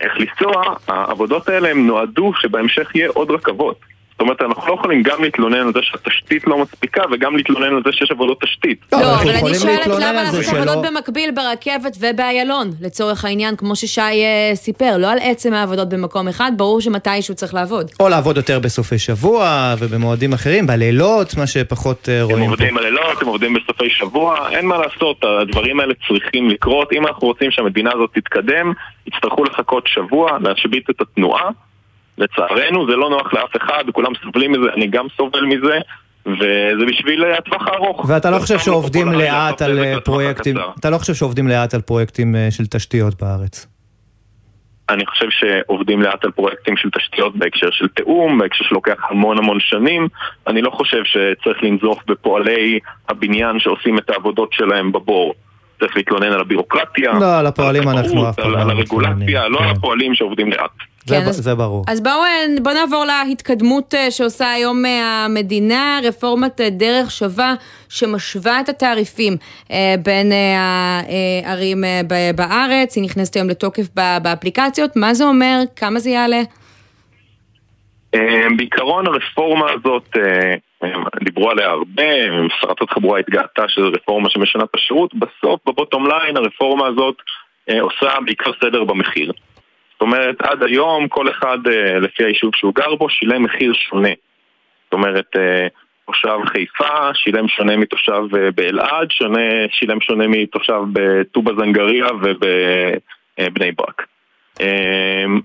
איך 0.00 0.12
לנסוע, 0.16 0.74
העבודות 0.88 1.48
האלה 1.48 1.70
הם 1.70 1.86
נועדו 1.86 2.32
שבהמשך 2.40 2.94
יהיה 2.94 3.08
עוד 3.08 3.30
רכבות. 3.30 3.80
אומרת, 4.22 4.42
אנחנו 4.42 4.68
לא 4.68 4.74
יכולים 4.74 5.02
גם 5.02 5.22
להתלונן 5.22 5.58
על 5.58 5.72
זה 5.74 5.80
שהתשתית 5.82 6.46
לא 6.46 6.58
מספיקה 6.58 7.02
וגם 7.12 7.36
להתלונן 7.36 7.76
על 7.76 7.82
זה 7.86 7.92
שיש 7.92 8.10
עבודות 8.10 8.40
תשתית. 8.40 8.78
לא, 8.92 8.98
אבל 8.98 9.30
אני 9.30 9.54
שואלת 9.54 9.86
למה 9.86 10.20
אנחנו 10.22 10.38
עבודות 10.56 10.84
במקביל 10.86 11.30
ברכבת 11.30 11.96
ובאיילון, 12.00 12.70
לצורך 12.80 13.24
העניין, 13.24 13.56
כמו 13.56 13.76
ששי 13.76 14.00
סיפר, 14.54 14.96
לא 14.98 15.12
על 15.12 15.18
עצם 15.22 15.52
העבודות 15.52 15.88
במקום 15.88 16.28
אחד, 16.28 16.52
ברור 16.56 16.80
שמתישהו 16.80 17.34
צריך 17.34 17.54
לעבוד. 17.54 17.90
או 18.00 18.08
לעבוד 18.08 18.36
יותר 18.36 18.58
בסופי 18.58 18.98
שבוע 18.98 19.74
ובמועדים 19.78 20.32
אחרים, 20.32 20.66
בלילות, 20.66 21.36
מה 21.36 21.46
שפחות 21.46 22.08
רואים 22.22 22.36
פה. 22.36 22.44
הם 22.44 22.50
עובדים 22.50 22.74
בלילות, 22.74 23.22
הם 23.22 23.28
עובדים 23.28 23.54
בסופי 23.54 23.90
שבוע, 23.90 24.48
אין 24.50 24.66
מה 24.66 24.76
לעשות, 24.78 25.24
הדברים 25.24 25.80
האלה 25.80 25.94
צריכים 26.08 26.50
לקרות. 26.50 26.92
אם 26.92 27.06
אנחנו 27.06 27.26
רוצים 27.26 27.50
שהמדינה 27.50 27.90
הזאת 27.94 28.10
תתקדם, 28.14 28.72
יצטרכו 29.06 29.44
לחכות 29.44 29.84
שבוע, 29.86 30.38
להשבית 30.40 30.90
את 30.90 31.00
התנועה. 31.00 31.50
לצערנו 32.22 32.86
זה 32.86 32.96
לא 32.96 33.10
נוח 33.10 33.34
לאף 33.34 33.56
אחד, 33.56 33.84
כולם 33.92 34.12
סובלים 34.24 34.52
מזה, 34.52 34.72
אני 34.76 34.86
גם 34.86 35.06
סובל 35.16 35.44
מזה, 35.44 35.78
וזה 36.26 36.86
בשביל 36.88 37.24
הטווח 37.24 37.68
הארוך. 37.68 38.04
ואתה 38.08 38.30
לא 38.30 38.38
חושב 38.38 38.58
שעובדים 38.58 39.12
לאט 39.12 39.62
על 39.62 40.00
פרויקטים, 40.00 40.56
אתה 40.80 40.90
לא 40.90 40.98
חושב 40.98 41.14
שעובדים 41.14 41.48
לאט 41.48 41.74
על 41.74 41.80
פרויקטים 41.80 42.34
של 42.50 42.66
תשתיות 42.66 43.22
בארץ? 43.22 43.66
אני 44.88 45.06
חושב 45.06 45.26
שעובדים 45.30 46.02
לאט 46.02 46.24
על 46.24 46.30
פרויקטים 46.30 46.76
של 46.76 46.90
תשתיות 46.90 47.36
בהקשר 47.36 47.70
של 47.70 47.88
תיאום, 47.88 48.38
בהקשר 48.38 48.64
שלוקח 48.64 48.96
המון 49.10 49.38
המון 49.38 49.60
שנים. 49.60 50.08
אני 50.46 50.62
לא 50.62 50.70
חושב 50.70 51.02
שצריך 51.04 51.62
לנזוף 51.62 51.98
בפועלי 52.06 52.78
הבניין 53.08 53.58
שעושים 53.58 53.98
את 53.98 54.10
העבודות 54.10 54.52
שלהם 54.52 54.92
בבור. 54.92 55.34
צריך 55.80 55.96
להתלונן 55.96 56.32
על 56.32 56.40
הבירוקרטיה, 56.40 57.12
לא, 57.12 57.38
על 57.38 57.46
הפועלים 57.46 57.88
אנחנו 57.88 58.30
אף 58.30 58.36
פעם 58.36 58.50
לא 58.50 58.60
על 58.60 58.70
הרגולציה, 58.70 59.48
לא 59.48 59.58
על 59.58 59.64
כן. 59.64 59.70
הפועלים 59.70 60.14
שעובדים 60.14 60.50
לאט. 60.50 60.70
זה, 61.06 61.14
כן, 61.14 61.32
זה 61.32 61.54
ברור. 61.54 61.84
אז 61.88 62.02
בואו 62.02 62.22
בוא 62.62 62.72
נעבור 62.72 63.04
להתקדמות 63.04 63.94
אה, 63.94 64.10
שעושה 64.10 64.50
היום 64.50 64.84
אה, 64.86 65.24
המדינה, 65.24 66.00
רפורמת 66.04 66.60
אה, 66.60 66.70
דרך 66.70 67.10
שווה 67.10 67.54
שמשווה 67.88 68.60
את 68.60 68.68
התעריפים 68.68 69.36
בין 70.02 70.32
הערים 71.44 71.84
בארץ, 72.36 72.96
היא 72.96 73.04
נכנסת 73.04 73.36
היום 73.36 73.48
לתוקף 73.48 73.82
באפליקציות, 74.22 74.96
מה 74.96 75.14
זה 75.14 75.24
אומר, 75.24 75.58
כמה 75.76 75.98
זה 75.98 76.10
יעלה? 76.10 76.42
בעיקרון 78.56 79.06
הרפורמה 79.06 79.66
הזאת, 79.70 80.16
דיברו 81.24 81.50
עליה 81.50 81.70
הרבה, 81.70 82.12
שרת 82.60 82.82
התחבורה 82.82 83.18
התגאתה 83.18 83.62
שזו 83.68 83.88
רפורמה 83.92 84.30
שמשנה 84.30 84.64
את 84.64 84.68
השירות, 84.74 85.14
בסוף 85.14 85.60
בבוטום 85.66 86.06
ליין 86.06 86.36
הרפורמה 86.36 86.86
הזאת 86.86 87.14
עושה 87.80 88.08
בעיקר 88.26 88.50
סדר 88.64 88.84
במחיר. 88.84 89.32
אומרת, 90.02 90.42
עד 90.42 90.62
היום 90.62 91.08
כל 91.08 91.30
אחד 91.30 91.58
אה, 91.66 91.98
לפי 91.98 92.24
היישוב 92.24 92.50
שהוא 92.56 92.74
גר 92.74 92.94
בו 92.94 93.08
שילם 93.08 93.42
מחיר 93.42 93.72
שונה. 93.72 94.12
זאת 94.84 94.92
אומרת, 94.92 95.36
אה, 95.36 95.66
תושב 96.06 96.38
חיפה 96.46 97.14
שילם 97.14 97.48
שונה 97.48 97.76
מתושב 97.76 98.22
אה, 98.36 98.50
באלעד, 98.50 99.10
שונה, 99.10 99.68
שילם 99.70 100.00
שונה 100.00 100.24
מתושב 100.28 100.80
בטובא 100.92 101.52
זנגריה 101.58 102.06
ובבני 102.06 103.72
ברק. 103.72 104.06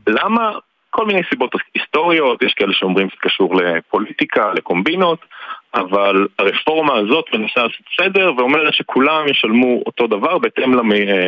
למה? 0.08 0.52
כל 0.90 1.06
מיני 1.06 1.22
סיבות 1.30 1.52
היסטוריות, 1.74 2.44
יש 2.44 2.54
כאלה 2.54 2.74
שאומרים 2.74 3.10
שזה 3.10 3.18
קשור 3.22 3.56
לפוליטיקה, 3.56 4.54
לקומבינות, 4.54 5.20
אבל 5.74 6.28
הרפורמה 6.40 6.94
הזאת 6.96 7.26
מנסה 7.34 7.64
לעשות 7.64 7.86
סדר 8.02 8.32
ואומרת 8.38 8.74
שכולם 8.74 9.28
ישלמו 9.28 9.84
אותו 9.86 10.08
דבר 10.08 10.38
בהתאם 10.38 10.74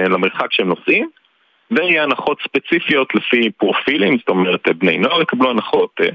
למרחק 0.09 0.51
שהם 0.51 0.67
נוסעים. 0.67 1.09
ויהיה 1.71 2.03
הנחות 2.03 2.37
ספציפיות 2.43 3.15
לפי 3.15 3.49
פרופילים, 3.57 4.17
זאת 4.17 4.29
אומרת 4.29 4.67
בני 4.77 4.97
נוער 4.97 5.21
יקבלו 5.21 5.49
הנחות, 5.49 5.89
אה, 6.01 6.07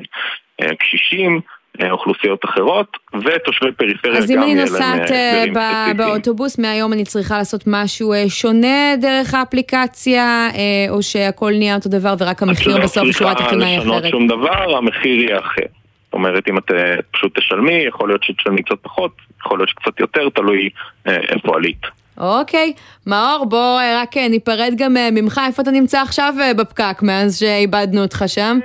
אה, 0.61 0.75
קשישים, 0.75 1.41
אה, 1.81 1.91
אוכלוסיות 1.91 2.45
אחרות, 2.45 2.97
ותושבי 3.15 3.73
פריפריה 3.73 4.21
גם 4.21 4.43
יהיה 4.43 4.55
להם 4.55 4.65
הסדרים 4.65 4.67
ספציפיים. 4.67 4.99
אז 4.99 5.51
אם 5.51 5.59
אני 5.59 5.87
נוסעת 5.87 5.97
באוטובוס, 5.97 6.59
מהיום 6.59 6.93
אני 6.93 7.05
צריכה 7.05 7.39
לעשות 7.39 7.65
משהו 7.67 8.15
שונה 8.29 8.97
דרך 9.01 9.35
האפליקציה, 9.35 10.49
או 10.91 11.03
שהכל 11.03 11.53
נהיה 11.59 11.75
אותו 11.75 11.89
דבר 11.89 12.15
ורק 12.19 12.43
המחיר 12.43 12.79
בסוף 12.83 13.09
בשורה 13.09 13.33
התחתונה 13.33 13.67
היא 13.67 13.79
אחרת? 13.79 13.87
את 13.87 13.87
לא 13.87 13.93
צריכה 13.93 14.09
לשנות 14.09 14.11
שום 14.11 14.27
דבר, 14.27 14.77
המחיר 14.77 15.21
יהיה 15.21 15.39
אחר. 15.39 15.67
זאת 16.05 16.15
אומרת, 16.15 16.49
אם 16.49 16.59
את 16.59 16.71
פשוט 17.11 17.39
תשלמי, 17.39 17.85
יכול 17.89 18.09
להיות 18.09 18.25
שתשלמי 18.25 18.63
קצת 18.63 18.79
פחות, 18.83 19.13
יכול 19.41 19.59
להיות 19.59 19.69
שקצת 19.69 20.01
יותר, 20.01 20.29
תלוי 20.29 20.71
איפה 21.07 21.57
עלית. 21.57 21.87
אוקיי, 22.19 22.73
מאור, 23.07 23.47
בוא 23.49 23.81
אה, 23.81 24.01
רק 24.03 24.17
אה, 24.17 24.29
ניפרד 24.29 24.73
גם 24.77 24.97
אה, 24.97 25.09
ממך, 25.13 25.41
איפה 25.47 25.63
אתה 25.63 25.71
נמצא 25.71 26.01
עכשיו 26.01 26.35
בפקק 26.59 27.03
מאז 27.03 27.39
שאיבדנו 27.39 28.03
אותך 28.03 28.25
שם? 28.27 28.59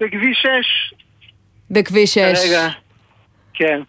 בכביש 0.00 0.38
6. 0.42 0.94
בכביש 1.70 2.14
6. 2.14 2.20
רגע, 2.20 2.68
כן. 3.54 3.80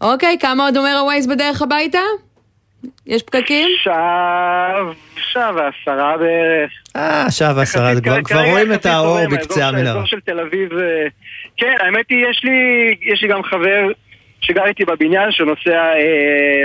אוקיי, 0.00 0.36
כמה 0.40 0.64
עוד 0.64 0.76
אומר 0.76 0.98
הווייז 1.00 1.26
בדרך 1.26 1.62
הביתה? 1.62 1.98
יש 3.06 3.22
פקקים? 3.22 3.68
שעה, 3.82 4.74
שעה 5.16 5.50
ועשרה 5.54 6.16
בערך. 6.16 6.72
אה, 6.96 7.30
שעה 7.30 7.52
ועשרה, 7.56 7.92
כבר 8.24 8.50
רואים 8.50 8.72
את 8.72 8.86
האור 8.86 9.18
בקצה 9.32 9.68
המנהרה. 9.68 9.88
האזור 9.88 10.06
של 10.06 10.20
תל 10.20 10.40
אביב, 10.40 10.68
כן, 11.56 11.76
האמת 11.80 12.06
היא, 12.08 12.26
יש 13.12 13.22
לי 13.22 13.28
גם 13.28 13.42
חבר 13.42 13.88
שגר 14.40 14.66
איתי 14.66 14.84
בבניין 14.84 15.32
שנוסע, 15.32 15.92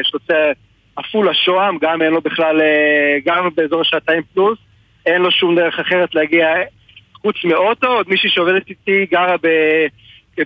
שנוסע 0.04 0.52
עפולה 0.96 1.34
שוהם, 1.34 1.78
גם 1.82 2.02
אין 2.02 2.14
לו 2.14 2.22
בכלל, 2.22 2.62
אה, 2.62 3.18
גם 3.26 3.50
באזור 3.56 3.84
שעתיים 3.84 4.22
פלוס, 4.34 4.58
אין 5.06 5.22
לו 5.22 5.32
שום 5.32 5.56
דרך 5.56 5.80
אחרת 5.80 6.16
להגיע 6.16 6.48
חוץ 7.22 7.36
מאוטו, 7.44 7.88
עוד 7.88 8.10
מישהי 8.10 8.30
שעובדת 8.30 8.70
איתי 8.70 9.06
גרה 9.12 9.36
ב... 9.44 9.48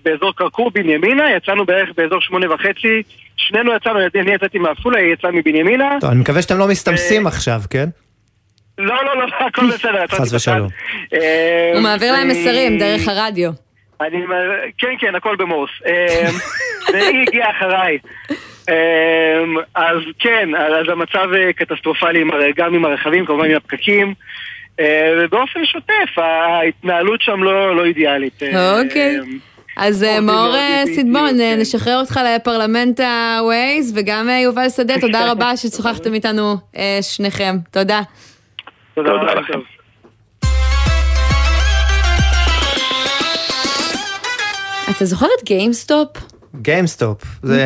באזור 0.03 0.33
כרכור 0.35 0.71
בנימינה, 0.71 1.31
יצאנו 1.31 1.65
בערך 1.65 1.89
באזור 1.97 2.21
שמונה 2.21 2.53
וחצי, 2.53 3.03
שנינו 3.37 3.75
יצאנו, 3.75 3.99
אני 4.15 4.33
יצאתי 4.33 4.59
מעפולה, 4.59 4.99
היא 4.99 5.13
יצאה 5.13 5.31
מבנימינה. 5.31 5.97
טוב, 6.01 6.09
אני 6.09 6.19
מקווה 6.19 6.41
שאתם 6.41 6.57
לא 6.57 6.67
מסתמסים 6.67 7.27
עכשיו, 7.27 7.61
כן? 7.69 7.89
לא, 8.77 9.05
לא, 9.05 9.17
לא, 9.17 9.25
הכל 9.47 9.67
בסדר. 9.73 10.07
חס 10.07 10.33
ושלום. 10.33 10.69
הוא 11.73 11.81
מעביר 11.83 12.11
להם 12.11 12.27
מסרים 12.27 12.77
דרך 12.77 13.07
הרדיו. 13.07 13.51
אני, 14.01 14.17
כן, 14.77 14.87
כן, 14.99 15.15
הכל 15.15 15.35
במורס. 15.35 15.69
והיא 16.93 17.21
הגיעה 17.27 17.51
אחריי. 17.51 17.97
אמ, 18.69 19.57
אז 19.75 19.97
כן, 20.19 20.49
אז 20.55 20.89
המצב 20.89 21.27
קטסטרופלי 21.55 22.23
גם 22.55 22.73
עם 22.73 22.85
הרכבים, 22.85 23.25
כמובן 23.25 23.49
עם 23.49 23.55
הפקקים. 23.55 24.13
אה, 24.79 25.13
ובאופן 25.17 25.65
שוטף, 25.65 26.17
ההתנהלות 26.17 27.21
שם 27.21 27.43
לא, 27.43 27.75
לא 27.75 27.85
אידיאלית. 27.85 28.43
אוקיי. 28.43 29.19
אז 29.77 30.03
אה, 30.03 30.19
מאור 30.19 30.55
אה, 30.55 30.83
סידמון, 30.85 31.37
כן. 31.37 31.57
נשחרר 31.59 31.99
אותך 31.99 32.19
לפרלמנט 32.25 32.99
הווייז, 32.99 33.93
וגם 33.95 34.29
יובל 34.43 34.69
שדה, 34.69 34.99
תודה 35.01 35.31
רבה 35.31 35.57
ששוחחתם 35.57 36.13
איתנו 36.13 36.55
שניכם. 37.01 37.55
תודה. 37.71 38.01
תודה 38.93 39.11
לכם. 39.11 39.59
אתה 44.91 45.05
זוכר 45.05 45.25
את 45.39 45.43
גיימסטופ? 45.43 46.34
גיימסטופ, 46.61 47.21
זה 47.43 47.65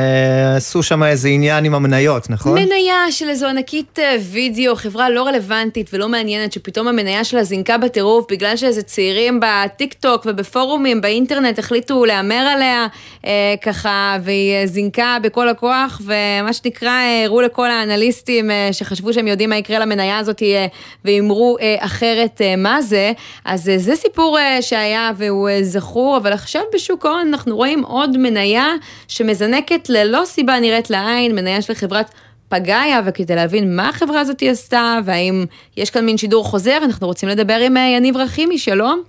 עשו 0.55 0.83
שם 0.83 1.03
איזה 1.03 1.29
עניין 1.29 1.65
עם 1.65 1.75
המניות, 1.75 2.29
נכון? 2.29 2.59
מניה 2.59 3.11
של 3.11 3.29
איזו 3.29 3.47
ענקית 3.47 3.99
אה, 3.99 4.15
וידאו, 4.31 4.75
חברה 4.75 5.09
לא 5.09 5.27
רלוונטית 5.27 5.89
ולא 5.93 6.09
מעניינת, 6.09 6.51
שפתאום 6.53 6.87
המניה 6.87 7.23
שלה 7.23 7.43
זינקה 7.43 7.77
בטירוף 7.77 8.25
בגלל 8.31 8.57
שאיזה 8.57 8.81
צעירים 8.81 9.39
בטיק 9.41 9.93
טוק 9.93 10.25
ובפורומים 10.25 11.01
באינטרנט 11.01 11.59
החליטו 11.59 12.05
להמר 12.05 12.35
עליה 12.35 12.87
אה, 13.25 13.55
ככה, 13.61 14.17
והיא 14.23 14.53
אה, 14.53 14.67
זינקה 14.67 15.17
בכל 15.23 15.49
הכוח, 15.49 16.01
ומה 16.05 16.53
שנקרא, 16.53 16.89
אה, 16.89 17.23
הראו 17.25 17.41
לכל 17.41 17.71
האנליסטים 17.71 18.51
אה, 18.51 18.69
שחשבו 18.71 19.13
שהם 19.13 19.27
יודעים 19.27 19.49
מה 19.49 19.57
יקרה 19.57 19.79
למניה 19.79 20.17
הזאת 20.17 20.43
אה, 20.43 20.65
והימרו 21.05 21.57
אה, 21.61 21.75
אחרת 21.79 22.41
אה, 22.41 22.55
מה 22.55 22.81
זה. 22.81 23.11
אז 23.45 23.69
אה, 23.69 23.77
זה 23.77 23.95
סיפור 23.95 24.39
אה, 24.39 24.61
שהיה 24.61 25.11
והוא 25.17 25.49
אה, 25.49 25.63
זכור, 25.63 26.17
אבל 26.17 26.33
עכשיו 26.33 26.61
בשוק 26.73 27.05
ההון 27.05 27.27
אנחנו 27.27 27.55
רואים 27.55 27.83
עוד 27.83 28.17
מניה. 28.17 28.67
שמזנקת 29.07 29.89
ללא 29.89 30.21
סיבה 30.25 30.59
נראית 30.59 30.89
לעין, 30.89 31.35
מניה 31.35 31.61
של 31.61 31.73
חברת 31.73 32.11
פגאיה, 32.49 33.01
וכדי 33.05 33.35
להבין 33.35 33.75
מה 33.75 33.89
החברה 33.89 34.19
הזאת 34.19 34.43
עשתה, 34.45 34.99
והאם 35.05 35.45
יש 35.77 35.89
כאן 35.89 36.05
מין 36.05 36.17
שידור 36.17 36.43
חוזר, 36.43 36.77
אנחנו 36.83 37.07
רוצים 37.07 37.29
לדבר 37.29 37.57
עם 37.65 37.77
אה, 37.77 37.81
יניב 37.81 38.17
רחימי, 38.17 38.57
שלום. 38.57 39.03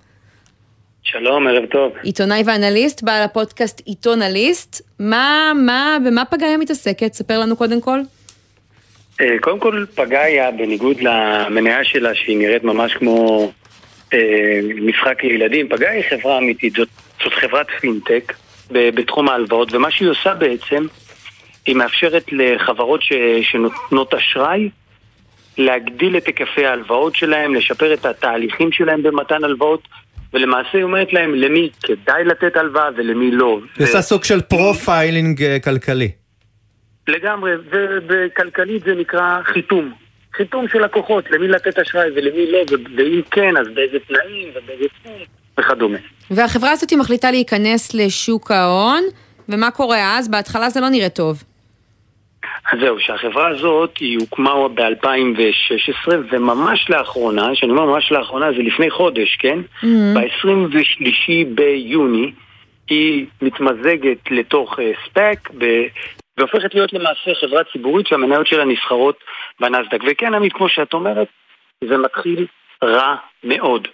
שלום, 1.03 1.47
ערב 1.47 1.67
טוב. 1.67 1.93
עיתונאי 2.03 2.43
ואנליסט, 2.47 3.03
בעל 3.03 3.23
הפודקאסט 3.23 3.83
עיתונליסט. 3.85 4.83
מה, 4.99 5.53
מה, 5.57 5.99
במה 6.07 6.25
פגאיה 6.25 6.57
מתעסקת? 6.57 7.13
ספר 7.13 7.39
לנו 7.39 7.57
קודם 7.57 7.81
כל. 7.81 8.01
אה, 9.21 9.39
קודם 9.41 9.59
כל, 9.59 9.85
פגאיה, 9.95 10.51
בניגוד 10.51 10.97
למניה 11.01 11.85
שלה, 11.85 12.15
שהיא 12.15 12.39
נראית 12.39 12.65
ממש 12.65 12.95
כמו 12.95 13.51
אה, 14.15 14.61
משחק 14.81 15.25
לילדים, 15.25 15.69
פגאיה 15.69 15.93
היא 15.93 16.05
חברה 16.11 16.39
אמיתית, 16.39 16.73
זאת, 16.73 16.89
זאת 17.25 17.33
חברת 17.33 17.67
פינטק. 17.81 18.33
בתחום 18.71 19.29
ההלוואות, 19.29 19.73
ומה 19.73 19.91
שהיא 19.91 20.09
עושה 20.09 20.35
בעצם, 20.35 20.87
היא 21.67 21.77
מאפשרת 21.77 22.25
לחברות 22.33 23.03
ש, 23.03 23.13
שנותנות 23.43 24.15
אשראי 24.15 24.71
להגדיל 25.59 26.17
את 26.17 26.27
היקפי 26.27 26.67
ההלוואות 26.67 27.17
שלהם, 27.17 27.55
לשפר 27.55 27.95
את 27.95 28.07
התהליכים 28.07 28.73
שלהם 28.73 29.03
במתן 29.03 29.45
הלוואות, 29.45 29.89
ולמעשה 30.33 30.71
היא 30.73 30.83
אומרת 30.83 31.13
להם 31.13 31.35
למי 31.35 31.71
כדאי 31.83 32.25
לתת 32.25 32.57
הלוואה 32.57 32.89
ולמי 32.97 33.31
לא. 33.31 33.61
היא 33.79 33.87
עושה 33.87 34.03
סוג 34.03 34.25
של 34.25 34.41
profiling 34.41 35.43
אה, 35.43 35.59
כלכלי. 35.61 36.11
לגמרי, 37.09 37.53
ובכלכלית 37.71 38.83
זה 38.85 38.95
נקרא 38.95 39.43
חיתום. 39.45 39.93
חיתום 40.33 40.69
של 40.69 40.85
לקוחות, 40.85 41.31
למי 41.31 41.49
לתת 41.49 41.79
אשראי 41.79 42.11
ולמי 42.11 42.51
לא, 42.51 42.59
ואם 42.97 43.21
כן, 43.31 43.57
אז 43.57 43.67
באיזה 43.75 43.99
תנאים 44.09 44.49
ובאיזה 44.55 44.85
תנאים. 45.03 45.40
וכדומה. 45.59 45.99
והחברה 46.31 46.71
הזאת 46.71 46.93
מחליטה 46.93 47.31
להיכנס 47.31 47.95
לשוק 47.95 48.51
ההון, 48.51 49.03
ומה 49.49 49.71
קורה 49.71 50.19
אז? 50.19 50.29
בהתחלה 50.29 50.71
זה 50.71 50.81
לא 50.81 50.89
נראה 50.89 51.09
טוב. 51.09 51.43
אז 52.73 52.79
זהו, 52.81 53.01
שהחברה 53.01 53.49
הזאת 53.49 53.99
היא 53.99 54.19
הוקמה 54.21 54.69
ב-2016 54.69 56.13
וממש 56.31 56.91
לאחרונה, 56.91 57.51
כשאני 57.53 57.73
אומר 57.73 57.85
ממש 57.85 58.13
לאחרונה 58.13 58.53
זה 58.53 58.63
לפני 58.63 58.91
חודש, 58.91 59.37
כן? 59.37 59.59
Mm-hmm. 59.83 59.87
ב-23 60.15 61.55
ביוני 61.55 62.33
היא 62.89 63.27
מתמזגת 63.43 64.31
לתוך 64.31 64.79
uh, 64.79 64.83
ספק 65.05 65.51
ב- 65.59 65.87
והופכת 66.39 66.75
להיות 66.75 66.93
למעשה 66.93 67.31
חברה 67.41 67.63
ציבורית 67.73 68.07
שהמניות 68.07 68.47
שלה 68.47 68.65
נסחרות 68.65 69.17
בנסדק. 69.61 70.01
וכן, 70.11 70.35
עמית, 70.35 70.53
כמו 70.53 70.69
שאת 70.69 70.95
אומרת, 70.95 71.29
זה 71.85 71.97
מתחיל 71.97 72.47
רע 72.85 73.15
מאוד. 73.45 73.89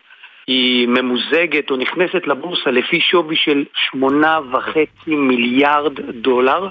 היא 0.46 0.88
ממוזגת 0.88 1.70
או 1.70 1.76
נכנסת 1.76 2.26
לבורסה 2.26 2.70
לפי 2.70 3.00
שווי 3.00 3.36
של 3.36 3.64
שמונה 3.90 4.38
וחצי 4.52 5.14
מיליארד 5.16 5.92
דולר, 6.22 6.68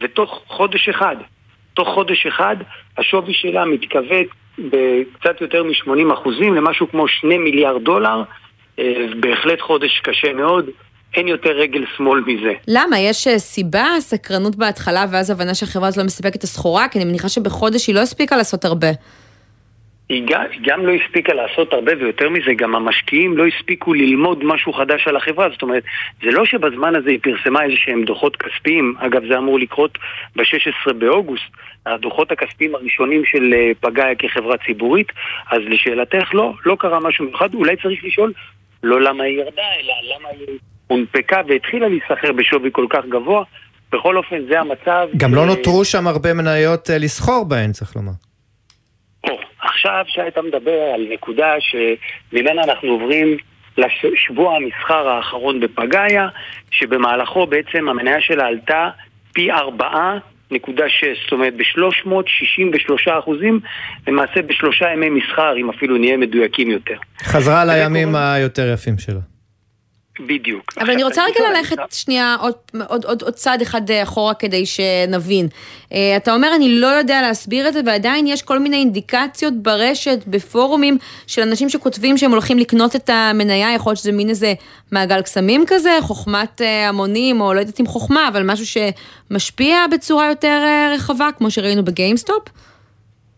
ותוך 0.00 0.42
חודש 0.46 0.88
אחד, 0.88 1.16
תוך 1.74 1.88
חודש 1.88 2.26
אחד 2.26 2.56
השווי 2.98 3.34
שלה 3.34 3.64
מתכווץ 3.64 4.28
בקצת 4.58 5.40
יותר 5.40 5.62
מ-80 5.62 6.14
אחוזים 6.14 6.54
למשהו 6.54 6.90
כמו 6.90 7.08
שני 7.08 7.38
מיליארד 7.38 7.84
דולר, 7.84 8.22
אה, 8.78 9.06
בהחלט 9.20 9.60
חודש 9.60 10.00
קשה 10.00 10.32
מאוד. 10.32 10.70
אין 11.14 11.28
יותר 11.28 11.50
רגל 11.50 11.84
שמאל 11.96 12.20
מזה. 12.26 12.52
למה? 12.68 12.98
יש 12.98 13.26
אה, 13.26 13.38
סיבה, 13.38 13.86
סקרנות 13.98 14.56
בהתחלה, 14.56 15.04
ואז 15.12 15.30
הבנה 15.30 15.54
שהחברה 15.54 15.88
הזאת 15.88 15.98
לא 15.98 16.04
מספקת 16.04 16.36
את 16.36 16.42
הסחורה? 16.42 16.88
כי 16.88 16.98
אני 16.98 17.08
מניחה 17.08 17.28
שבחודש 17.28 17.86
היא 17.86 17.94
לא 17.94 18.00
הספיקה 18.00 18.36
לעשות 18.36 18.64
הרבה. 18.64 18.88
היא 20.08 20.22
גם, 20.26 20.42
היא 20.50 20.60
גם 20.62 20.86
לא 20.86 20.92
הספיקה 20.92 21.34
לעשות 21.34 21.72
הרבה, 21.72 21.92
ויותר 22.00 22.28
מזה, 22.28 22.54
גם 22.56 22.74
המשקיעים 22.74 23.36
לא 23.36 23.46
הספיקו 23.46 23.94
ללמוד 23.94 24.44
משהו 24.44 24.72
חדש 24.72 25.08
על 25.08 25.16
החברה. 25.16 25.48
זאת 25.50 25.62
אומרת, 25.62 25.82
זה 26.22 26.30
לא 26.30 26.44
שבזמן 26.44 26.96
הזה 26.96 27.10
היא 27.10 27.18
פרסמה 27.22 27.62
איזה 27.62 27.76
שהם 27.76 28.04
דוחות 28.04 28.36
כספיים, 28.36 28.94
אגב, 28.98 29.22
זה 29.28 29.38
אמור 29.38 29.58
לקרות 29.58 29.98
ב-16 30.36 30.92
באוגוסט, 30.92 31.44
הדוחות 31.86 32.32
הכספיים 32.32 32.74
הראשונים 32.74 33.24
של 33.24 33.54
אה, 33.54 33.70
פגאיה 33.80 34.14
כחברה 34.14 34.56
ציבורית, 34.66 35.12
אז 35.50 35.60
לשאלתך, 35.66 36.34
לא, 36.34 36.52
לא 36.66 36.76
קרה 36.78 37.00
משהו 37.00 37.24
מיוחד. 37.24 37.54
אולי 37.54 37.76
צריך 37.76 38.04
לשאול, 38.04 38.32
לא 38.82 39.00
למה 39.00 39.24
היא 39.24 39.38
ירדה, 39.38 39.62
אלא 39.80 39.94
למה 40.16 40.28
היא 40.28 40.58
הונפקה 40.86 41.40
והתחילה 41.48 41.88
להיסחר 41.88 42.32
בשווי 42.32 42.70
כל 42.72 42.86
כך 42.90 43.04
גבוה. 43.08 43.44
בכל 43.92 44.16
אופן, 44.16 44.36
זה 44.48 44.60
המצב. 44.60 45.08
גם 45.16 45.34
לא 45.34 45.46
נותרו 45.46 45.84
שם 45.84 46.06
הרבה 46.06 46.34
מניות 46.34 46.90
אה, 46.90 46.98
לסחור 46.98 47.44
בהן, 47.44 47.72
צריך 47.72 47.96
לומר. 47.96 48.27
עכשיו 49.60 50.04
שהיית 50.06 50.38
מדבר 50.38 50.80
על 50.94 51.06
נקודה 51.10 51.54
שממנה 51.60 52.62
אנחנו 52.64 52.88
עוברים 52.90 53.36
לשבוע 53.78 54.56
המסחר 54.56 55.08
האחרון 55.08 55.60
בפגאיה, 55.60 56.28
שבמהלכו 56.70 57.46
בעצם 57.46 57.88
המניה 57.88 58.20
שלה 58.20 58.46
עלתה 58.46 58.88
פי 59.32 59.52
ארבעה 59.52 60.18
נקודה 60.50 60.84
שש, 60.88 61.22
זאת 61.24 61.32
אומרת 61.32 61.54
ב-363 61.56 63.18
אחוזים, 63.18 63.60
למעשה 64.06 64.42
בשלושה 64.42 64.90
ימי 64.92 65.10
מסחר, 65.10 65.56
אם 65.56 65.70
אפילו 65.70 65.96
נהיה 65.96 66.16
מדויקים 66.16 66.70
יותר. 66.70 66.96
חזרה 67.22 67.64
לימים 67.64 68.16
היותר 68.16 68.72
יפים 68.74 68.98
שלה. 68.98 69.37
בדיוק. 70.20 70.72
אבל 70.80 70.90
אני 70.90 71.04
רוצה 71.04 71.22
רגע 71.24 71.50
ללכת 71.50 71.76
שנייה 71.92 72.36
עוד, 72.40 72.54
עוד, 72.88 73.04
עוד, 73.04 73.22
עוד 73.22 73.34
צעד 73.34 73.62
אחד 73.62 73.90
אחורה 74.02 74.34
כדי 74.34 74.66
שנבין. 74.66 75.48
אה, 75.92 76.16
אתה 76.16 76.34
אומר, 76.34 76.54
אני 76.54 76.80
לא 76.80 76.86
יודע 76.86 77.22
להסביר 77.22 77.68
את 77.68 77.72
זה, 77.72 77.80
ועדיין 77.86 78.26
יש 78.26 78.42
כל 78.42 78.58
מיני 78.58 78.76
אינדיקציות 78.76 79.54
ברשת, 79.54 80.18
בפורומים 80.26 80.98
של 81.26 81.42
אנשים 81.42 81.68
שכותבים 81.68 82.18
שהם 82.18 82.30
הולכים 82.30 82.58
לקנות 82.58 82.96
את 82.96 83.10
המניה, 83.12 83.74
יכול 83.74 83.90
להיות 83.90 83.98
שזה 83.98 84.12
מין 84.12 84.28
איזה 84.28 84.54
מעגל 84.92 85.22
קסמים 85.22 85.64
כזה, 85.66 85.98
חוכמת 86.00 86.62
אה, 86.62 86.88
המונים, 86.88 87.40
או 87.40 87.54
לא 87.54 87.60
יודעת 87.60 87.80
אם 87.80 87.86
חוכמה, 87.86 88.28
אבל 88.28 88.42
משהו 88.42 88.66
שמשפיע 88.66 89.86
בצורה 89.92 90.28
יותר 90.28 90.62
אה, 90.64 90.92
רחבה, 90.94 91.28
כמו 91.38 91.50
שראינו 91.50 91.84
בגיימסטופ? 91.84 92.42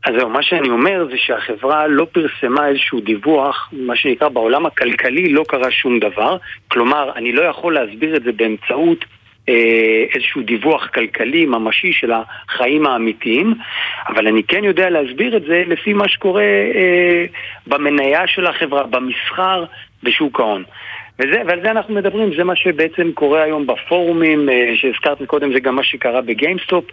אז 0.04 0.14
זהו, 0.18 0.28
מה 0.28 0.42
שאני 0.42 0.68
אומר 0.68 1.06
זה 1.10 1.16
שהחברה 1.16 1.86
לא 1.86 2.06
פרסמה 2.12 2.68
איזשהו 2.68 3.00
דיווח, 3.00 3.70
מה 3.72 3.96
שנקרא 3.96 4.28
בעולם 4.28 4.66
הכלכלי 4.66 5.28
לא 5.28 5.44
קרה 5.48 5.70
שום 5.70 5.98
דבר. 5.98 6.36
כלומר, 6.68 7.12
אני 7.16 7.32
לא 7.32 7.42
יכול 7.42 7.74
להסביר 7.74 8.16
את 8.16 8.22
זה 8.22 8.32
באמצעות 8.32 9.04
אה, 9.48 10.04
איזשהו 10.14 10.42
דיווח 10.42 10.86
כלכלי 10.86 11.46
ממשי 11.46 11.92
של 11.92 12.12
החיים 12.12 12.86
האמיתיים, 12.86 13.54
אבל 14.08 14.26
אני 14.26 14.42
כן 14.42 14.64
יודע 14.64 14.90
להסביר 14.90 15.36
את 15.36 15.42
זה 15.42 15.62
לפי 15.66 15.92
מה 15.92 16.08
שקורה 16.08 16.42
אה, 16.74 17.24
במניה 17.66 18.26
של 18.26 18.46
החברה, 18.46 18.82
במסחר, 18.82 19.64
בשוק 20.02 20.40
ההון. 20.40 20.64
וזה, 21.18 21.42
ועל 21.46 21.60
זה 21.62 21.70
אנחנו 21.70 21.94
מדברים, 21.94 22.36
זה 22.36 22.44
מה 22.44 22.56
שבעצם 22.56 23.12
קורה 23.12 23.42
היום 23.42 23.66
בפורומים 23.66 24.48
אה, 24.48 24.72
שהזכרת 24.74 25.22
קודם, 25.26 25.52
זה 25.52 25.60
גם 25.60 25.76
מה 25.76 25.84
שקרה 25.84 26.20
בגיימסטופ. 26.20 26.84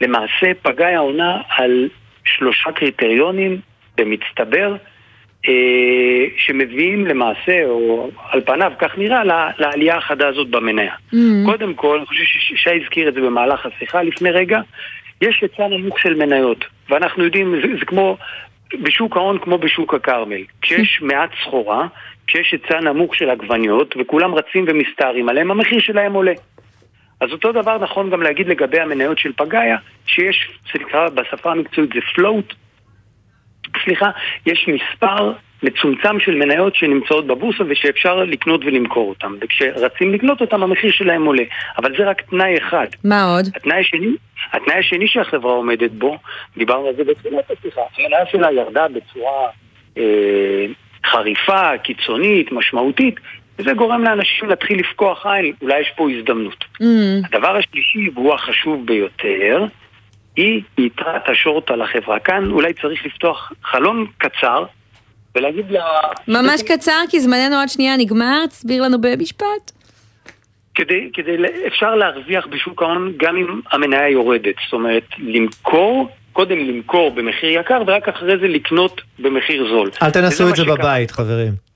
למעשה 0.00 0.54
פגאיה 0.62 0.94
עונה 0.94 1.40
על 1.48 1.88
שלושה 2.24 2.72
קריטריונים 2.72 3.60
במצטבר 3.96 4.76
אה, 5.48 6.26
שמביאים 6.36 7.06
למעשה, 7.06 7.64
או 7.64 8.10
על 8.30 8.40
פניו, 8.40 8.72
כך 8.78 8.98
נראה, 8.98 9.24
לה, 9.24 9.50
לעלייה 9.58 9.96
החדה 9.96 10.28
הזאת 10.28 10.48
במניה. 10.48 10.94
Mm-hmm. 10.94 11.16
קודם 11.46 11.74
כל, 11.74 11.96
אני 11.96 12.06
חושב 12.06 12.24
ששי 12.24 12.80
הזכיר 12.82 13.08
את 13.08 13.14
זה 13.14 13.20
במהלך 13.20 13.66
השיחה 13.66 14.02
לפני 14.02 14.30
רגע, 14.30 14.60
יש 15.20 15.42
היצע 15.42 15.68
נמוך 15.68 15.98
של 15.98 16.14
מניות, 16.14 16.64
ואנחנו 16.90 17.24
יודעים, 17.24 17.54
זה, 17.62 17.68
זה 17.78 17.84
כמו 17.84 18.16
בשוק 18.82 19.16
ההון 19.16 19.38
כמו 19.38 19.58
בשוק 19.58 19.94
הכרמל. 19.94 20.42
כשיש 20.62 21.02
מעט 21.02 21.30
סחורה, 21.42 21.86
כשיש 22.26 22.52
היצע 22.52 22.80
נמוך 22.80 23.14
של 23.14 23.30
עגבניות, 23.30 23.94
וכולם 23.98 24.34
רצים 24.34 24.64
ומסתערים 24.68 25.28
עליהם, 25.28 25.50
המחיר 25.50 25.80
שלהם 25.80 26.12
עולה. 26.12 26.32
אז 27.20 27.32
אותו 27.32 27.52
דבר 27.52 27.78
נכון 27.78 28.10
גם 28.10 28.22
להגיד 28.22 28.48
לגבי 28.48 28.80
המניות 28.80 29.18
של 29.18 29.32
פגאיה, 29.36 29.76
שיש, 30.06 30.50
זה 30.72 30.84
נקרא 30.84 31.08
בשפה 31.08 31.52
המקצועית 31.52 31.90
זה 31.94 32.00
float, 32.00 32.54
סליחה, 33.84 34.10
יש 34.46 34.68
מספר 34.68 35.32
מצומצם 35.62 36.20
של 36.20 36.34
מניות 36.34 36.74
שנמצאות 36.74 37.26
בבורסה 37.26 37.64
ושאפשר 37.68 38.16
לקנות 38.16 38.60
ולמכור 38.64 39.08
אותן. 39.08 39.32
וכשרצים 39.40 40.14
לקנות 40.14 40.40
אותן 40.40 40.62
המחיר 40.62 40.92
שלהם 40.92 41.24
עולה. 41.24 41.42
אבל 41.78 41.96
זה 41.98 42.04
רק 42.04 42.22
תנאי 42.22 42.58
אחד. 42.58 42.86
מה 43.04 43.22
עוד? 43.22 43.44
התנאי 43.56 43.80
השני, 43.80 44.08
התנאי 44.52 44.78
השני 44.78 45.08
שהחברה 45.08 45.52
עומדת 45.52 45.90
בו, 45.90 46.18
דיברנו 46.56 46.86
על 46.86 46.94
זה 46.96 47.04
בתחילת 47.04 47.50
השיחה, 47.50 47.80
המניה 47.98 48.26
שלה 48.30 48.52
ירדה 48.52 48.86
בצורה 48.88 49.48
אה, 49.98 50.66
חריפה, 51.06 51.78
קיצונית, 51.78 52.52
משמעותית, 52.52 53.14
וזה 53.58 53.72
גורם 53.72 54.04
לאנשים 54.04 54.48
להתחיל 54.48 54.80
לפקוח 54.80 55.26
עין, 55.26 55.52
אולי 55.62 55.80
יש 55.80 55.92
פה 55.96 56.10
הזדמנות. 56.10 56.64
Mm. 56.82 56.84
הדבר 57.24 57.56
השלישי, 57.56 58.10
והוא 58.14 58.34
החשוב 58.34 58.86
ביותר, 58.86 59.66
היא 60.36 60.62
יתרת 60.78 61.28
השורט 61.28 61.70
על 61.70 61.82
החברה. 61.82 62.18
כאן 62.18 62.50
אולי 62.50 62.72
צריך 62.72 63.06
לפתוח 63.06 63.52
חלון 63.64 64.06
קצר 64.18 64.64
ולהגיד 65.34 65.70
לה... 65.70 65.84
ממש 66.28 66.62
קצר, 66.62 67.00
כי 67.10 67.20
זמננו 67.20 67.56
עוד 67.56 67.68
שנייה 67.68 67.96
נגמר, 67.96 68.46
תסביר 68.46 68.82
לנו 68.82 69.00
במשפט. 69.00 69.72
כדי, 70.74 71.10
כדי, 71.12 71.36
אפשר 71.66 71.94
להרוויח 71.94 72.46
בשוק 72.46 72.82
ההון 72.82 73.12
גם 73.16 73.36
אם 73.36 73.60
המניה 73.72 74.08
יורדת. 74.08 74.54
זאת 74.64 74.72
אומרת, 74.72 75.04
למכור, 75.18 76.08
קודם 76.32 76.58
למכור 76.58 77.10
במחיר 77.10 77.50
יקר 77.60 77.82
ורק 77.86 78.08
אחרי 78.08 78.38
זה 78.38 78.48
לקנות 78.48 79.00
במחיר 79.18 79.68
זול. 79.68 79.90
אל 80.02 80.10
תנסו 80.10 80.48
את 80.48 80.56
זה 80.56 80.64
בבית, 80.64 81.10
חברים. 81.10 81.73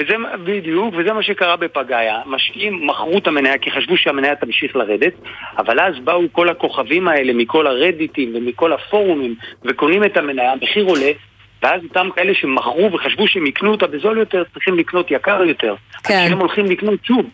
וזה 0.00 0.14
בדיוק, 0.44 0.94
וזה 0.98 1.12
מה 1.12 1.22
שקרה 1.22 1.56
בפגאיה. 1.56 2.20
משקיעים 2.26 2.86
מכרו 2.86 3.18
את 3.18 3.26
המניה 3.26 3.58
כי 3.58 3.70
חשבו 3.70 3.96
שהמניה 3.96 4.36
תמשיך 4.36 4.76
לרדת, 4.76 5.12
אבל 5.58 5.80
אז 5.80 5.94
באו 6.04 6.22
כל 6.32 6.48
הכוכבים 6.48 7.08
האלה 7.08 7.32
מכל 7.32 7.66
הרדיטים 7.66 8.32
ומכל 8.34 8.72
הפורומים 8.72 9.34
וקונים 9.64 10.04
את 10.04 10.16
המניה, 10.16 10.52
המחיר 10.52 10.84
עולה, 10.84 11.10
ואז 11.62 11.80
אותם 11.84 12.08
כאלה 12.16 12.32
שמכרו 12.34 12.92
וחשבו 12.92 13.28
שהם 13.28 13.46
יקנו 13.46 13.70
אותה 13.70 13.86
בזול 13.86 14.18
יותר, 14.18 14.42
צריכים 14.54 14.78
לקנות 14.78 15.10
יקר 15.10 15.42
יותר. 15.42 15.74
כן. 16.04 16.14
אז 16.14 16.26
כשהם 16.26 16.38
הולכים 16.38 16.64
לקנות 16.64 16.98
שוב. 17.04 17.26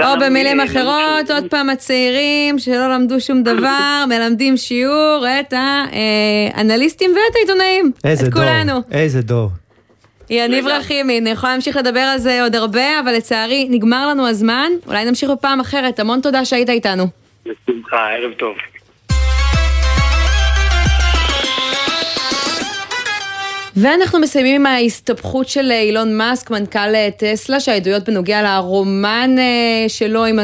או 0.00 0.20
במילים 0.20 0.60
אחרות, 0.60 1.30
עוד 1.30 1.50
פעם 1.50 1.70
הצעירים 1.70 2.58
שלא 2.58 2.88
למדו 2.94 3.20
שום 3.20 3.42
דבר, 3.42 4.04
מלמדים 4.08 4.56
שיעור 4.56 5.26
את 5.40 5.52
האנליסטים 5.52 7.10
ואת 7.10 7.36
העיתונאים. 7.36 7.92
איזה 8.04 8.26
את 8.26 8.32
דור, 8.32 8.42
כולנו. 8.42 8.72
איזה 8.92 9.22
דור. 9.22 9.48
יניב 10.30 10.66
רחימי, 10.66 11.18
אני 11.18 11.30
יכולה 11.30 11.52
להמשיך 11.52 11.76
לדבר 11.76 12.00
על 12.00 12.18
זה 12.18 12.42
עוד 12.42 12.56
הרבה, 12.56 13.00
אבל 13.00 13.12
לצערי 13.12 13.66
נגמר 13.70 14.08
לנו 14.08 14.28
הזמן, 14.28 14.72
אולי 14.86 15.04
נמשיך 15.04 15.30
בפעם 15.30 15.60
אחרת. 15.60 16.00
המון 16.00 16.20
תודה 16.20 16.44
שהיית 16.44 16.70
איתנו. 16.70 17.06
בשמחה, 17.46 18.08
ערב 18.10 18.32
טוב. 18.32 18.56
ואנחנו 23.76 24.18
מסיימים 24.18 24.54
עם 24.54 24.66
ההסתבכות 24.66 25.48
של 25.48 25.70
אילון 25.70 26.16
מאסק, 26.18 26.50
מנכ"ל 26.50 27.10
טסלה, 27.18 27.60
שהעדויות 27.60 28.08
בנוגע 28.08 28.42
לרומן 28.42 29.36
שלו 29.88 30.24
עם 30.24 30.38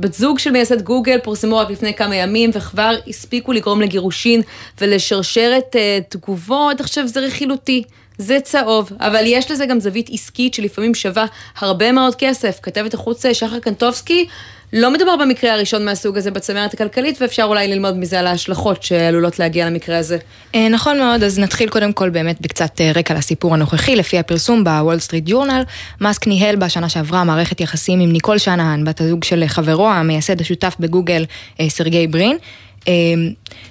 בת 0.00 0.12
זוג 0.12 0.38
של 0.38 0.50
מייסד 0.50 0.82
גוגל 0.82 1.18
פורסמו 1.18 1.56
רק 1.56 1.70
לפני 1.70 1.94
כמה 1.94 2.16
ימים, 2.16 2.50
וכבר 2.54 2.94
הספיקו 3.08 3.52
לגרום 3.52 3.80
לגירושין 3.80 4.42
ולשרשרת 4.80 5.76
תגובות. 6.08 6.80
עכשיו 6.80 7.06
זה 7.06 7.20
רכילותי. 7.20 7.82
זה 8.22 8.38
צהוב, 8.42 8.90
אבל 9.00 9.22
יש 9.26 9.50
לזה 9.50 9.66
גם 9.66 9.80
זווית 9.80 10.10
עסקית 10.12 10.54
שלפעמים 10.54 10.94
שווה 10.94 11.26
הרבה 11.58 11.92
מאוד 11.92 12.14
כסף. 12.14 12.58
כתבת 12.62 12.94
החוץ 12.94 13.24
שחר 13.32 13.58
קנטובסקי, 13.58 14.26
לא 14.72 14.92
מדובר 14.92 15.16
במקרה 15.16 15.52
הראשון 15.52 15.84
מהסוג 15.84 16.16
הזה 16.16 16.30
בצמרת 16.30 16.74
הכלכלית, 16.74 17.22
ואפשר 17.22 17.42
אולי 17.42 17.68
ללמוד 17.68 17.96
מזה 17.96 18.18
על 18.18 18.26
ההשלכות 18.26 18.82
שעלולות 18.82 19.38
להגיע 19.38 19.66
למקרה 19.66 19.98
הזה. 19.98 20.18
נכון 20.70 20.98
מאוד, 20.98 21.22
אז 21.22 21.38
נתחיל 21.38 21.68
קודם 21.68 21.92
כל 21.92 22.10
באמת 22.10 22.40
בקצת 22.40 22.80
רקע 22.94 23.14
לסיפור 23.14 23.54
הנוכחי. 23.54 23.96
לפי 23.96 24.18
הפרסום 24.18 24.64
בוול 24.64 24.98
סטריט 24.98 25.24
ג'ורנל, 25.26 25.62
מאסק 26.00 26.26
ניהל 26.26 26.56
בשנה 26.56 26.88
שעברה 26.88 27.24
מערכת 27.24 27.60
יחסים 27.60 28.00
עם 28.00 28.12
ניקול 28.12 28.38
שנהן, 28.38 28.84
בת 28.84 29.00
הזוג 29.00 29.24
של 29.24 29.44
חברו, 29.46 29.88
המייסד 29.88 30.40
השותף 30.40 30.76
בגוגל, 30.80 31.24
סרגי 31.68 32.06
ברין. 32.06 32.36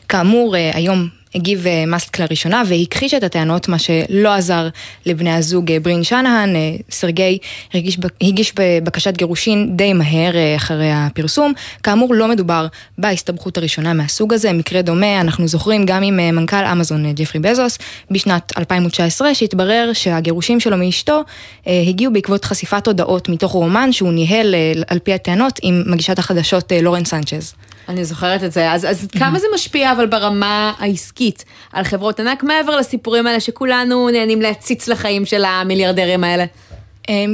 כאמור, 0.10 0.56
היום 0.74 1.21
הגיב 1.36 1.66
מאסק 1.88 2.20
לראשונה 2.20 2.64
והכחיש 2.68 3.14
את 3.14 3.24
הטענות, 3.24 3.68
מה 3.68 3.80
שלא 3.80 4.30
עזר 4.30 4.68
לבני 5.06 5.34
הזוג 5.34 5.72
ברין 5.82 6.04
שנהן. 6.04 6.56
סרגי 6.90 7.38
הגיש, 7.74 7.98
הגיש 8.22 8.54
בקשת 8.84 9.18
גירושין 9.18 9.78
די 9.78 9.94
מהר 9.94 10.34
אחרי 10.56 10.92
הפרסום. 10.92 11.54
כאמור, 11.84 12.14
לא 12.14 12.28
מדובר 12.28 12.68
בהסתבכות 12.98 13.58
הראשונה 13.58 13.94
מהסוג 13.94 14.34
הזה, 14.34 14.54
מקרה 14.54 14.82
דומה, 14.82 15.22
אנחנו 15.22 15.48
זוכרים 15.48 15.86
גם 15.86 16.04
עם 16.04 16.18
מנכ"ל 16.18 16.66
אמזון 16.66 17.14
ג'פרי 17.14 17.42
בזוס, 17.42 17.78
בשנת 18.12 18.52
2019, 18.58 19.36
שהתברר 19.36 19.90
שהגירושים 19.94 20.60
שלו 20.60 20.78
מאשתו 20.78 21.22
הגיעו 21.68 22.14
בעקבות 22.14 22.46
חשיפת 22.46 22.88
הודעות 22.88 23.30
מתוך 23.30 23.52
רומן 23.52 23.92
שהוא 23.92 24.14
ניהל 24.14 24.56
על 24.88 25.00
פי 25.00 25.14
הטענות 25.14 25.60
עם 25.62 25.84
מגישת 25.86 26.20
החדשות 26.20 26.72
לורן 26.82 27.06
סנצ'ז. 27.06 27.54
אני 27.90 28.06
זוכרת 28.06 28.44
את 28.44 28.52
זה. 28.52 28.72
אז, 28.72 28.86
אז 28.86 29.08
כמה 29.20 29.40
זה 29.40 29.48
משפיע 29.56 29.92
אבל 29.92 30.06
ברמה 30.06 30.74
העסקית 30.80 31.46
על 31.74 31.84
חברות 31.84 32.20
ענק 32.20 32.44
מעבר 32.44 32.78
לסיפורים 32.78 33.28
האלה 33.28 33.40
שכולנו 33.40 34.10
נהנים 34.10 34.42
להציץ 34.42 34.88
לחיים 34.88 35.26
של 35.26 35.46
המיליארדרים 35.46 36.24
האלה? 36.24 36.46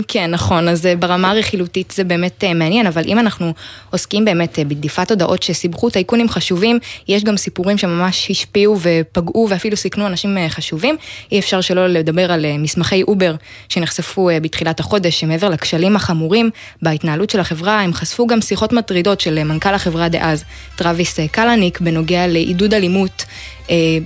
כן, 0.08 0.32
נכון, 0.32 0.68
אז 0.68 0.88
ברמה 1.00 1.32
הרכילותית 1.32 1.92
זה 1.96 2.04
באמת 2.04 2.44
מעניין, 2.56 2.88
אבל 2.88 3.02
אם 3.06 3.20
אנחנו 3.20 3.54
עוסקים 3.90 4.26
באמת 4.26 4.60
בדליפת 4.68 5.12
הודעות 5.12 5.44
שסיבכו 5.44 5.90
טייקונים 5.90 6.30
חשובים, 6.30 6.80
יש 7.08 7.24
גם 7.24 7.38
סיפורים 7.38 7.78
שממש 7.78 8.32
השפיעו 8.32 8.78
ופגעו 8.82 9.48
ואפילו 9.50 9.78
סיכנו 9.78 10.08
אנשים 10.08 10.38
חשובים. 10.50 10.98
אי 11.32 11.40
אפשר 11.40 11.62
שלא 11.62 11.88
לדבר 11.88 12.32
על 12.32 12.46
מסמכי 12.60 13.04
אובר 13.04 13.36
שנחשפו 13.70 14.30
בתחילת 14.42 14.80
החודש, 14.80 15.20
שמעבר 15.20 15.50
לכשלים 15.50 15.96
החמורים 15.96 16.50
בהתנהלות 16.82 17.30
של 17.30 17.40
החברה, 17.40 17.82
הם 17.82 17.94
חשפו 17.94 18.28
גם 18.28 18.42
שיחות 18.42 18.74
מטרידות 18.74 19.22
של 19.22 19.44
מנכ"ל 19.44 19.74
החברה 19.74 20.10
דאז, 20.10 20.44
טרוויס 20.76 21.20
קלניק, 21.32 21.82
בנוגע 21.82 22.28
לעידוד 22.28 22.74
אלימות 22.74 23.26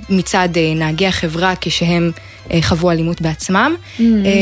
מצד 0.09 0.49
נהגי 0.75 1.07
החברה 1.07 1.53
כשהם 1.61 2.11
חוו 2.61 2.91
אלימות 2.91 3.21
בעצמם. 3.21 3.75
Mm-hmm. 3.75 4.01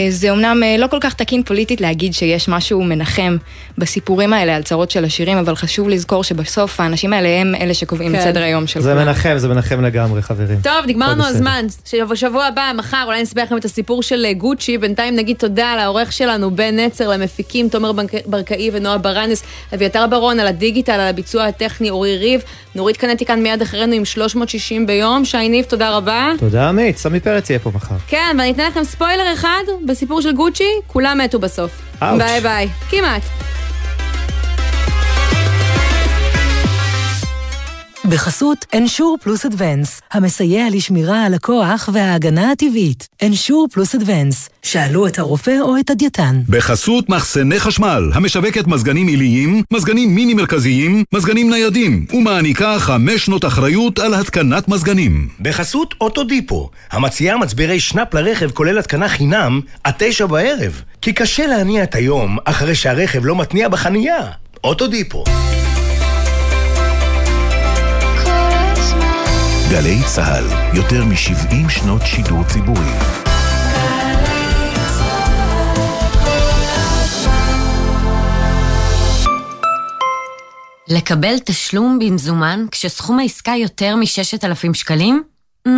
זה 0.10 0.32
אומנם 0.32 0.64
לא 0.80 0.88
כל 0.88 0.98
כך 1.02 1.14
תקין 1.14 1.44
פוליטית 1.44 1.82
להגיד 1.82 2.14
שיש 2.14 2.50
משהו 2.50 2.84
מנחם 2.84 3.38
בסיפורים 3.78 4.34
האלה 4.34 4.56
על 4.56 4.64
צרות 4.64 4.92
של 4.92 5.06
עשירים, 5.06 5.38
אבל 5.38 5.56
חשוב 5.56 5.90
לזכור 5.90 6.24
שבסוף 6.24 6.80
האנשים 6.80 7.14
האלה 7.14 7.30
הם 7.30 7.56
אלה 7.56 7.74
שקובעים 7.74 8.12
כן. 8.12 8.18
את 8.18 8.24
סדר 8.24 8.42
היום 8.42 8.68
של 8.68 8.82
זה 8.82 8.90
כולם. 8.90 9.04
זה 9.04 9.06
מנחם, 9.06 9.38
זה 9.38 9.48
מנחם 9.48 9.82
לגמרי, 9.82 10.22
חברים. 10.22 10.60
טוב, 10.64 10.86
נגמרנו 10.88 11.26
הזמן. 11.26 11.66
שבוע 12.16 12.46
הבא, 12.46 12.72
מחר, 12.76 13.04
אולי 13.06 13.22
נספר 13.22 13.44
לכם 13.44 13.58
את 13.58 13.66
הסיפור 13.66 14.04
של 14.04 14.26
גוצ'י. 14.38 14.78
בינתיים 14.78 15.16
נגיד 15.16 15.38
תודה 15.38 15.76
לעורך 15.76 16.14
שלנו, 16.14 16.52
בן 16.52 16.80
נצר, 16.80 17.08
למפיקים, 17.08 17.70
תומר 17.70 17.92
ברקאי 18.26 18.70
ונועה 18.74 18.98
ברנס, 18.98 19.44
אביתר 19.74 20.08
ברון, 20.08 20.40
על 20.40 20.48
הדיגיטל, 20.48 20.92
על 20.92 21.08
הביצוע 21.08 21.46
הטכני, 21.46 21.90
אורי 21.90 22.18
ריב. 22.18 22.42
נורית 22.76 22.98
קנטי 22.98 23.26
כאן 23.26 23.44
מיד 23.44 23.62
אחרינו 23.62 23.94
עם 23.94 24.06
360 24.06 24.88
ביום. 24.88 25.09
שי 25.26 25.50
ניב, 25.50 25.66
תודה 25.66 25.98
רבה. 25.98 26.32
תודה 26.40 26.70
עמית, 26.70 26.98
סמי 26.98 27.20
פרץ 27.20 27.50
יהיה 27.50 27.60
פה 27.60 27.72
מחר. 27.76 27.96
כן, 28.08 28.36
ואני 28.38 28.52
אתן 28.52 28.68
לכם 28.68 28.84
ספוילר 28.84 29.34
אחד 29.34 29.64
בסיפור 29.86 30.22
של 30.22 30.32
גוצ'י, 30.32 30.72
כולם 30.88 31.18
מתו 31.24 31.40
בסוף. 31.40 31.72
אאוץ'. 32.04 32.22
ביי 32.22 32.42
ביי. 32.42 32.70
כמעט. 32.90 33.22
בחסות 38.10 38.66
אנשור 38.76 39.18
פלוס 39.22 39.46
אדוונס, 39.46 40.02
המסייע 40.12 40.66
לשמירה 40.72 41.26
על 41.26 41.34
הכוח 41.34 41.90
וההגנה 41.94 42.52
הטבעית. 42.52 43.08
אנשור 43.24 43.68
פלוס 43.72 43.96
אדוונס, 43.96 44.50
שאלו 44.64 45.08
את 45.08 45.20
הרופא 45.20 45.56
או 45.62 45.78
את 45.80 45.90
הדיאטן. 45.90 46.42
בחסות 46.50 47.10
מחסני 47.10 47.60
חשמל, 47.60 48.12
המשווקת 48.14 48.68
מזגנים 48.68 49.08
עיליים, 49.08 49.64
מזגנים 49.74 50.16
מיני 50.16 50.34
מרכזיים, 50.34 51.04
מזגנים 51.14 51.50
ניידים, 51.50 52.06
ומעניקה 52.14 52.80
חמש 52.80 53.26
שנות 53.26 53.46
אחריות 53.46 54.00
על 54.00 54.14
התקנת 54.14 54.68
מזגנים. 54.68 55.30
בחסות 55.40 55.96
אוטודיפו, 56.02 56.70
המציעה 56.92 57.38
מצברי 57.38 57.80
שנאפ 57.80 58.14
לרכב 58.14 58.52
כולל 58.52 58.80
התקנה 58.80 59.10
חינם 59.10 59.62
עד 59.84 59.94
תשע 59.98 60.26
בערב. 60.26 60.82
כי 61.02 61.14
קשה 61.14 61.48
להניע 61.48 61.84
את 61.84 61.96
היום 61.96 62.38
אחרי 62.46 62.76
שהרכב 62.76 63.26
לא 63.26 63.36
מתניע 63.36 63.70
בחנייה. 63.70 64.28
אוטודיפו. 64.64 65.24
גלי 69.72 69.98
צה"ל, 70.06 70.46
יותר 70.78 71.06
מ-70 71.06 71.70
שנות 71.70 72.02
שידור 72.06 72.44
ציבורי. 72.44 72.92
לקבל 80.88 81.40
תשלום 81.46 82.00
במזומן 82.00 82.66
כשסכום 82.72 83.20
העסקה 83.20 83.52
יותר 83.58 83.96
מ-6,000 83.96 84.74
שקלים? 84.74 85.24
Mm, 85.68 85.72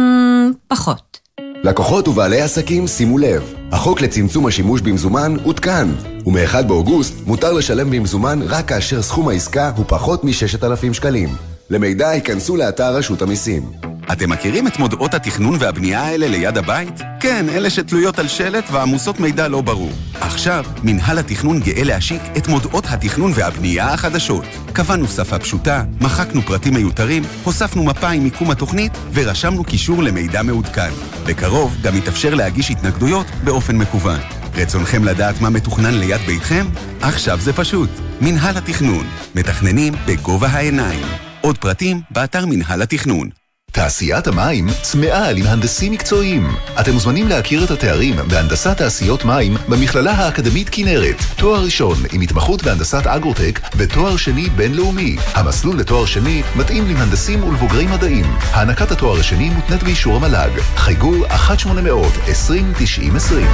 פחות. 0.67 1.19
לקוחות 1.63 2.07
ובעלי 2.07 2.41
עסקים, 2.41 2.87
שימו 2.87 3.17
לב, 3.17 3.53
החוק 3.71 4.01
לצמצום 4.01 4.47
השימוש 4.47 4.81
במזומן 4.81 5.35
עודכן, 5.43 5.87
ומ-1 6.25 6.61
באוגוסט 6.61 7.13
מותר 7.25 7.53
לשלם 7.53 7.89
במזומן 7.89 8.39
רק 8.41 8.67
כאשר 8.67 9.01
סכום 9.01 9.27
העסקה 9.27 9.71
הוא 9.75 9.85
פחות 9.87 10.23
מ-6,000 10.23 10.93
שקלים. 10.93 11.29
למידע 11.71 12.13
ייכנסו 12.13 12.57
לאתר 12.57 12.95
רשות 12.95 13.21
המיסים. 13.21 13.71
אתם 14.11 14.29
מכירים 14.29 14.67
את 14.67 14.79
מודעות 14.79 15.13
התכנון 15.13 15.55
והבנייה 15.59 16.03
האלה 16.03 16.27
ליד 16.27 16.57
הבית? 16.57 17.01
כן, 17.19 17.45
אלה 17.49 17.69
שתלויות 17.69 18.19
על 18.19 18.27
שלט 18.27 18.63
ועמוסות 18.71 19.19
מידע 19.19 19.47
לא 19.47 19.61
ברור. 19.61 19.91
עכשיו, 20.21 20.65
מנהל 20.83 21.19
התכנון 21.19 21.59
גאה 21.59 21.83
להשיק 21.83 22.21
את 22.37 22.47
מודעות 22.47 22.85
התכנון 22.89 23.31
והבנייה 23.35 23.93
החדשות. 23.93 24.45
קבענו 24.73 25.07
שפה 25.07 25.39
פשוטה, 25.39 25.83
מחקנו 26.01 26.41
פרטים 26.41 26.73
מיותרים, 26.73 27.23
הוספנו 27.43 27.83
מפה 27.83 28.09
עם 28.09 28.23
מיקום 28.23 28.51
התוכנית 28.51 28.91
ורשמנו 29.13 29.63
קישור 29.63 30.03
למידע 30.03 30.41
מעודכן. 30.43 30.91
בקרוב 31.25 31.77
גם 31.81 31.97
יתאפשר 31.97 32.35
להגיש 32.35 32.71
התנגדויות 32.71 33.25
באופן 33.43 33.75
מקוון. 33.75 34.19
רצונכם 34.55 35.03
לדעת 35.03 35.41
מה 35.41 35.49
מתוכנן 35.49 35.93
ליד 35.93 36.21
ביתכם? 36.25 36.65
עכשיו 37.01 37.39
זה 37.39 37.53
פשוט. 37.53 37.89
מנהל 38.21 38.57
התכנון. 38.57 39.07
מתכננים 39.35 39.93
בגובה 40.05 40.47
העיניים. 40.47 41.30
עוד 41.41 41.57
פרטים, 41.57 42.01
באתר 42.11 42.45
מנהל 42.45 42.81
התכנון. 42.81 43.29
תעשיית 43.71 44.27
המים 44.27 44.67
צמאה 44.81 45.29
עם 45.29 45.45
מקצועיים. 45.91 46.47
אתם 46.79 46.93
מוזמנים 46.93 47.27
להכיר 47.27 47.63
את 47.63 47.71
התארים 47.71 48.15
בהנדסת 48.15 48.77
תעשיות 48.77 49.25
מים 49.25 49.57
במכללה 49.69 50.11
האקדמית 50.11 50.69
כנרת. 50.71 51.15
תואר 51.37 51.63
ראשון 51.63 51.97
עם 52.11 52.21
התמחות 52.21 52.63
בהנדסת 52.63 53.07
אגרוטק 53.07 53.59
ותואר 53.75 54.17
שני 54.17 54.49
בינלאומי. 54.49 55.15
המסלול 55.33 55.79
לתואר 55.79 56.05
שני 56.05 56.43
מתאים 56.55 56.87
למהנדסים 56.87 57.43
ולבוגרי 57.43 57.87
מדעים. 57.87 58.25
הענקת 58.51 58.91
התואר 58.91 59.19
השני 59.19 59.49
מותנית 59.49 59.83
באישור 59.83 60.15
המל"ג. 60.15 60.49
חייגו 60.75 61.25
1-800-2090-20. 61.25 61.29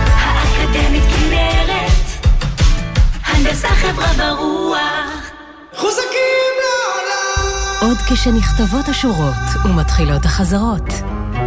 האקדמית 0.08 1.04
כנרת, 1.04 2.28
הנדסה 3.24 3.68
חברה 3.68 4.34
ורוח. 4.34 4.78
חוזקים 5.76 6.77
עוד 7.82 7.98
כשנכתבות 7.98 8.88
השורות 8.90 9.66
ומתחילות 9.66 10.26
החזרות. 10.26 10.94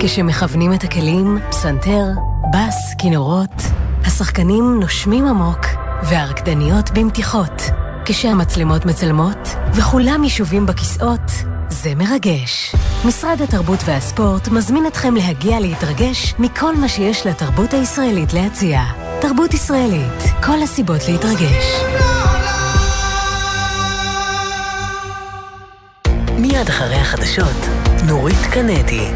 כשמכוונים 0.00 0.72
את 0.72 0.84
הכלים, 0.84 1.38
פסנתר, 1.50 2.04
בס, 2.52 2.94
כינורות, 2.98 3.62
השחקנים 4.04 4.80
נושמים 4.80 5.26
עמוק 5.26 5.66
והרקדניות 6.02 6.90
במתיחות. 6.90 7.62
כשהמצלמות 8.04 8.86
מצלמות 8.86 9.48
וכולם 9.74 10.24
ישובים 10.24 10.66
בכיסאות, 10.66 11.30
זה 11.68 11.94
מרגש. 11.94 12.74
משרד 13.04 13.42
התרבות 13.42 13.78
והספורט 13.86 14.48
מזמין 14.48 14.86
אתכם 14.86 15.14
להגיע 15.14 15.60
להתרגש 15.60 16.34
מכל 16.38 16.76
מה 16.76 16.88
שיש 16.88 17.26
לתרבות 17.26 17.74
הישראלית 17.74 18.32
להציע. 18.32 18.80
תרבות 19.20 19.54
ישראלית, 19.54 20.22
כל 20.44 20.62
הסיבות 20.62 21.00
להתרגש. 21.08 21.64
מיד 26.40 26.68
אחרי 26.68 26.96
החדשות, 26.96 27.66
נורית 28.06 28.46
קנדי. 28.52 29.06